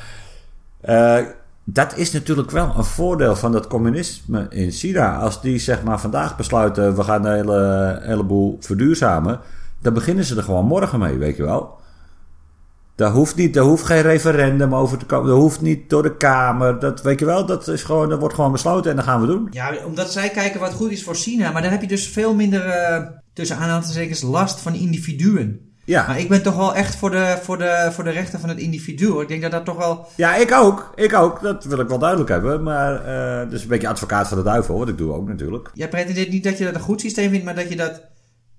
eh, 0.81 1.19
dat 1.65 1.97
is 1.97 2.13
natuurlijk 2.13 2.51
wel 2.51 2.73
een 2.77 2.85
voordeel 2.85 3.37
van 3.37 3.53
dat 3.53 3.67
communisme 3.67 4.47
in 4.51 4.71
China. 4.71 5.19
Als 5.19 5.41
die 5.41 5.59
zeg 5.59 5.83
maar 5.83 6.01
vandaag 6.01 6.37
besluiten, 6.37 6.97
we 6.97 7.03
gaan 7.03 7.25
een 7.25 7.35
hele, 7.35 7.99
heleboel 8.03 8.57
verduurzamen. 8.61 9.41
Dan 9.83 9.95
beginnen 9.95 10.25
ze 10.25 10.37
er 10.37 10.43
gewoon 10.43 10.67
morgen 10.67 10.99
mee, 10.99 11.17
weet 11.17 11.37
je 11.37 11.43
wel. 11.43 11.79
Daar 12.97 13.11
hoeft, 13.11 13.37
niet, 13.37 13.55
daar 13.55 13.65
hoeft 13.65 13.85
geen 13.85 14.03
referendum 14.03 14.75
over 14.75 14.99
te 14.99 15.05
komen. 15.05 15.29
Dat 15.29 15.39
hoeft 15.39 15.61
niet 15.61 15.91
door 15.91 16.03
de 16.03 16.17
Kamer. 16.17 16.79
Dat, 16.79 17.03
weet 17.03 17.19
je 17.19 17.25
wel, 17.25 17.47
dat, 17.47 17.69
is 17.69 17.83
gewoon, 17.83 18.09
dat 18.09 18.19
wordt 18.19 18.35
gewoon 18.35 18.53
besloten 18.53 18.91
en 18.91 18.97
dat 18.97 19.05
gaan 19.05 19.21
we 19.21 19.27
doen. 19.27 19.49
Ja, 19.51 19.73
omdat 19.87 20.13
zij 20.13 20.29
kijken 20.31 20.61
wat 20.61 20.73
goed 20.73 20.91
is 20.91 21.05
voor 21.05 21.15
China. 21.15 21.53
Maar 21.53 21.63
dan 21.63 21.71
heb 21.71 21.81
je 21.81 21.87
dus 21.89 22.09
veel 22.09 22.35
minder, 22.35 22.65
eh, 22.65 23.03
tussen 23.33 23.57
aanhalingstekens, 23.57 24.23
last 24.23 24.61
van 24.61 24.75
individuen. 24.75 25.61
Ja, 25.85 26.07
Maar 26.07 26.19
ik 26.19 26.29
ben 26.29 26.43
toch 26.43 26.57
wel 26.57 26.75
echt 26.75 26.97
voor 26.97 27.11
de, 27.11 27.39
voor 27.43 27.59
de, 27.59 27.89
voor 27.93 28.05
de 28.05 28.11
rechten 28.11 28.41
van 28.41 28.49
het 28.49 28.59
individu. 28.59 29.07
hoor. 29.09 29.23
Ik 29.23 29.29
denk 29.29 29.43
dat 29.43 29.51
dat 29.51 29.65
toch 29.65 29.77
wel... 29.77 30.07
ja 30.15 30.37
ik 30.37 30.53
ook. 30.53 30.93
Ik 30.95 31.15
ook. 31.15 31.43
Dat 31.43 31.65
wil 31.65 31.81
ik 31.81 31.89
wel 31.89 31.99
duidelijk 31.99 32.31
hebben. 32.31 32.63
Maar 32.63 33.05
eh 33.05 33.51
dus 33.51 33.63
een 33.63 33.69
beetje 33.69 33.89
advocaat 33.89 34.29
van 34.29 34.37
de 34.39 34.45
duivel. 34.45 34.79
Wat 34.79 34.89
ik 34.89 34.99
doe 34.99 35.13
ook 35.13 35.29
natuurlijk. 35.29 35.71
Jij 35.75 35.89
pretendeert 35.89 36.31
niet 36.31 36.45
dat 36.45 36.59
je 36.59 36.65
dat 36.65 36.75
een 36.75 36.81
goed 36.81 37.01
systeem 37.01 37.31
vindt, 37.31 37.45
maar 37.45 37.55
dat 37.55 37.69
je 37.69 37.77
dat... 37.77 38.03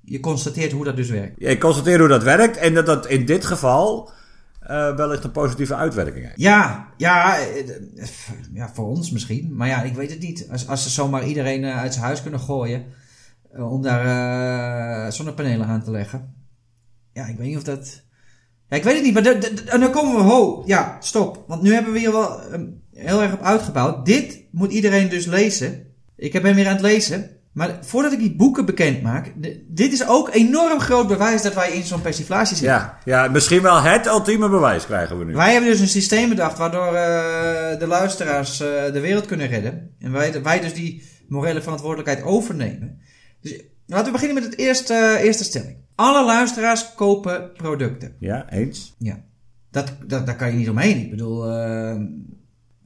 Je 0.02 0.20
constateert 0.20 0.72
hoe 0.72 0.84
dat 0.86 0.96
dus 0.96 1.10
werkt. 1.10 1.34
Ja, 1.38 1.50
Ik 1.50 1.60
constateer 1.60 2.00
hoe 2.00 2.08
dat 2.08 2.24
werkt 2.24 2.58
en 2.58 2.74
dat 2.74 2.86
dat 2.86 3.08
in 3.08 3.26
dit 3.26 3.46
geval 3.46 4.10
eh, 4.68 4.96
wellicht 4.96 5.24
een 5.24 5.32
positieve 5.32 5.76
uitwerking 5.76 6.26
heeft. 6.26 6.40
Ja, 6.40 6.88
ja, 6.98 7.40
eh, 7.40 7.68
ja, 8.54 8.72
voor 8.74 8.88
ons 8.88 9.12
misschien. 9.12 9.56
Maar 9.56 9.68
ja, 9.68 9.84
ik 9.84 9.96
weet 9.96 10.10
het 10.10 10.20
niet. 10.20 10.48
Als, 10.52 10.68
als 10.68 10.84
ze 10.84 10.90
zomaar 10.90 11.28
iedereen 11.28 11.64
eh, 11.64 11.78
uit 11.78 11.94
zijn 11.94 12.06
huis 12.06 12.22
kunnen 12.22 12.40
gooien... 12.40 12.86
om 13.52 13.82
daar 13.82 15.12
zonnepanelen 15.14 15.68
aan 15.68 15.84
te 15.84 15.92
leggen. 15.92 16.36
Ja, 17.14 17.26
ik 17.26 17.38
weet 17.38 17.48
niet 17.48 17.58
of 17.58 17.64
dat... 17.64 18.06
Ja, 18.70 18.78
ik 18.78 18.84
weet 18.84 18.96
het 18.96 19.04
niet, 19.04 19.14
maar 19.14 19.80
dan 19.80 19.92
komen 19.92 20.16
we... 20.16 20.22
Ho, 20.22 20.64
ja, 20.66 20.98
stop. 21.00 21.44
Want 21.48 21.62
nu 21.62 21.74
hebben 21.74 21.94
we 21.94 22.00
hier 22.00 22.12
wel 22.12 22.42
eh, 22.42 22.62
heel 22.94 23.22
erg 23.22 23.34
op 23.34 23.42
uitgebouwd. 23.42 24.06
Dit 24.06 24.44
moet 24.52 24.72
iedereen 24.72 25.10
dus 25.10 25.26
lezen. 25.26 25.94
Ik 26.16 26.42
ben 26.42 26.56
weer 26.56 26.68
aan 26.68 26.74
het 26.74 26.82
lezen. 26.82 27.37
Maar 27.58 27.78
voordat 27.82 28.12
ik 28.12 28.20
die 28.20 28.36
boeken 28.36 28.66
bekend 28.66 29.02
maak... 29.02 29.34
dit 29.68 29.94
is 29.94 30.08
ook 30.08 30.30
enorm 30.34 30.80
groot 30.80 31.08
bewijs 31.08 31.42
dat 31.42 31.54
wij 31.54 31.72
in 31.72 31.84
zo'n 31.84 32.02
persiflage 32.02 32.56
zitten. 32.56 32.68
Ja, 32.68 32.98
ja, 33.06 33.28
misschien 33.28 33.62
wel 33.62 33.82
het 33.82 34.06
ultieme 34.06 34.50
bewijs 34.50 34.86
krijgen 34.86 35.20
we 35.20 35.26
nu. 35.26 35.34
Wij 35.34 35.52
hebben 35.52 35.70
dus 35.70 35.80
een 35.80 35.88
systeem 35.88 36.30
bedacht 36.30 36.58
waardoor 36.58 36.94
eh, 36.94 37.80
de 37.80 37.88
luisteraars 37.88 38.60
eh, 38.60 38.94
de 38.94 39.00
wereld 39.00 39.26
kunnen 39.26 39.48
redden. 39.48 39.96
En 40.00 40.12
wij, 40.12 40.44
wij 40.44 40.60
dus 40.60 40.74
die 40.74 41.04
morele 41.28 41.62
verantwoordelijkheid 41.62 42.24
overnemen. 42.24 43.00
Dus 43.42 43.62
laten 43.86 44.06
we 44.06 44.12
beginnen 44.12 44.36
met 44.36 44.52
het 44.52 44.58
eerste, 44.58 45.20
eerste 45.22 45.44
stelling. 45.44 45.78
Alle 45.96 46.26
luisteraars 46.26 46.94
kopen 46.96 47.52
producten. 47.54 48.16
Ja, 48.20 48.50
eens. 48.50 48.96
Ja, 48.98 49.24
dat, 49.72 49.94
dat, 50.08 50.26
daar 50.26 50.36
kan 50.36 50.52
je 50.52 50.58
niet 50.58 50.70
omheen. 50.70 50.98
Ik 50.98 51.10
bedoel, 51.10 51.52
eh, 51.52 52.02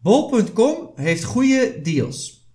bol.com 0.01 0.91
heeft 0.95 1.23
goede 1.23 1.79
deals. 1.84 2.49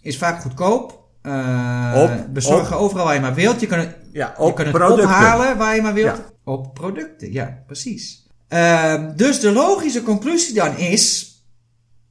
Is 0.00 0.18
vaak 0.18 0.40
goedkoop. 0.40 1.01
Eh, 1.22 1.92
Op- 2.02 2.26
bezorgen 2.32 2.76
overal 2.78 3.04
waar 3.04 3.14
je 3.14 3.20
maar 3.20 3.34
wilt. 3.34 3.60
Je 3.60 3.66
kan 3.66 3.78
het, 3.78 3.96
Ja, 4.12 4.34
je 4.36 4.42
op 4.42 4.54
kan 4.56 4.64
het 4.66 4.74
producten. 4.74 5.04
ophalen 5.04 5.56
waar 5.58 5.74
je 5.74 5.82
maar 5.82 5.94
wilt. 5.94 6.16
Ja. 6.16 6.30
Op 6.44 6.74
producten, 6.74 7.32
ja, 7.32 7.62
precies. 7.66 8.26
Ehm, 8.48 9.16
dus 9.16 9.40
de 9.40 9.52
logische 9.52 10.02
conclusie 10.02 10.54
dan 10.54 10.76
is... 10.76 11.30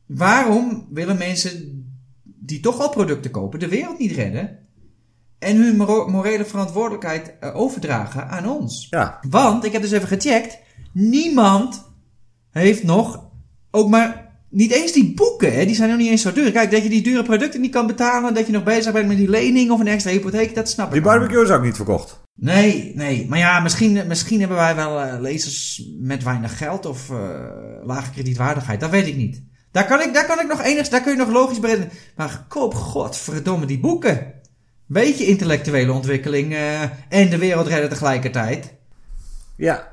Waarom 0.07 0.87
willen 0.89 1.17
mensen 1.17 1.83
die 2.23 2.59
toch 2.59 2.79
al 2.79 2.89
producten 2.89 3.31
kopen 3.31 3.59
de 3.59 3.67
wereld 3.67 3.99
niet 3.99 4.11
redden... 4.11 4.57
en 5.39 5.55
hun 5.55 5.75
morele 6.11 6.45
verantwoordelijkheid 6.45 7.33
eh, 7.39 7.55
overdragen 7.55 8.27
aan 8.29 8.49
ons? 8.49 8.87
Ja, 8.89 9.17
Want, 9.29 9.63
ik 9.65 9.71
heb 9.71 9.81
dus 9.81 9.91
even 9.91 10.07
gecheckt... 10.07 10.57
niemand 10.93 11.91
heeft 12.51 12.83
nog 12.83 13.29
ook 13.71 13.89
maar... 13.89 14.30
Niet 14.51 14.71
eens 14.71 14.91
die 14.91 15.13
boeken, 15.13 15.53
hè, 15.53 15.65
die 15.65 15.75
zijn 15.75 15.89
nog 15.89 15.97
niet 15.97 16.09
eens 16.09 16.21
zo 16.21 16.33
duur. 16.33 16.51
Kijk, 16.51 16.71
dat 16.71 16.83
je 16.83 16.89
die 16.89 17.01
dure 17.01 17.23
producten 17.23 17.61
niet 17.61 17.71
kan 17.71 17.87
betalen... 17.87 18.33
dat 18.33 18.45
je 18.45 18.51
nog 18.51 18.63
bezig 18.63 18.93
bent 18.93 19.07
met 19.07 19.17
die 19.17 19.29
lening 19.29 19.71
of 19.71 19.79
een 19.79 19.87
extra 19.87 20.11
hypotheek... 20.11 20.55
dat 20.55 20.69
snap 20.69 20.87
ik 20.87 20.93
die 20.93 21.01
barbecue 21.01 21.43
is 21.43 21.49
ook 21.49 21.63
niet 21.63 21.75
verkocht. 21.75 22.19
Nee, 22.35 22.91
nee. 22.95 23.25
Maar 23.29 23.39
ja, 23.39 23.59
misschien, 23.59 24.07
misschien 24.07 24.39
hebben 24.39 24.57
wij 24.57 24.75
wel 24.75 25.01
eh, 25.01 25.19
lezers 25.19 25.83
met 25.99 26.23
weinig 26.23 26.57
geld 26.57 26.85
of 26.85 27.09
eh, 27.09 27.17
lage 27.83 28.11
kredietwaardigheid. 28.11 28.79
Dat 28.79 28.89
weet 28.89 29.07
ik 29.07 29.15
niet. 29.15 29.43
Daar 29.71 29.87
kan 29.87 30.01
ik, 30.01 30.13
daar 30.13 30.25
kan 30.25 30.39
ik 30.39 30.47
nog 30.47 30.59
enigszins, 30.59 30.89
daar 30.89 31.01
kun 31.01 31.11
je 31.11 31.17
nog 31.17 31.29
logisch 31.29 31.59
bereden. 31.59 31.89
Maar 32.15 32.45
koop 32.47 32.73
godverdomme 32.73 33.65
die 33.65 33.79
boeken. 33.79 34.33
Beetje 34.87 35.25
intellectuele 35.25 35.91
ontwikkeling 35.91 36.53
eh, 36.53 36.81
en 37.09 37.29
de 37.29 37.37
wereld 37.37 37.67
redden 37.67 37.89
tegelijkertijd. 37.89 38.73
Ja. 39.57 39.90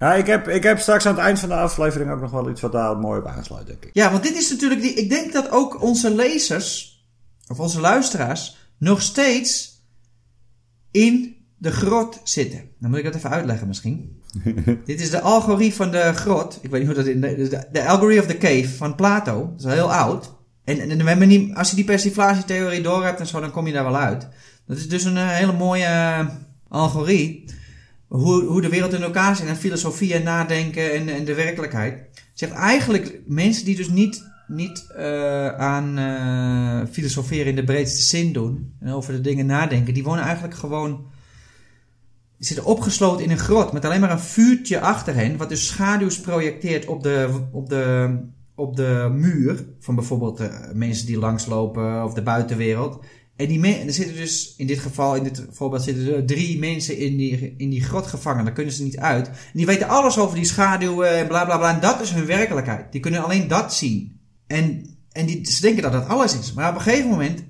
Ja, 0.00 0.14
ik 0.14 0.26
heb, 0.26 0.48
ik 0.48 0.62
heb 0.62 0.78
straks 0.78 1.06
aan 1.06 1.14
het 1.14 1.24
eind 1.24 1.38
van 1.38 1.48
de 1.48 1.54
aflevering 1.54 2.10
ook 2.10 2.20
nog 2.20 2.30
wel 2.30 2.50
iets 2.50 2.60
wat 2.60 2.72
daar 2.72 2.96
mooi 2.96 3.20
op 3.20 3.26
aansluit, 3.26 3.66
denk 3.66 3.84
ik. 3.84 3.90
Ja, 3.92 4.10
want 4.10 4.22
dit 4.22 4.36
is 4.36 4.50
natuurlijk 4.50 4.80
die. 4.80 4.94
Ik 4.94 5.10
denk 5.10 5.32
dat 5.32 5.50
ook 5.50 5.82
onze 5.82 6.14
lezers, 6.14 6.98
of 7.48 7.60
onze 7.60 7.80
luisteraars, 7.80 8.56
nog 8.78 9.02
steeds 9.02 9.82
in 10.90 11.36
de 11.56 11.70
grot 11.70 12.20
zitten. 12.24 12.70
Dan 12.78 12.90
moet 12.90 12.98
ik 12.98 13.04
dat 13.04 13.14
even 13.14 13.30
uitleggen 13.30 13.66
misschien. 13.66 14.22
dit 14.84 15.00
is 15.00 15.10
de 15.10 15.20
algorie 15.20 15.74
van 15.74 15.90
de 15.90 16.12
grot. 16.14 16.58
Ik 16.62 16.70
weet 16.70 16.80
niet 16.80 16.94
hoe 16.94 17.04
dat 17.04 17.06
in. 17.06 17.20
De, 17.20 17.68
de, 17.72 17.86
Allegory 17.86 18.18
of 18.18 18.26
the 18.26 18.38
Cave 18.38 18.68
van 18.68 18.94
Plato. 18.94 19.48
Dat 19.50 19.58
is 19.58 19.64
al 19.64 19.70
heel 19.70 19.92
oud. 19.92 20.34
En, 20.64 20.80
en, 20.80 20.90
en 20.90 20.98
we 20.98 21.08
hebben 21.08 21.28
niet, 21.28 21.54
als 21.54 21.70
je 21.70 21.76
die 21.76 21.84
persiflatietheorie 21.84 22.82
door 22.82 23.04
hebt 23.04 23.20
en 23.20 23.26
zo, 23.26 23.40
dan 23.40 23.50
kom 23.50 23.66
je 23.66 23.72
daar 23.72 23.84
wel 23.84 23.96
uit. 23.96 24.28
Dat 24.66 24.76
is 24.76 24.88
dus 24.88 25.04
een 25.04 25.16
eh, 25.16 25.28
hele 25.28 25.52
mooie 25.52 25.84
eh, 25.84 26.26
algorie. 26.68 27.44
Hoe, 28.10 28.44
hoe 28.44 28.60
de 28.60 28.68
wereld 28.68 28.92
in 28.92 29.02
elkaar 29.02 29.36
zit 29.36 29.46
en 29.46 29.56
filosofie 29.56 30.14
en 30.14 30.22
nadenken 30.22 31.08
en, 31.08 31.24
de 31.24 31.34
werkelijkheid. 31.34 32.02
Zegt 32.34 32.52
eigenlijk 32.52 33.20
mensen 33.26 33.64
die 33.64 33.76
dus 33.76 33.88
niet, 33.88 34.24
niet 34.46 34.92
eh, 34.96 35.48
aan 35.48 35.98
eh, 35.98 36.92
filosoferen 36.92 37.46
in 37.46 37.56
de 37.56 37.64
breedste 37.64 38.02
zin 38.02 38.32
doen 38.32 38.74
en 38.80 38.92
over 38.92 39.12
de 39.12 39.20
dingen 39.20 39.46
nadenken, 39.46 39.94
die 39.94 40.02
wonen 40.02 40.24
eigenlijk 40.24 40.54
gewoon 40.54 41.06
zitten 42.38 42.64
opgesloten 42.64 43.24
in 43.24 43.30
een 43.30 43.38
grot 43.38 43.72
met 43.72 43.84
alleen 43.84 44.00
maar 44.00 44.10
een 44.10 44.20
vuurtje 44.20 44.80
achter 44.80 45.14
hen, 45.14 45.36
wat 45.36 45.48
dus 45.48 45.66
schaduws 45.66 46.20
projecteert 46.20 46.86
op 46.86 47.02
de, 47.02 47.40
op 47.52 47.68
de, 47.68 48.16
op 48.54 48.76
de 48.76 49.08
muur 49.12 49.64
van 49.80 49.94
bijvoorbeeld 49.94 50.40
uh, 50.40 50.54
mensen 50.72 51.06
die 51.06 51.18
langslopen 51.18 52.04
of 52.04 52.14
de 52.14 52.22
buitenwereld. 52.22 53.04
En 53.40 53.48
die 53.48 53.58
men, 53.58 53.86
er 53.86 53.92
zitten 53.92 54.16
dus, 54.16 54.54
in 54.56 54.66
dit 54.66 54.78
geval, 54.78 55.14
in 55.14 55.22
dit 55.22 55.46
voorbeeld, 55.50 55.82
zitten 55.82 56.14
er 56.14 56.26
drie 56.26 56.58
mensen 56.58 56.98
in 56.98 57.16
die, 57.16 57.54
in 57.56 57.70
die 57.70 57.82
grot 57.82 58.06
gevangen. 58.06 58.44
Daar 58.44 58.52
kunnen 58.52 58.72
ze 58.72 58.82
niet 58.82 58.98
uit. 58.98 59.28
En 59.28 59.34
die 59.52 59.66
weten 59.66 59.88
alles 59.88 60.18
over 60.18 60.36
die 60.36 60.44
schaduwen 60.44 61.16
en 61.16 61.26
bla 61.26 61.44
bla 61.44 61.56
bla. 61.58 61.74
En 61.74 61.80
dat 61.80 62.00
is 62.00 62.10
hun 62.10 62.26
werkelijkheid. 62.26 62.92
Die 62.92 63.00
kunnen 63.00 63.24
alleen 63.24 63.48
dat 63.48 63.74
zien. 63.74 64.20
En, 64.46 64.96
en 65.12 65.26
die, 65.26 65.50
ze 65.50 65.60
denken 65.60 65.82
dat 65.82 65.92
dat 65.92 66.06
alles 66.06 66.38
is. 66.38 66.52
Maar 66.52 66.68
op 66.70 66.74
een 66.74 66.80
gegeven 66.80 67.10
moment 67.10 67.44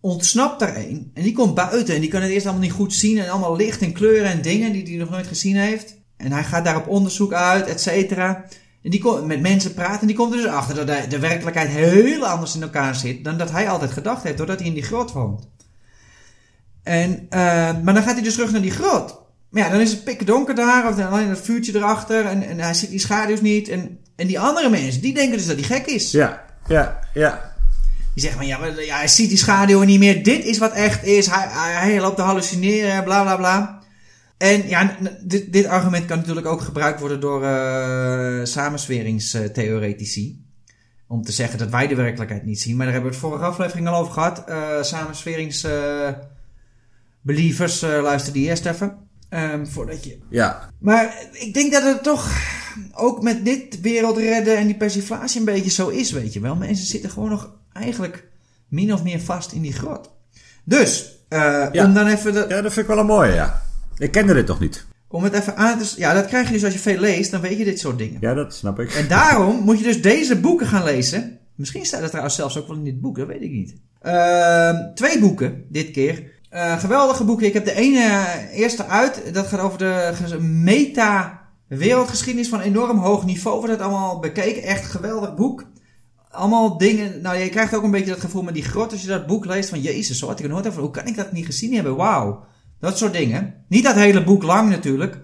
ontsnapt 0.00 0.62
er 0.62 0.76
een. 0.76 1.10
En 1.14 1.22
die 1.22 1.32
komt 1.32 1.54
buiten 1.54 1.94
en 1.94 2.00
die 2.00 2.10
kan 2.10 2.22
het 2.22 2.30
eerst 2.30 2.46
allemaal 2.46 2.64
niet 2.64 2.72
goed 2.72 2.94
zien. 2.94 3.18
En 3.18 3.28
allemaal 3.28 3.56
licht 3.56 3.80
en 3.80 3.92
kleuren 3.92 4.30
en 4.30 4.42
dingen 4.42 4.72
die 4.72 4.86
hij 4.86 4.96
nog 4.96 5.10
nooit 5.10 5.26
gezien 5.26 5.56
heeft. 5.56 5.96
En 6.16 6.32
hij 6.32 6.44
gaat 6.44 6.64
daar 6.64 6.76
op 6.76 6.88
onderzoek 6.88 7.32
uit, 7.32 7.66
et 7.66 7.80
cetera. 7.80 8.44
En 8.82 8.90
die 8.90 9.00
komt 9.00 9.26
met 9.26 9.40
mensen 9.40 9.74
praten 9.74 10.00
en 10.00 10.06
die 10.06 10.16
komt 10.16 10.32
er 10.32 10.42
dus 10.42 10.50
achter 10.50 10.74
dat 10.74 10.86
de, 10.86 11.06
de 11.08 11.18
werkelijkheid 11.18 11.68
heel 11.68 12.26
anders 12.26 12.54
in 12.54 12.62
elkaar 12.62 12.94
zit 12.94 13.24
dan 13.24 13.36
dat 13.38 13.50
hij 13.50 13.68
altijd 13.68 13.90
gedacht 13.90 14.22
heeft, 14.22 14.36
doordat 14.36 14.58
hij 14.58 14.68
in 14.68 14.74
die 14.74 14.82
grot 14.82 15.12
woont. 15.12 15.48
En, 16.82 17.10
uh, 17.10 17.28
maar 17.82 17.94
dan 17.94 18.02
gaat 18.02 18.14
hij 18.14 18.22
dus 18.22 18.34
terug 18.34 18.52
naar 18.52 18.60
die 18.60 18.70
grot. 18.70 19.20
Maar 19.50 19.62
ja, 19.62 19.68
dan 19.70 19.80
is 19.80 19.90
het 19.90 20.04
pikken 20.04 20.26
donker 20.26 20.54
daar, 20.54 20.88
of 20.88 20.98
alleen 20.98 21.28
dat 21.28 21.40
vuurtje 21.40 21.76
erachter, 21.76 22.26
en, 22.26 22.42
en 22.42 22.60
hij 22.60 22.74
ziet 22.74 22.90
die 22.90 22.98
schaduws 22.98 23.40
niet. 23.40 23.68
En, 23.68 23.98
en 24.16 24.26
die 24.26 24.40
andere 24.40 24.70
mensen, 24.70 25.00
die 25.00 25.14
denken 25.14 25.36
dus 25.36 25.46
dat 25.46 25.56
hij 25.56 25.64
gek 25.64 25.86
is. 25.86 26.10
Ja, 26.10 26.44
ja, 26.66 26.98
ja. 27.14 27.52
Die 28.14 28.22
zeggen 28.22 28.38
van, 28.40 28.48
ja, 28.48 28.58
maar, 28.58 28.84
ja 28.84 28.96
hij 28.96 29.08
ziet 29.08 29.28
die 29.28 29.38
schaduwen 29.38 29.86
niet 29.86 29.98
meer, 29.98 30.22
dit 30.22 30.44
is 30.44 30.58
wat 30.58 30.72
echt 30.72 31.04
is, 31.04 31.26
hij, 31.26 31.46
hij, 31.48 31.72
hij 31.72 32.00
loopt 32.00 32.16
te 32.16 32.22
hallucineren, 32.22 33.04
bla 33.04 33.22
bla 33.22 33.36
bla. 33.36 33.79
En 34.40 34.68
ja, 34.68 34.96
dit, 35.22 35.52
dit, 35.52 35.66
argument 35.66 36.04
kan 36.04 36.18
natuurlijk 36.18 36.46
ook 36.46 36.60
gebruikt 36.60 37.00
worden 37.00 37.20
door 37.20 37.42
uh, 37.42 38.44
samensweringstheoretici. 38.44 40.44
Om 41.06 41.22
te 41.22 41.32
zeggen 41.32 41.58
dat 41.58 41.70
wij 41.70 41.86
de 41.86 41.94
werkelijkheid 41.94 42.44
niet 42.44 42.60
zien. 42.60 42.76
Maar 42.76 42.84
daar 42.84 42.94
hebben 42.94 43.12
we 43.12 43.16
het 43.16 43.26
vorige 43.26 43.44
aflevering 43.44 43.88
al 43.88 44.00
over 44.00 44.12
gehad. 44.12 44.44
Uh, 44.48 44.82
samensweringsbelievers, 44.82 47.82
uh, 47.82 48.02
luister 48.02 48.32
die 48.32 48.46
eerst 48.46 48.66
even. 48.66 48.96
Um, 49.30 49.66
voordat 49.66 50.04
je... 50.04 50.18
Ja. 50.30 50.70
Maar 50.78 51.28
ik 51.32 51.54
denk 51.54 51.72
dat 51.72 51.82
het 51.82 52.02
toch 52.02 52.30
ook 52.94 53.22
met 53.22 53.44
dit 53.44 53.80
wereldredden 53.80 54.56
en 54.56 54.66
die 54.66 54.76
persiflatie 54.76 55.38
een 55.38 55.46
beetje 55.46 55.70
zo 55.70 55.88
is, 55.88 56.12
weet 56.12 56.32
je 56.32 56.40
wel. 56.40 56.56
Mensen 56.56 56.86
zitten 56.86 57.10
gewoon 57.10 57.30
nog 57.30 57.52
eigenlijk 57.72 58.28
min 58.68 58.92
of 58.92 59.02
meer 59.02 59.20
vast 59.20 59.52
in 59.52 59.62
die 59.62 59.72
grot. 59.72 60.10
Dus, 60.64 61.18
ja. 61.28 61.70
om 61.72 61.94
dan 61.94 62.06
even... 62.06 62.32
De... 62.32 62.44
Ja, 62.48 62.60
dat 62.60 62.72
vind 62.72 62.86
ik 62.86 62.94
wel 62.94 62.98
een 62.98 63.06
mooie, 63.06 63.32
ja. 63.32 63.68
Ik 64.00 64.10
kende 64.10 64.34
dit 64.34 64.46
toch 64.46 64.60
niet? 64.60 64.86
Om 65.08 65.24
het 65.24 65.32
even 65.32 65.56
aan 65.56 65.78
te... 65.78 65.94
Ja, 65.96 66.14
dat 66.14 66.26
krijg 66.26 66.46
je 66.46 66.52
dus 66.52 66.64
als 66.64 66.72
je 66.72 66.78
veel 66.78 66.98
leest, 66.98 67.30
dan 67.30 67.40
weet 67.40 67.58
je 67.58 67.64
dit 67.64 67.78
soort 67.78 67.98
dingen. 67.98 68.20
Ja, 68.20 68.34
dat 68.34 68.54
snap 68.54 68.80
ik. 68.80 68.92
En 68.92 69.08
daarom 69.08 69.64
moet 69.64 69.78
je 69.78 69.84
dus 69.84 70.02
deze 70.02 70.40
boeken 70.40 70.66
gaan 70.66 70.84
lezen. 70.84 71.38
Misschien 71.54 71.84
staat 71.84 72.00
het 72.00 72.08
trouwens 72.08 72.36
zelfs 72.36 72.58
ook 72.58 72.66
wel 72.66 72.76
in 72.76 72.84
dit 72.84 73.00
boek, 73.00 73.16
dat 73.16 73.26
weet 73.26 73.42
ik 73.42 73.50
niet. 73.50 73.74
Uh, 74.02 74.70
twee 74.94 75.18
boeken, 75.18 75.64
dit 75.68 75.90
keer. 75.90 76.22
Uh, 76.54 76.78
geweldige 76.78 77.24
boeken. 77.24 77.46
Ik 77.46 77.52
heb 77.52 77.64
de 77.64 77.74
ene 77.74 78.26
eerste 78.52 78.86
uit. 78.86 79.34
Dat 79.34 79.46
gaat 79.46 79.60
over 79.60 79.78
de 79.78 80.38
meta-wereldgeschiedenis 80.40 82.48
van 82.48 82.60
enorm 82.60 82.98
hoog 82.98 83.24
niveau. 83.24 83.56
Wordt 83.56 83.72
het 83.72 83.80
allemaal 83.80 84.18
bekeken. 84.18 84.62
Echt 84.62 84.84
geweldig 84.84 85.34
boek. 85.34 85.66
Allemaal 86.30 86.78
dingen. 86.78 87.20
Nou, 87.20 87.36
je 87.36 87.48
krijgt 87.48 87.74
ook 87.74 87.82
een 87.82 87.90
beetje 87.90 88.10
dat 88.10 88.20
gevoel 88.20 88.42
met 88.42 88.54
die 88.54 88.62
grot 88.62 88.92
als 88.92 89.02
je 89.02 89.08
dat 89.08 89.26
boek 89.26 89.44
leest. 89.44 89.68
Van 89.68 89.80
jezus, 89.80 90.18
zo 90.18 90.26
had 90.26 90.38
ik 90.38 90.44
er 90.44 90.50
nooit 90.50 90.66
over. 90.66 90.82
Hoe 90.82 90.90
kan 90.90 91.06
ik 91.06 91.16
dat 91.16 91.32
niet 91.32 91.46
gezien 91.46 91.74
hebben? 91.74 91.96
Wauw. 91.96 92.44
Dat 92.80 92.98
soort 92.98 93.12
dingen. 93.12 93.54
Niet 93.68 93.84
dat 93.84 93.94
hele 93.94 94.24
boek 94.24 94.42
lang 94.42 94.70
natuurlijk. 94.70 95.18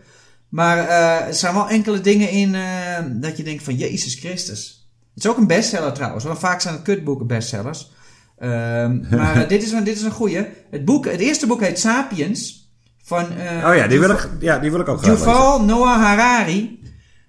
Maar 0.49 0.79
uh, 0.79 1.27
er 1.27 1.35
zijn 1.35 1.55
wel 1.55 1.69
enkele 1.69 2.01
dingen 2.01 2.31
in 2.31 2.55
uh, 2.55 2.99
dat 3.11 3.37
je 3.37 3.43
denkt 3.43 3.63
van 3.63 3.77
Jezus 3.77 4.15
Christus. 4.15 4.89
Het 5.15 5.25
is 5.25 5.31
ook 5.31 5.37
een 5.37 5.47
bestseller 5.47 5.93
trouwens. 5.93 6.25
Want 6.25 6.39
vaak 6.39 6.61
zijn 6.61 6.75
het 6.75 6.83
kutboeken 6.83 7.27
bestsellers. 7.27 7.91
Uh, 8.39 8.49
maar 9.11 9.49
dit, 9.49 9.63
is 9.63 9.73
een, 9.73 9.85
dit 9.85 9.97
is 9.97 10.03
een 10.03 10.11
goeie. 10.11 10.47
Het, 10.71 10.85
boek, 10.85 11.05
het 11.05 11.21
eerste 11.21 11.47
boek 11.47 11.61
heet 11.61 11.79
Sapiens. 11.79 12.65
Van, 13.03 13.25
oh 13.65 13.77
ja 13.77 13.87
die, 13.87 14.01
wil 14.01 14.11
ik, 14.11 14.29
ja, 14.41 14.59
die 14.59 14.71
wil 14.71 14.81
ik 14.81 14.89
ook 14.89 15.03
graag 15.03 15.19
Yuval 15.19 15.65
Noah 15.65 16.03
Harari. 16.03 16.81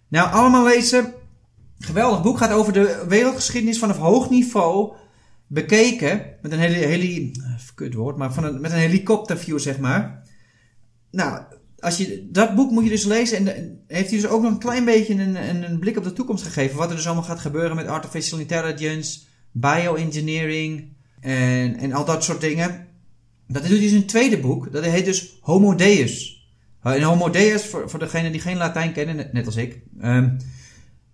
Nou, 0.08 0.32
allemaal 0.32 0.64
lezen. 0.64 1.14
Geweldig 1.80 2.22
boek. 2.22 2.38
Gaat 2.38 2.52
over 2.52 2.74
de 2.74 3.04
wereldgeschiedenis 3.08 3.80
vanaf 3.80 3.98
hoog 3.98 4.30
niveau 4.30 4.96
bekeken. 5.48 6.26
Met 6.42 6.52
een 6.52 6.60
hele, 6.60 6.76
heli, 6.76 7.32
kut 7.76 7.94
woord, 7.94 8.18
maar 8.18 8.34
van 8.34 8.62
met 8.62 8.72
een 8.72 8.78
helikopterview, 8.78 9.60
zeg 9.60 9.80
maar. 9.80 10.24
Nou, 11.12 11.42
als 11.80 11.98
je, 11.98 12.28
dat 12.32 12.56
boek 12.56 12.72
moet 12.72 12.84
je 12.84 12.90
dus 12.90 13.06
lezen. 13.06 13.38
En 13.38 13.84
heeft 13.88 14.10
hij 14.10 14.20
dus 14.20 14.30
ook 14.30 14.42
nog 14.42 14.52
een 14.52 14.60
klein 14.60 14.86
beetje 14.86 15.14
een, 15.14 15.64
een, 15.64 15.80
blik 15.80 15.98
op 15.98 16.04
de 16.04 16.14
toekomst 16.14 16.44
gegeven. 16.44 16.78
Wat 16.78 16.90
er 16.90 16.96
dus 16.96 17.06
allemaal 17.06 17.24
gaat 17.24 17.40
gebeuren 17.40 17.76
met 17.76 17.88
artificial 17.88 18.40
intelligence, 18.40 19.20
bioengineering 19.52 20.94
en, 21.20 21.78
en 21.78 21.94
al 21.94 22.06
dat 22.06 22.24
soort 22.24 22.42
dingen. 22.42 22.88
Dat 23.48 23.62
doet 23.62 23.72
hij 23.72 23.82
dus 23.82 23.92
in 23.92 24.06
tweede 24.06 24.40
boek. 24.40 24.72
Dat 24.72 24.84
heet 24.84 25.06
dus 25.06 25.38
Homo 25.42 25.76
Deus. 25.76 26.36
En 26.82 27.02
Homo 27.02 27.30
Deus, 27.30 27.66
voor, 27.66 27.90
voor 27.90 28.00
degenen 28.00 28.32
die 28.32 28.42
geen 28.42 28.58
Latijn 28.58 28.94
kennen, 28.94 29.30
net 29.32 29.46
als 29.46 29.56
ik. 29.56 29.82
Um, 30.02 30.38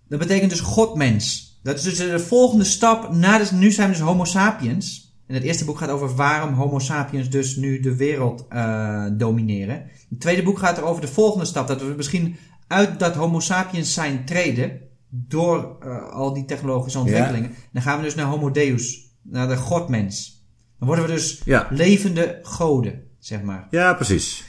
dat 0.08 0.18
betekent 0.18 0.50
dus 0.50 0.60
godmens. 0.60 1.53
Dat 1.64 1.76
is 1.76 1.82
dus 1.82 1.96
de 1.96 2.18
volgende 2.18 2.64
stap. 2.64 3.12
Na 3.12 3.38
de, 3.38 3.54
nu 3.54 3.70
zijn 3.70 3.88
we 3.88 3.94
dus 3.94 4.04
Homo 4.04 4.24
sapiens. 4.24 5.14
En 5.26 5.34
het 5.34 5.42
eerste 5.42 5.64
boek 5.64 5.78
gaat 5.78 5.88
over 5.88 6.14
waarom 6.14 6.54
Homo 6.54 6.78
sapiens 6.78 7.30
dus 7.30 7.56
nu 7.56 7.80
de 7.80 7.96
wereld 7.96 8.46
uh, 8.52 9.06
domineren. 9.12 9.84
Het 10.10 10.20
tweede 10.20 10.42
boek 10.42 10.58
gaat 10.58 10.76
er 10.76 10.84
over 10.84 11.00
de 11.00 11.08
volgende 11.08 11.44
stap. 11.44 11.68
Dat 11.68 11.82
we 11.82 11.94
misschien 11.96 12.36
uit 12.66 12.98
dat 12.98 13.14
Homo 13.14 13.40
sapiens 13.40 13.94
zijn 13.94 14.24
treden. 14.24 14.80
Door 15.08 15.76
uh, 15.84 16.10
al 16.10 16.32
die 16.32 16.44
technologische 16.44 16.98
ontwikkelingen. 16.98 17.50
Ja. 17.50 17.56
Dan 17.72 17.82
gaan 17.82 17.98
we 17.98 18.04
dus 18.04 18.14
naar 18.14 18.26
Homo 18.26 18.50
Deus. 18.50 19.12
Naar 19.22 19.48
de 19.48 19.56
godmens. 19.56 20.46
Dan 20.78 20.88
worden 20.88 21.06
we 21.06 21.12
dus 21.12 21.40
ja. 21.44 21.66
levende 21.70 22.38
goden, 22.42 23.02
zeg 23.18 23.42
maar. 23.42 23.66
Ja, 23.70 23.94
precies. 23.94 24.44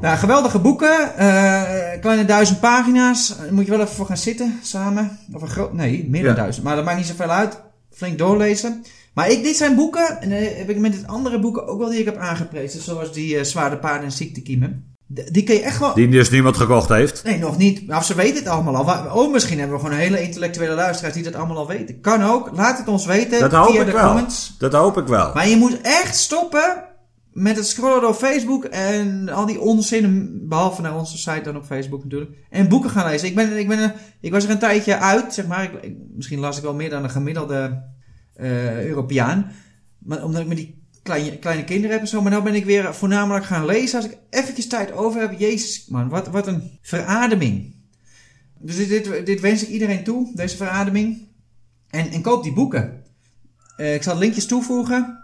Nou, 0.00 0.16
geweldige 0.16 0.58
boeken. 0.58 1.12
Uh, 1.18 1.62
kleine 2.00 2.24
duizend 2.24 2.60
pagina's. 2.60 3.36
Daar 3.36 3.54
moet 3.54 3.64
je 3.64 3.70
wel 3.70 3.80
even 3.80 3.94
voor 3.94 4.06
gaan 4.06 4.16
zitten 4.16 4.58
samen. 4.62 5.18
Of 5.32 5.42
een 5.42 5.48
groot. 5.48 5.72
Nee, 5.72 6.06
meer 6.08 6.22
dan 6.22 6.30
ja. 6.30 6.36
duizend. 6.36 6.64
Maar 6.64 6.76
dat 6.76 6.84
maakt 6.84 6.96
niet 6.96 7.06
zoveel 7.06 7.30
uit. 7.30 7.60
Flink 7.90 8.18
doorlezen. 8.18 8.84
Maar 9.14 9.30
ik, 9.30 9.42
dit 9.42 9.56
zijn 9.56 9.74
boeken. 9.74 10.20
En 10.20 10.30
dan 10.30 10.38
heb 10.38 10.70
ik 10.70 10.78
met 10.78 10.94
het 10.94 11.06
andere 11.06 11.40
boeken 11.40 11.66
ook 11.66 11.78
wel 11.78 11.88
die 11.88 11.98
ik 11.98 12.04
heb 12.04 12.16
aangeprezen. 12.16 12.82
Zoals 12.82 13.12
die 13.12 13.34
uh, 13.34 13.42
Zware 13.42 13.78
Paarden 13.78 14.04
en 14.04 14.12
Ziektekiemen. 14.12 14.96
Die 15.06 15.42
kun 15.42 15.54
je 15.54 15.62
echt 15.62 15.78
wel. 15.78 15.94
Die 15.94 16.08
dus 16.08 16.30
niemand 16.30 16.56
gekocht 16.56 16.88
heeft? 16.88 17.24
Nee, 17.24 17.38
nog 17.38 17.58
niet. 17.58 17.86
Maar 17.86 18.04
ze 18.04 18.14
weten 18.14 18.36
het 18.36 18.48
allemaal 18.48 18.76
al. 18.76 19.22
Oh, 19.22 19.32
misschien 19.32 19.58
hebben 19.58 19.76
we 19.76 19.82
gewoon 19.82 19.98
een 19.98 20.04
hele 20.04 20.22
intellectuele 20.22 20.74
luisteraars 20.74 21.14
die 21.14 21.22
dat 21.22 21.34
allemaal 21.34 21.56
al 21.56 21.66
weten. 21.66 22.00
Kan 22.00 22.22
ook. 22.22 22.50
Laat 22.52 22.78
het 22.78 22.88
ons 22.88 23.06
weten. 23.06 23.40
Dat 23.40 23.52
hoop 23.52 23.70
via 23.70 23.80
ik 23.80 23.86
de 23.86 23.92
wel. 23.92 24.06
comments. 24.06 24.54
Dat 24.58 24.72
hoop 24.72 24.98
ik 24.98 25.06
wel. 25.06 25.30
Maar 25.34 25.48
je 25.48 25.56
moet 25.56 25.80
echt 25.82 26.16
stoppen 26.16 26.87
met 27.32 27.56
het 27.56 27.66
scrollen 27.66 28.00
door 28.00 28.14
Facebook 28.14 28.64
en 28.64 29.28
al 29.28 29.46
die 29.46 29.60
onzin, 29.60 30.38
behalve 30.48 30.82
naar 30.82 30.98
onze 30.98 31.18
site 31.18 31.40
dan 31.42 31.56
op 31.56 31.64
Facebook 31.64 32.02
natuurlijk. 32.02 32.30
En 32.50 32.68
boeken 32.68 32.90
gaan 32.90 33.10
lezen. 33.10 33.28
Ik, 33.28 33.34
ben, 33.34 33.58
ik, 33.58 33.68
ben, 33.68 33.92
ik 34.20 34.32
was 34.32 34.44
er 34.44 34.50
een 34.50 34.58
tijdje 34.58 34.98
uit, 34.98 35.34
zeg 35.34 35.46
maar. 35.46 35.84
Ik, 35.84 35.94
misschien 36.14 36.38
las 36.38 36.56
ik 36.56 36.62
wel 36.62 36.74
meer 36.74 36.90
dan 36.90 37.04
een 37.04 37.10
gemiddelde 37.10 37.82
uh, 38.40 38.84
Europeaan. 38.84 39.52
Maar 39.98 40.24
omdat 40.24 40.40
ik 40.40 40.46
met 40.46 40.56
die 40.56 40.82
kleine, 41.02 41.38
kleine 41.38 41.64
kinderen 41.64 41.90
heb 41.90 42.00
en 42.00 42.08
zo. 42.08 42.22
Maar 42.22 42.32
nu 42.32 42.40
ben 42.40 42.54
ik 42.54 42.64
weer 42.64 42.94
voornamelijk 42.94 43.44
gaan 43.44 43.66
lezen. 43.66 43.96
Als 43.96 44.08
ik 44.10 44.18
eventjes 44.30 44.66
tijd 44.66 44.92
over 44.92 45.20
heb. 45.20 45.38
Jezus, 45.38 45.86
man, 45.88 46.08
wat, 46.08 46.28
wat 46.28 46.46
een 46.46 46.78
verademing. 46.82 47.74
Dus 48.58 48.88
dit, 48.88 49.26
dit, 49.26 49.40
wens 49.40 49.62
ik 49.62 49.68
iedereen 49.68 50.04
toe, 50.04 50.30
deze 50.34 50.56
verademing. 50.56 51.28
En, 51.90 52.10
en 52.10 52.22
koop 52.22 52.42
die 52.42 52.52
boeken. 52.52 53.02
Uh, 53.76 53.94
ik 53.94 54.02
zal 54.02 54.18
linkjes 54.18 54.46
toevoegen. 54.46 55.17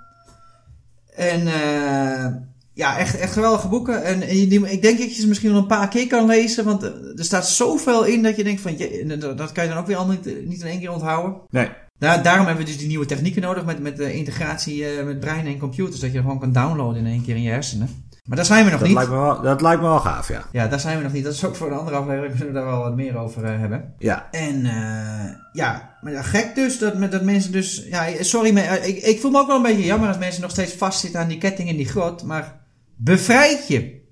En 1.15 1.41
uh, 1.41 2.27
ja, 2.73 2.99
echt, 2.99 3.17
echt 3.19 3.33
geweldige 3.33 3.69
boeken. 3.69 4.05
En, 4.05 4.23
en 4.23 4.29
die, 4.29 4.71
ik 4.71 4.83
denk 4.83 4.99
dat 4.99 5.15
je 5.15 5.21
ze 5.21 5.29
misschien 5.29 5.51
nog 5.51 5.61
een 5.61 5.67
paar 5.67 5.89
keer 5.89 6.07
kan 6.07 6.27
lezen. 6.27 6.65
Want 6.65 6.83
er 6.83 7.25
staat 7.25 7.49
zoveel 7.49 8.05
in 8.05 8.23
dat 8.23 8.37
je 8.37 8.45
denkt 8.45 8.61
van... 8.61 8.79
Je, 8.79 9.17
dat 9.37 9.53
kan 9.53 9.65
je 9.65 9.71
dan 9.71 9.79
ook 9.79 9.87
weer 9.87 10.07
niet, 10.09 10.49
niet 10.49 10.61
in 10.61 10.67
één 10.67 10.81
keer 10.81 10.93
onthouden. 10.93 11.37
Nee. 11.51 11.69
Daar, 11.99 12.23
daarom 12.23 12.47
hebben 12.47 12.65
we 12.65 12.71
dus 12.71 12.81
die 12.81 12.89
nieuwe 12.89 13.07
technieken 13.07 13.43
nodig 13.43 13.65
met, 13.65 13.79
met 13.79 13.97
de 13.97 14.15
integratie 14.15 14.85
met 15.05 15.21
brein 15.21 15.47
en 15.47 15.59
computers. 15.59 16.01
Dat 16.01 16.13
je 16.13 16.21
gewoon 16.21 16.41
kan 16.41 16.53
downloaden 16.53 17.07
in 17.07 17.13
één 17.13 17.23
keer 17.23 17.37
in 17.37 17.43
je 17.43 17.51
hersenen. 17.51 18.04
Maar 18.25 18.37
daar 18.37 18.47
zijn 18.47 18.65
we 18.65 18.71
nog 18.71 18.79
dat 18.79 18.89
niet. 18.89 18.97
Lijkt 18.97 19.11
me 19.11 19.17
wel, 19.17 19.43
dat 19.43 19.61
lijkt 19.61 19.83
me 19.83 19.89
wel 19.89 20.01
gaaf, 20.01 20.29
ja. 20.29 20.43
Ja, 20.53 20.69
daar 20.69 20.81
zijn 20.81 20.97
we 20.97 21.03
nog 21.03 21.13
niet. 21.13 21.25
Dat 21.25 21.33
is 21.33 21.45
ook 21.45 21.57
voor 21.57 21.67
een 21.67 21.79
andere 21.79 21.97
aflevering. 21.97 22.37
Kunnen 22.37 22.55
we 22.55 22.61
daar 22.61 22.69
wel 22.69 22.83
wat 22.83 22.95
meer 22.95 23.17
over 23.17 23.43
uh, 23.45 23.59
hebben. 23.59 23.95
Ja. 23.99 24.29
En 24.31 24.65
uh, 24.65 25.31
ja, 25.53 25.97
maar 26.01 26.13
ja, 26.13 26.23
gek 26.23 26.55
dus 26.55 26.79
dat, 26.79 27.11
dat 27.11 27.23
mensen 27.23 27.53
dus... 27.53 27.87
Ja, 27.89 28.07
sorry, 28.21 28.53
maar 28.53 28.87
ik, 28.87 28.97
ik 28.97 29.21
voel 29.21 29.31
me 29.31 29.39
ook 29.39 29.47
wel 29.47 29.57
een 29.57 29.63
beetje 29.63 29.85
jammer 29.85 30.09
als 30.09 30.19
mensen 30.19 30.43
nog 30.43 30.51
steeds 30.51 30.73
vastzitten 30.73 31.21
aan 31.21 31.29
die 31.29 31.39
ketting 31.39 31.69
in 31.69 31.77
die 31.77 31.89
grot. 31.89 32.23
Maar 32.23 32.61
bevrijd 32.97 33.69
je 33.69 34.03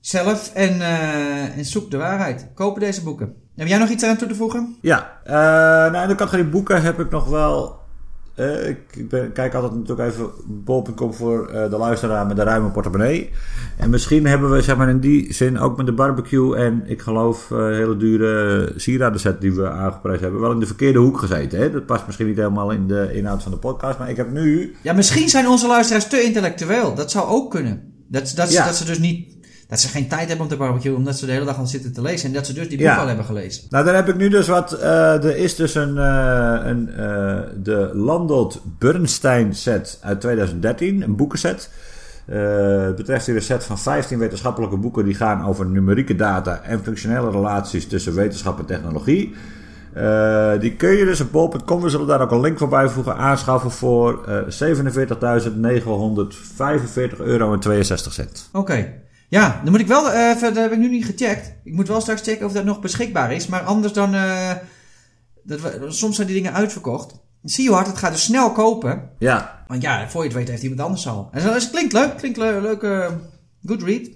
zelf 0.00 0.50
en, 0.54 0.76
uh, 0.76 1.56
en 1.56 1.64
zoek 1.64 1.90
de 1.90 1.96
waarheid. 1.96 2.48
Kopen 2.54 2.80
deze 2.80 3.02
boeken. 3.02 3.34
Heb 3.56 3.66
jij 3.66 3.78
nog 3.78 3.88
iets 3.88 4.04
aan 4.04 4.16
toe 4.16 4.28
te 4.28 4.34
voegen? 4.34 4.76
Ja, 4.80 5.20
nou 5.24 6.02
in 6.02 6.08
de 6.08 6.14
categorie 6.14 6.48
boeken 6.48 6.82
heb 6.82 7.00
ik 7.00 7.10
nog 7.10 7.28
wel 7.28 7.82
Eh, 8.34 8.68
ik 8.68 9.08
ben, 9.08 9.32
kijk 9.32 9.54
altijd 9.54 9.74
natuurlijk 9.74 10.08
even 10.08 10.30
bol.com 10.46 11.14
voor 11.14 11.48
eh, 11.48 11.70
de 11.70 11.76
luisteraar 11.76 12.26
met 12.26 12.36
de 12.36 12.42
ruime 12.42 12.70
portemonnee. 12.70 13.30
En 13.76 13.90
misschien 13.90 14.26
hebben 14.26 14.50
we 14.50 14.62
zeg 14.62 14.76
maar, 14.76 14.88
in 14.88 15.00
die 15.00 15.32
zin 15.32 15.58
ook 15.58 15.76
met 15.76 15.86
de 15.86 15.92
barbecue 15.92 16.56
en 16.56 16.82
ik 16.86 17.00
geloof 17.00 17.50
eh 17.50 17.58
hele 17.58 17.96
dure 17.96 18.72
sieradenset 18.76 19.40
die 19.40 19.52
we 19.54 19.70
aangeprijsd 19.70 20.20
hebben, 20.20 20.40
wel 20.40 20.52
in 20.52 20.58
de 20.60 20.66
verkeerde 20.66 20.98
hoek 20.98 21.18
gezeten. 21.18 21.58
Hè? 21.58 21.70
Dat 21.70 21.86
past 21.86 22.06
misschien 22.06 22.26
niet 22.26 22.36
helemaal 22.36 22.70
in 22.70 22.86
de 22.86 23.10
inhoud 23.12 23.42
van 23.42 23.52
de 23.52 23.58
podcast, 23.58 23.98
maar 23.98 24.10
ik 24.10 24.16
heb 24.16 24.32
nu... 24.32 24.74
Ja, 24.82 24.92
misschien 24.92 25.28
zijn 25.28 25.48
onze 25.48 25.66
luisteraars 25.66 26.08
te 26.08 26.22
intellectueel. 26.22 26.94
Dat 26.94 27.10
zou 27.10 27.28
ook 27.28 27.50
kunnen. 27.50 27.92
Dat, 28.08 28.32
dat, 28.36 28.52
Ja. 28.52 28.64
dat 28.64 28.76
ze 28.76 28.84
dus 28.84 28.98
niet... 28.98 29.33
Dat 29.68 29.80
ze 29.80 29.88
geen 29.88 30.08
tijd 30.08 30.26
hebben 30.28 30.44
om 30.46 30.50
te 30.50 30.56
barbecuen, 30.56 30.96
omdat 30.96 31.18
ze 31.18 31.26
de 31.26 31.32
hele 31.32 31.44
dag 31.44 31.56
aan 31.58 31.68
zitten 31.68 31.92
te 31.92 32.02
lezen. 32.02 32.28
En 32.28 32.34
dat 32.34 32.46
ze 32.46 32.52
dus 32.52 32.68
die 32.68 32.78
boek 32.78 32.86
Ja. 32.86 32.96
al 32.96 33.06
hebben 33.06 33.24
gelezen. 33.24 33.62
Nou, 33.70 33.84
dan 33.84 33.94
heb 33.94 34.08
ik 34.08 34.16
nu 34.16 34.28
dus 34.28 34.48
wat. 34.48 34.72
eh, 34.72 35.24
er 35.24 35.36
is 35.36 35.54
dus 35.56 35.74
een, 35.74 35.98
eh, 35.98 36.58
een 36.64 36.88
eh, 36.96 37.38
de 37.62 37.90
Landolt 37.94 38.60
Bernstein 38.78 39.54
set 39.54 39.98
uit 40.02 40.20
2013, 40.20 41.02
een 41.02 41.16
boekenset. 41.16 41.70
Het 42.30 42.96
betreft 42.96 43.26
hier 43.26 43.36
een 43.36 43.42
set 43.42 43.64
van 43.64 43.78
15 43.78 44.18
wetenschappelijke 44.18 44.76
boeken 44.76 45.04
die 45.04 45.14
gaan 45.14 45.44
over 45.46 45.66
numerieke 45.66 46.16
data 46.16 46.60
en 46.62 46.80
functionele 46.82 47.30
relaties 47.30 47.86
tussen 47.86 48.14
wetenschap 48.14 48.58
en 48.58 48.64
technologie. 48.64 49.34
Die 50.60 50.76
kun 50.76 50.90
je 50.90 51.04
dus 51.04 51.20
op 51.20 51.32
bol.com, 51.32 51.82
we 51.82 51.88
zullen 51.88 52.06
daar 52.06 52.20
ook 52.20 52.30
een 52.30 52.40
link 52.40 52.58
voor 52.58 52.68
bijvoegen, 52.68 53.16
aanschaffen 53.16 53.70
voor 53.70 54.24
eh 54.28 54.48
47.945 54.48 57.18
euro 57.18 57.52
en 57.52 57.60
62 57.60 58.12
cent. 58.12 58.48
Oké. 58.52 58.92
Ja, 59.28 59.60
dan 59.62 59.72
moet 59.72 59.80
ik 59.80 59.86
wel 59.86 60.10
eh, 60.10 60.28
even, 60.28 60.54
dat 60.54 60.62
heb 60.62 60.72
ik 60.72 60.78
nu 60.78 60.88
niet 60.88 61.04
gecheckt. 61.04 61.54
Ik 61.64 61.72
moet 61.72 61.88
wel 61.88 62.00
straks 62.00 62.22
checken 62.22 62.46
of 62.46 62.52
dat 62.52 62.64
nog 62.64 62.80
beschikbaar 62.80 63.32
is. 63.32 63.46
Maar 63.46 63.62
anders 63.62 63.92
dan, 63.92 64.14
eh, 64.14 64.52
dat 65.42 65.60
we, 65.60 65.86
soms 65.88 66.16
zijn 66.16 66.26
die 66.26 66.36
dingen 66.36 66.52
uitverkocht. 66.52 67.22
Zie 67.42 67.64
je 67.64 67.72
hard, 67.72 67.86
het 67.86 67.98
gaat 67.98 68.12
dus 68.12 68.24
snel 68.24 68.52
kopen. 68.52 69.10
Ja, 69.18 69.64
Want 69.68 69.82
ja, 69.82 70.08
voor 70.08 70.22
je 70.22 70.28
het 70.28 70.36
weet 70.36 70.48
heeft 70.48 70.62
iemand 70.62 70.80
anders 70.80 71.08
al. 71.08 71.28
En 71.32 71.44
dat 71.44 71.70
klinkt 71.70 71.92
leuk, 71.92 72.16
klinkt 72.16 72.38
leuk, 72.38 72.62
leuk 72.62 72.82
eh, 72.82 73.12
good 73.64 73.82
read, 73.82 74.08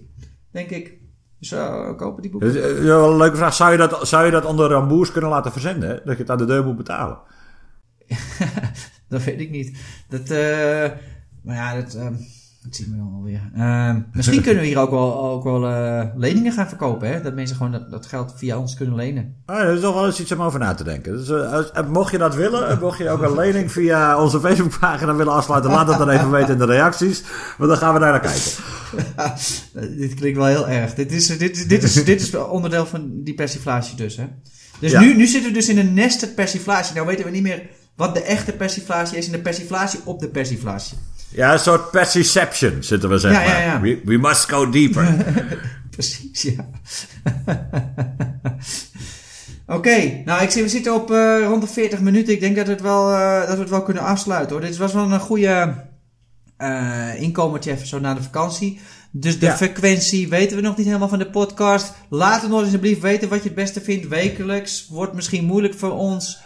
denk 0.50 0.70
ik. 0.70 0.98
Dus 1.38 1.52
eh, 1.52 1.96
kopen 1.96 2.22
die 2.22 2.30
boeken. 2.30 2.52
Dus, 2.52 2.62
ja, 2.62 2.82
wel 2.84 3.10
een 3.10 3.16
leuke 3.16 3.36
vraag. 3.36 3.54
Zou 3.54 3.72
je 3.72 3.78
dat, 3.78 4.08
zou 4.08 4.24
je 4.24 4.30
dat 4.30 4.44
onder 4.44 4.70
ramboers 4.70 5.12
kunnen 5.12 5.30
laten 5.30 5.52
verzenden? 5.52 5.88
Hè? 5.88 5.94
Dat 5.94 6.16
je 6.16 6.22
het 6.22 6.30
aan 6.30 6.38
de 6.38 6.44
deur 6.44 6.64
moet 6.64 6.76
betalen? 6.76 7.18
Dat 9.08 9.24
weet 9.24 9.40
ik 9.40 9.50
niet. 9.50 9.78
Dat, 10.08 10.30
eh, 10.30 10.90
maar 11.42 11.56
ja, 11.56 11.74
dat, 11.74 11.94
ehm, 11.94 12.14
dat 12.68 12.76
zien 12.76 12.90
we 12.90 12.96
dan 12.96 13.12
alweer. 13.14 13.50
Ehm, 13.56 14.00
misschien 14.12 14.42
kunnen 14.42 14.62
we 14.62 14.68
hier 14.68 14.78
ook 14.78 14.90
wel, 14.90 15.24
ook 15.24 15.44
wel 15.44 15.66
eh, 15.66 16.04
leningen 16.16 16.52
gaan 16.52 16.68
verkopen, 16.68 17.08
hè? 17.08 17.22
Dat 17.22 17.34
mensen 17.34 17.56
gewoon 17.56 17.72
dat, 17.72 17.90
dat 17.90 18.06
geld 18.06 18.32
via 18.36 18.58
ons 18.58 18.74
kunnen 18.74 18.94
lenen. 18.94 19.34
Ah, 19.46 19.62
dat 19.62 19.74
is 19.74 19.80
toch 19.80 19.94
wel 19.94 20.06
eens 20.06 20.20
iets 20.20 20.32
om 20.32 20.42
over 20.42 20.58
na 20.58 20.74
te 20.74 20.84
denken. 20.84 21.16
Dus, 21.16 21.28
eh, 21.28 21.52
als, 21.52 21.70
eh, 21.70 21.88
mocht 21.88 22.10
je 22.10 22.18
dat 22.18 22.34
willen, 22.34 22.68
en 22.68 22.78
mocht 22.78 22.98
je 22.98 23.10
ook 23.10 23.22
een 23.22 23.34
lening 23.34 23.72
via 23.72 24.22
onze 24.22 24.40
Facebookpagina 24.40 25.14
willen 25.14 25.32
afsluiten, 25.32 25.70
laat 25.70 25.86
dat 25.86 25.98
dan 25.98 26.10
even 26.10 26.30
weten 26.30 26.52
in 26.52 26.58
de 26.58 26.64
reacties. 26.64 27.22
Want 27.58 27.70
dan 27.70 27.78
gaan 27.78 27.94
we 27.94 28.00
daar 28.00 28.10
naar 28.10 28.20
kijken. 28.20 28.50
Dit 29.98 30.14
klinkt 30.14 30.38
wel 30.38 30.46
heel 30.46 30.68
erg. 30.68 30.94
Dit 30.94 31.12
is, 31.12 31.26
dit, 31.26 31.56
is, 31.56 31.66
dit, 31.66 31.82
is, 31.82 32.04
dit 32.04 32.20
is 32.20 32.34
onderdeel 32.34 32.86
van 32.86 33.10
die 33.24 33.34
persiflage 33.34 33.96
dus, 33.96 34.16
hè? 34.16 34.26
Dus 34.80 34.90
Ja. 34.92 35.00
nu, 35.00 35.16
nu 35.16 35.26
zitten 35.26 35.50
we 35.50 35.56
dus 35.56 35.68
in 35.68 35.78
een 35.78 35.94
nested 35.94 36.34
persiflage. 36.34 36.94
Nou 36.94 37.06
weten 37.06 37.24
we 37.24 37.30
niet 37.30 37.42
meer 37.42 37.62
wat 37.96 38.14
de 38.14 38.22
echte 38.22 38.52
persiflage 38.52 39.16
is 39.16 39.26
en 39.26 39.32
de 39.32 39.40
persiflage 39.40 39.98
op 40.04 40.20
de 40.20 40.28
persiflage. 40.28 40.94
Ja, 41.28 41.52
een 41.52 41.58
soort 41.58 41.90
perception 41.90 42.82
zitten 42.82 43.08
we 43.08 43.18
zeg 43.18 43.32
Ja, 43.32 43.42
ja, 43.42 43.48
maar. 43.52 43.62
ja. 43.62 43.80
We, 43.80 44.00
we 44.04 44.16
must 44.18 44.48
go 44.48 44.70
deeper. 44.70 45.16
Precies, 45.90 46.42
ja. 46.42 46.68
Oké, 49.66 50.22
nou 50.24 50.42
ik 50.42 50.50
zie, 50.50 50.62
we 50.62 50.68
zitten 50.68 50.94
op 50.94 51.10
eh, 51.10 51.36
rond 51.44 51.62
de 51.62 51.68
40 51.68 52.00
minuten. 52.00 52.32
Ik 52.34 52.40
denk 52.40 52.56
dat, 52.56 52.66
het 52.66 52.80
wel, 52.80 53.12
eh, 53.12 53.40
dat 53.46 53.54
we 53.54 53.60
het 53.60 53.70
wel 53.70 53.82
kunnen 53.82 54.02
afsluiten 54.02 54.56
hoor. 54.56 54.64
Dit 54.64 54.76
was 54.76 54.92
wel 54.92 55.12
een 55.12 55.20
goede 55.20 55.74
eh 56.56 57.20
inkomertje 57.20 57.70
even 57.72 57.86
zo 57.86 57.98
na 57.98 58.14
de 58.14 58.22
vakantie. 58.22 58.80
Dus 59.10 59.38
de 59.38 59.46
Ja. 59.46 59.56
frequentie 59.56 60.28
weten 60.28 60.56
we 60.56 60.62
nog 60.62 60.76
niet 60.76 60.86
helemaal 60.86 61.08
van 61.08 61.18
de 61.18 61.30
podcast. 61.30 61.92
Laat 62.08 62.40
het 62.40 62.50
nog 62.50 62.60
alsjeblieft 62.62 63.00
weten 63.00 63.28
wat 63.28 63.38
je 63.38 63.44
het 63.44 63.54
beste 63.54 63.80
vindt 63.80 64.08
wekelijks. 64.08 64.86
Wordt 64.90 65.12
misschien 65.14 65.44
moeilijk 65.44 65.74
voor 65.74 65.92
ons. 65.92 66.38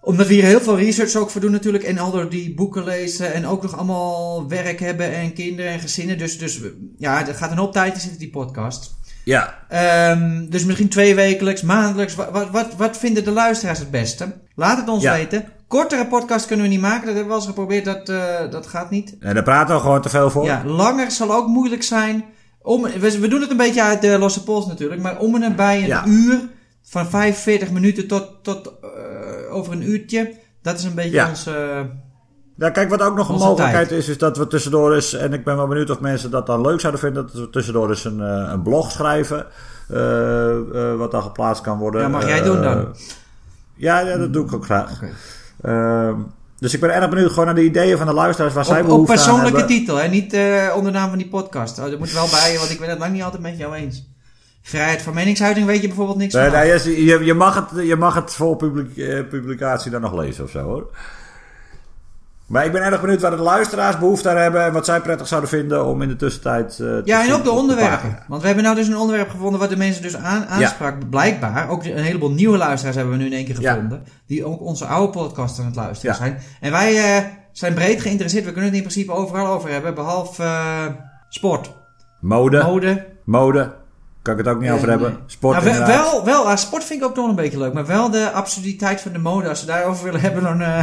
Omdat 0.00 0.26
we 0.26 0.34
hier 0.34 0.44
heel 0.44 0.60
veel 0.60 0.78
research 0.78 1.14
ook 1.14 1.30
voor 1.30 1.40
doen 1.40 1.50
natuurlijk. 1.50 1.84
En 1.84 1.98
al 1.98 2.28
die 2.28 2.54
boeken 2.54 2.84
lezen. 2.84 3.32
En 3.34 3.46
ook 3.46 3.62
nog 3.62 3.76
allemaal 3.76 4.48
werk 4.48 4.80
hebben 4.80 5.12
en 5.14 5.32
kinderen 5.32 5.70
en 5.72 5.80
gezinnen. 5.80 6.18
Dus, 6.18 6.38
dus 6.38 6.60
ja, 6.98 7.28
er 7.28 7.34
gaat 7.34 7.50
een 7.50 7.56
hoop 7.58 7.72
tijd 7.72 7.94
in 7.94 8.00
zitten 8.00 8.18
die 8.18 8.30
podcast. 8.30 8.96
ja, 9.24 9.54
Ehm, 9.68 10.46
dus 10.48 10.64
misschien 10.64 10.88
twee 10.88 11.14
wekelijks, 11.14 11.62
maandelijks. 11.62 12.14
Wat, 12.14 12.50
wat, 12.50 12.66
wat, 12.76 12.96
vinden 12.98 13.24
de 13.24 13.30
luisteraars 13.30 13.78
het 13.78 13.90
beste? 13.90 14.32
Laat 14.54 14.76
het 14.78 14.88
ons 14.88 15.02
Ja. 15.02 15.12
weten. 15.12 15.44
Kortere 15.66 16.06
podcast 16.06 16.46
kunnen 16.46 16.64
we 16.66 16.70
niet 16.72 16.80
maken. 16.80 17.06
Dat 17.06 17.14
hebben 17.14 17.22
we 17.22 17.28
wel 17.28 17.36
eens 17.38 17.46
geprobeerd. 17.46 17.84
Dat, 17.84 18.08
eh, 18.08 18.50
dat 18.50 18.66
gaat 18.66 18.90
niet. 18.90 19.16
en 19.20 19.34
daar 19.34 19.42
praten 19.42 19.74
we 19.74 19.80
gewoon 19.80 20.02
te 20.02 20.08
veel 20.08 20.30
voor. 20.30 20.44
Ja, 20.44 20.62
langer 20.64 21.10
zal 21.10 21.32
ook 21.34 21.46
moeilijk 21.46 21.82
zijn. 21.82 22.24
Om, 22.62 22.82
we, 22.82 23.18
we 23.20 23.28
doen 23.28 23.40
het 23.40 23.50
een 23.50 23.56
beetje 23.56 23.82
uit 23.82 24.00
de 24.00 24.18
losse 24.18 24.44
pols 24.44 24.66
natuurlijk. 24.66 25.02
Maar 25.02 25.18
om 25.18 25.34
en 25.34 25.40
nabij 25.40 25.80
een 25.80 25.86
Ja. 25.86 26.06
uur. 26.06 26.40
Van 26.88 27.06
45 27.06 27.70
minuten 27.70 28.06
tot, 28.06 28.30
tot 28.42 28.72
eh, 28.82 29.54
over 29.54 29.72
een 29.72 29.90
uurtje. 29.90 30.34
Dat 30.62 30.78
is 30.78 30.84
een 30.84 30.94
beetje 30.94 31.10
Ja. 31.10 31.28
onze... 31.28 31.86
Ja, 32.56 32.70
kijk, 32.70 32.90
wat 32.90 33.02
ook 33.02 33.16
nog 33.16 33.28
een 33.28 33.34
mogelijkheid 33.34 33.88
tijd. 33.88 34.00
is, 34.00 34.08
is 34.08 34.18
dat 34.18 34.36
we 34.36 34.46
tussendoor 34.46 34.94
eens, 34.94 35.14
en 35.14 35.32
ik 35.32 35.44
ben 35.44 35.56
wel 35.56 35.66
benieuwd 35.66 35.90
of 35.90 36.00
mensen 36.00 36.30
dat 36.30 36.46
dan 36.46 36.60
leuk 36.60 36.80
zouden 36.80 37.00
vinden, 37.00 37.22
dat 37.26 37.34
we 37.34 37.50
tussendoor 37.50 37.88
eens 37.88 38.04
een, 38.04 38.20
eh, 38.20 38.50
een 38.52 38.62
blog 38.62 38.90
schrijven, 38.90 39.46
eh, 39.88 40.94
wat 40.96 41.10
dan 41.10 41.22
geplaatst 41.22 41.62
kan 41.62 41.78
worden. 41.78 42.00
Ja, 42.00 42.08
mag 42.08 42.26
jij 42.26 42.42
doen 42.42 42.62
dan? 42.62 42.96
Ja, 43.74 44.00
ja, 44.00 44.16
dat 44.16 44.32
doe 44.32 44.44
ik 44.44 44.52
ook 44.52 44.64
graag. 44.64 45.00
Ehm, 45.62 46.14
dus 46.58 46.74
ik 46.74 46.80
ben 46.80 46.94
erg 46.94 47.08
benieuwd 47.08 47.30
gewoon 47.30 47.44
naar 47.44 47.54
de 47.54 47.64
ideeën 47.64 47.96
van 47.96 48.06
de 48.06 48.12
luisteraars 48.12 48.54
waar 48.54 48.64
zij 48.64 48.76
Op, 48.76 48.82
op 48.82 48.88
behoefte 48.88 49.12
aan 49.12 49.18
persoonlijke 49.18 49.64
titel, 49.64 49.96
hè? 49.96 50.08
niet 50.08 50.32
eh, 50.32 50.72
onder 50.76 50.92
naam 50.92 51.08
van 51.08 51.18
die 51.18 51.28
podcast. 51.28 51.78
Oh, 51.78 51.84
dat 51.84 51.98
moet 51.98 52.12
wel 52.12 52.28
bij, 52.30 52.56
want 52.58 52.70
ik 52.70 52.80
ben 52.80 52.88
het 52.88 52.98
lang 52.98 53.12
niet 53.12 53.22
altijd 53.22 53.42
met 53.42 53.58
jou 53.58 53.74
eens. 53.74 54.08
Vrijheid 54.68 55.02
van 55.02 55.14
meningsuiting 55.14 55.66
weet 55.66 55.80
je 55.80 55.86
bijvoorbeeld 55.86 56.18
niks 56.18 56.34
Nee, 56.34 56.50
van. 56.50 56.58
nee, 56.58 56.68
je, 56.68 57.04
je, 57.04 57.24
je, 57.24 57.34
mag 57.34 57.54
het, 57.54 57.86
je 57.86 57.96
mag 57.96 58.14
het 58.14 58.34
voor 58.34 58.56
publiek, 58.56 58.96
eh, 58.96 59.28
publicatie 59.28 59.90
dan 59.90 60.00
nog 60.00 60.14
lezen 60.14 60.44
of 60.44 60.50
zo 60.50 60.60
hoor. 60.60 60.90
Maar 62.46 62.64
ik 62.64 62.72
ben 62.72 62.82
erg 62.82 63.00
benieuwd 63.00 63.20
waar 63.20 63.30
de 63.30 63.42
luisteraars 63.42 63.98
behoefte 63.98 64.28
aan 64.28 64.36
hebben 64.36 64.64
en 64.64 64.72
wat 64.72 64.84
zij 64.84 65.00
prettig 65.00 65.28
zouden 65.28 65.50
vinden 65.50 65.84
om 65.86 66.02
in 66.02 66.08
de 66.08 66.16
tussentijd. 66.16 66.76
te 66.76 67.02
Ja, 67.04 67.24
en 67.26 67.32
ook 67.32 67.44
de 67.44 67.50
onderwerpen. 67.50 68.18
Want 68.28 68.40
we 68.40 68.46
hebben 68.46 68.64
nou 68.64 68.76
dus 68.76 68.86
een 68.88 68.96
onderwerp 68.96 69.30
gevonden 69.30 69.60
wat 69.60 69.68
de 69.68 69.76
mensen 69.76 70.02
dus 70.02 70.16
aan, 70.16 70.46
aansprak. 70.46 71.10
Blijkbaar. 71.10 71.68
Ook 71.70 71.84
een 71.84 71.96
heleboel 72.02 72.30
nieuwe 72.30 72.56
luisteraars 72.56 72.96
hebben 72.96 73.14
we 73.16 73.20
nu 73.22 73.26
in 73.30 73.36
één 73.36 73.44
keer 73.44 73.60
Ja. 73.60 73.72
gevonden. 73.72 74.02
Die 74.26 74.44
ook 74.44 74.60
onze 74.60 74.84
oude 74.86 75.12
podcast 75.12 75.58
aan 75.58 75.66
het 75.66 75.76
luisteren 75.76 76.12
Ja. 76.14 76.20
zijn. 76.20 76.38
En 76.60 76.70
wij 76.70 77.16
eh, 77.16 77.24
zijn 77.52 77.74
breed 77.74 78.00
geïnteresseerd. 78.00 78.44
We 78.44 78.50
kunnen 78.52 78.70
het 78.70 78.78
in 78.78 78.86
principe 78.86 79.12
overal 79.12 79.46
over 79.46 79.70
hebben. 79.70 79.94
Behalve 79.94 80.42
eh, 80.42 80.84
sport, 81.28 81.72
Mode, 82.20 82.62
mode. 82.62 83.06
mode, 83.24 83.74
kan 84.28 84.38
ik 84.38 84.44
het 84.44 84.54
ook 84.54 84.60
niet 84.60 84.68
Eh, 84.70 84.74
over 84.76 84.88
hebben. 84.88 85.10
nee. 85.10 85.20
Sport 85.26 85.64
Nou, 85.64 85.76
wel, 85.76 85.86
wel, 85.86 86.24
wel, 86.24 86.48
ah, 86.48 86.56
sport 86.56 86.84
vind 86.84 87.00
ik 87.02 87.08
ook 87.08 87.16
nog 87.16 87.28
een 87.28 87.34
beetje 87.34 87.58
leuk. 87.58 87.72
Maar 87.72 87.86
wel 87.86 88.10
de 88.10 88.30
absurditeit 88.30 89.00
van 89.00 89.12
de 89.12 89.18
mode. 89.18 89.48
Als 89.48 89.60
we 89.60 89.66
daarover 89.66 90.04
willen 90.04 90.20
hebben, 90.20 90.42
dan, 90.42 90.60
eh, 90.60 90.80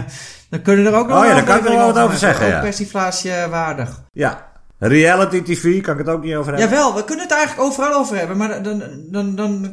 dan 0.50 0.62
kunnen 0.62 0.86
we 0.86 0.92
er 0.92 0.98
ook 0.98 1.08
nog 1.08 1.20
Oh 1.20 1.26
ja, 1.26 1.34
daar 1.34 1.44
kan 1.44 1.58
ik 1.58 1.64
wel 1.64 1.86
wat 1.94 2.00
over 2.00 2.18
zeggen, 2.18 2.46
Ook 2.46 2.52
ja. 2.52 2.60
persiflage 2.60 3.48
waardig. 3.50 4.04
Ja, 4.12 4.48
reality 4.78 5.42
tv 5.42 5.82
kan 5.82 5.94
ik 6.00 6.06
het 6.06 6.16
ook 6.16 6.24
niet 6.24 6.36
over 6.36 6.54
hebben. 6.54 6.70
Jawel, 6.70 6.96
we 6.96 7.04
kunnen 7.04 7.26
het 7.26 7.34
eigenlijk 7.34 7.68
overal 7.70 7.94
over 7.94 8.18
hebben. 8.18 8.38
Maar 8.38 8.64
dan, 8.64 8.84
dan, 9.12 9.36
dan 9.36 9.72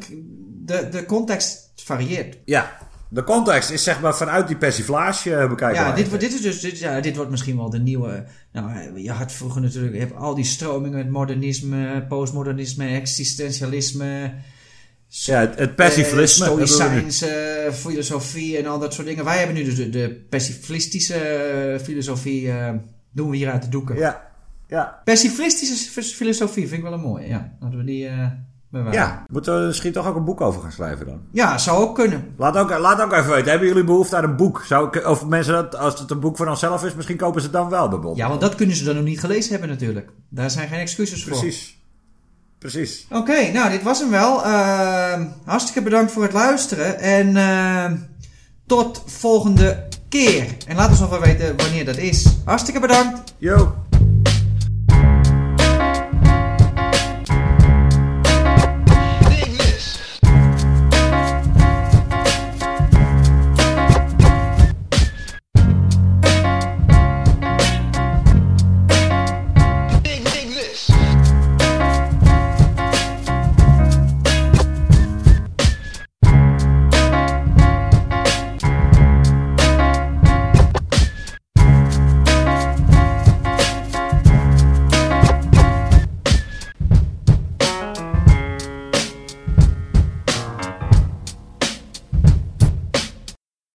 de, 0.64 0.88
de 0.88 1.06
context 1.06 1.72
varieert. 1.76 2.36
Ja, 2.44 2.70
de 3.14 3.24
context 3.24 3.70
is 3.70 3.82
zeg 3.82 4.00
maar 4.00 4.16
vanuit 4.16 4.46
die 4.46 4.56
persiflage 4.56 5.34
eh, 5.34 5.48
bekijken. 5.48 5.82
Ja, 5.82 5.92
dit, 5.94 6.20
dit, 6.20 6.32
is 6.34 6.40
dus, 6.40 6.60
dit, 6.60 6.78
ja, 6.78 7.00
dit 7.00 7.16
wordt 7.16 7.30
misschien 7.30 7.56
wel 7.56 7.70
de 7.70 7.78
nieuwe. 7.78 8.24
Nou, 8.52 8.72
eh, 8.72 9.02
je 9.04 9.10
had 9.10 9.32
vroeger 9.32 9.60
natuurlijk 9.60 9.94
je 9.94 10.00
hebt 10.00 10.16
al 10.16 10.34
die 10.34 10.44
stromingen: 10.44 10.98
het 10.98 11.10
modernisme, 11.10 12.04
postmodernisme, 12.08 12.86
existentialisme. 12.86 14.32
Ja, 15.08 15.40
het, 15.40 15.58
het 15.58 15.80
eh, 15.80 15.86
hebben 15.88 16.14
we 16.14 16.20
nu. 16.20 16.26
Stoïcijns 16.66 17.22
eh, 17.22 17.72
filosofie 17.72 18.58
en 18.58 18.66
al 18.66 18.78
dat 18.78 18.94
soort 18.94 19.06
dingen. 19.06 19.24
Wij 19.24 19.36
hebben 19.38 19.56
nu 19.56 19.64
dus 19.64 19.76
de, 19.76 19.90
de 19.90 20.24
pacifistische 20.30 21.14
eh, 21.14 21.80
filosofie. 21.84 22.50
eh, 22.50 22.70
doen 23.10 23.30
we 23.30 23.36
hier 23.36 23.50
uit 23.50 23.62
de 23.62 23.68
doeken. 23.68 23.96
Ja, 23.96 24.30
ja. 24.68 25.00
Pacifistische 25.04 26.00
f- 26.00 26.06
filosofie 26.14 26.62
vind 26.68 26.78
ik 26.78 26.82
wel 26.82 26.92
een 26.92 27.00
mooie. 27.00 27.28
Ja, 27.28 27.52
laten 27.60 27.78
we 27.78 27.84
die. 27.84 28.08
Ja, 28.90 29.24
moeten 29.28 29.60
we 29.60 29.66
misschien 29.66 29.92
toch 29.92 30.06
ook 30.06 30.16
een 30.16 30.24
boek 30.24 30.40
over 30.40 30.62
gaan 30.62 30.72
schrijven 30.72 31.06
dan? 31.06 31.20
ja, 31.30 31.58
zou 31.58 31.82
ook 31.82 31.94
kunnen. 31.94 32.34
Laat 32.36 32.56
ook, 32.56 32.78
laat 32.78 33.00
ook 33.00 33.12
even 33.12 33.30
weten, 33.30 33.50
hebben 33.50 33.68
jullie 33.68 33.84
behoefte 33.84 34.16
aan 34.16 34.24
een 34.24 34.36
boek? 34.36 34.62
Zou 34.66 34.86
ik, 34.86 35.06
of 35.06 35.26
mensen 35.26 35.52
dat, 35.54 35.76
als 35.76 36.00
het 36.00 36.10
een 36.10 36.20
boek 36.20 36.36
van 36.36 36.48
onszelf 36.48 36.84
is, 36.84 36.94
misschien 36.94 37.16
kopen 37.16 37.40
ze 37.40 37.46
het 37.46 37.56
dan 37.56 37.68
wel 37.68 37.88
bij 37.88 37.98
Bol. 37.98 38.16
Ja, 38.16 38.28
want 38.28 38.40
dat 38.40 38.54
kunnen 38.54 38.76
ze 38.76 38.84
dan 38.84 38.94
nog 38.94 39.04
niet 39.04 39.20
gelezen 39.20 39.50
hebben 39.50 39.68
natuurlijk. 39.68 40.10
Daar 40.28 40.50
zijn 40.50 40.68
geen 40.68 40.78
excuses 40.80 41.24
voor. 41.24 41.38
Precies. 41.38 41.80
Precies. 42.58 43.06
Oké, 43.10 43.50
nou 43.52 43.70
dit 43.70 43.82
was 43.82 43.98
hem 43.98 44.10
wel. 44.10 44.44
Ehm, 44.44 45.26
hartstikke 45.44 45.82
bedankt 45.82 46.12
voor 46.12 46.22
het 46.22 46.32
luisteren. 46.32 46.98
En 46.98 47.36
ehm, 47.36 47.96
tot 48.66 49.02
volgende 49.06 49.88
keer. 50.08 50.46
En 50.66 50.76
laat 50.76 50.90
ons 50.90 51.00
nog 51.00 51.10
wel 51.10 51.20
weten 51.20 51.56
wanneer 51.56 51.84
dat 51.84 51.96
is. 51.96 52.26
Hartstikke 52.44 52.80
bedankt. 52.80 53.34
Yo. 53.38 53.74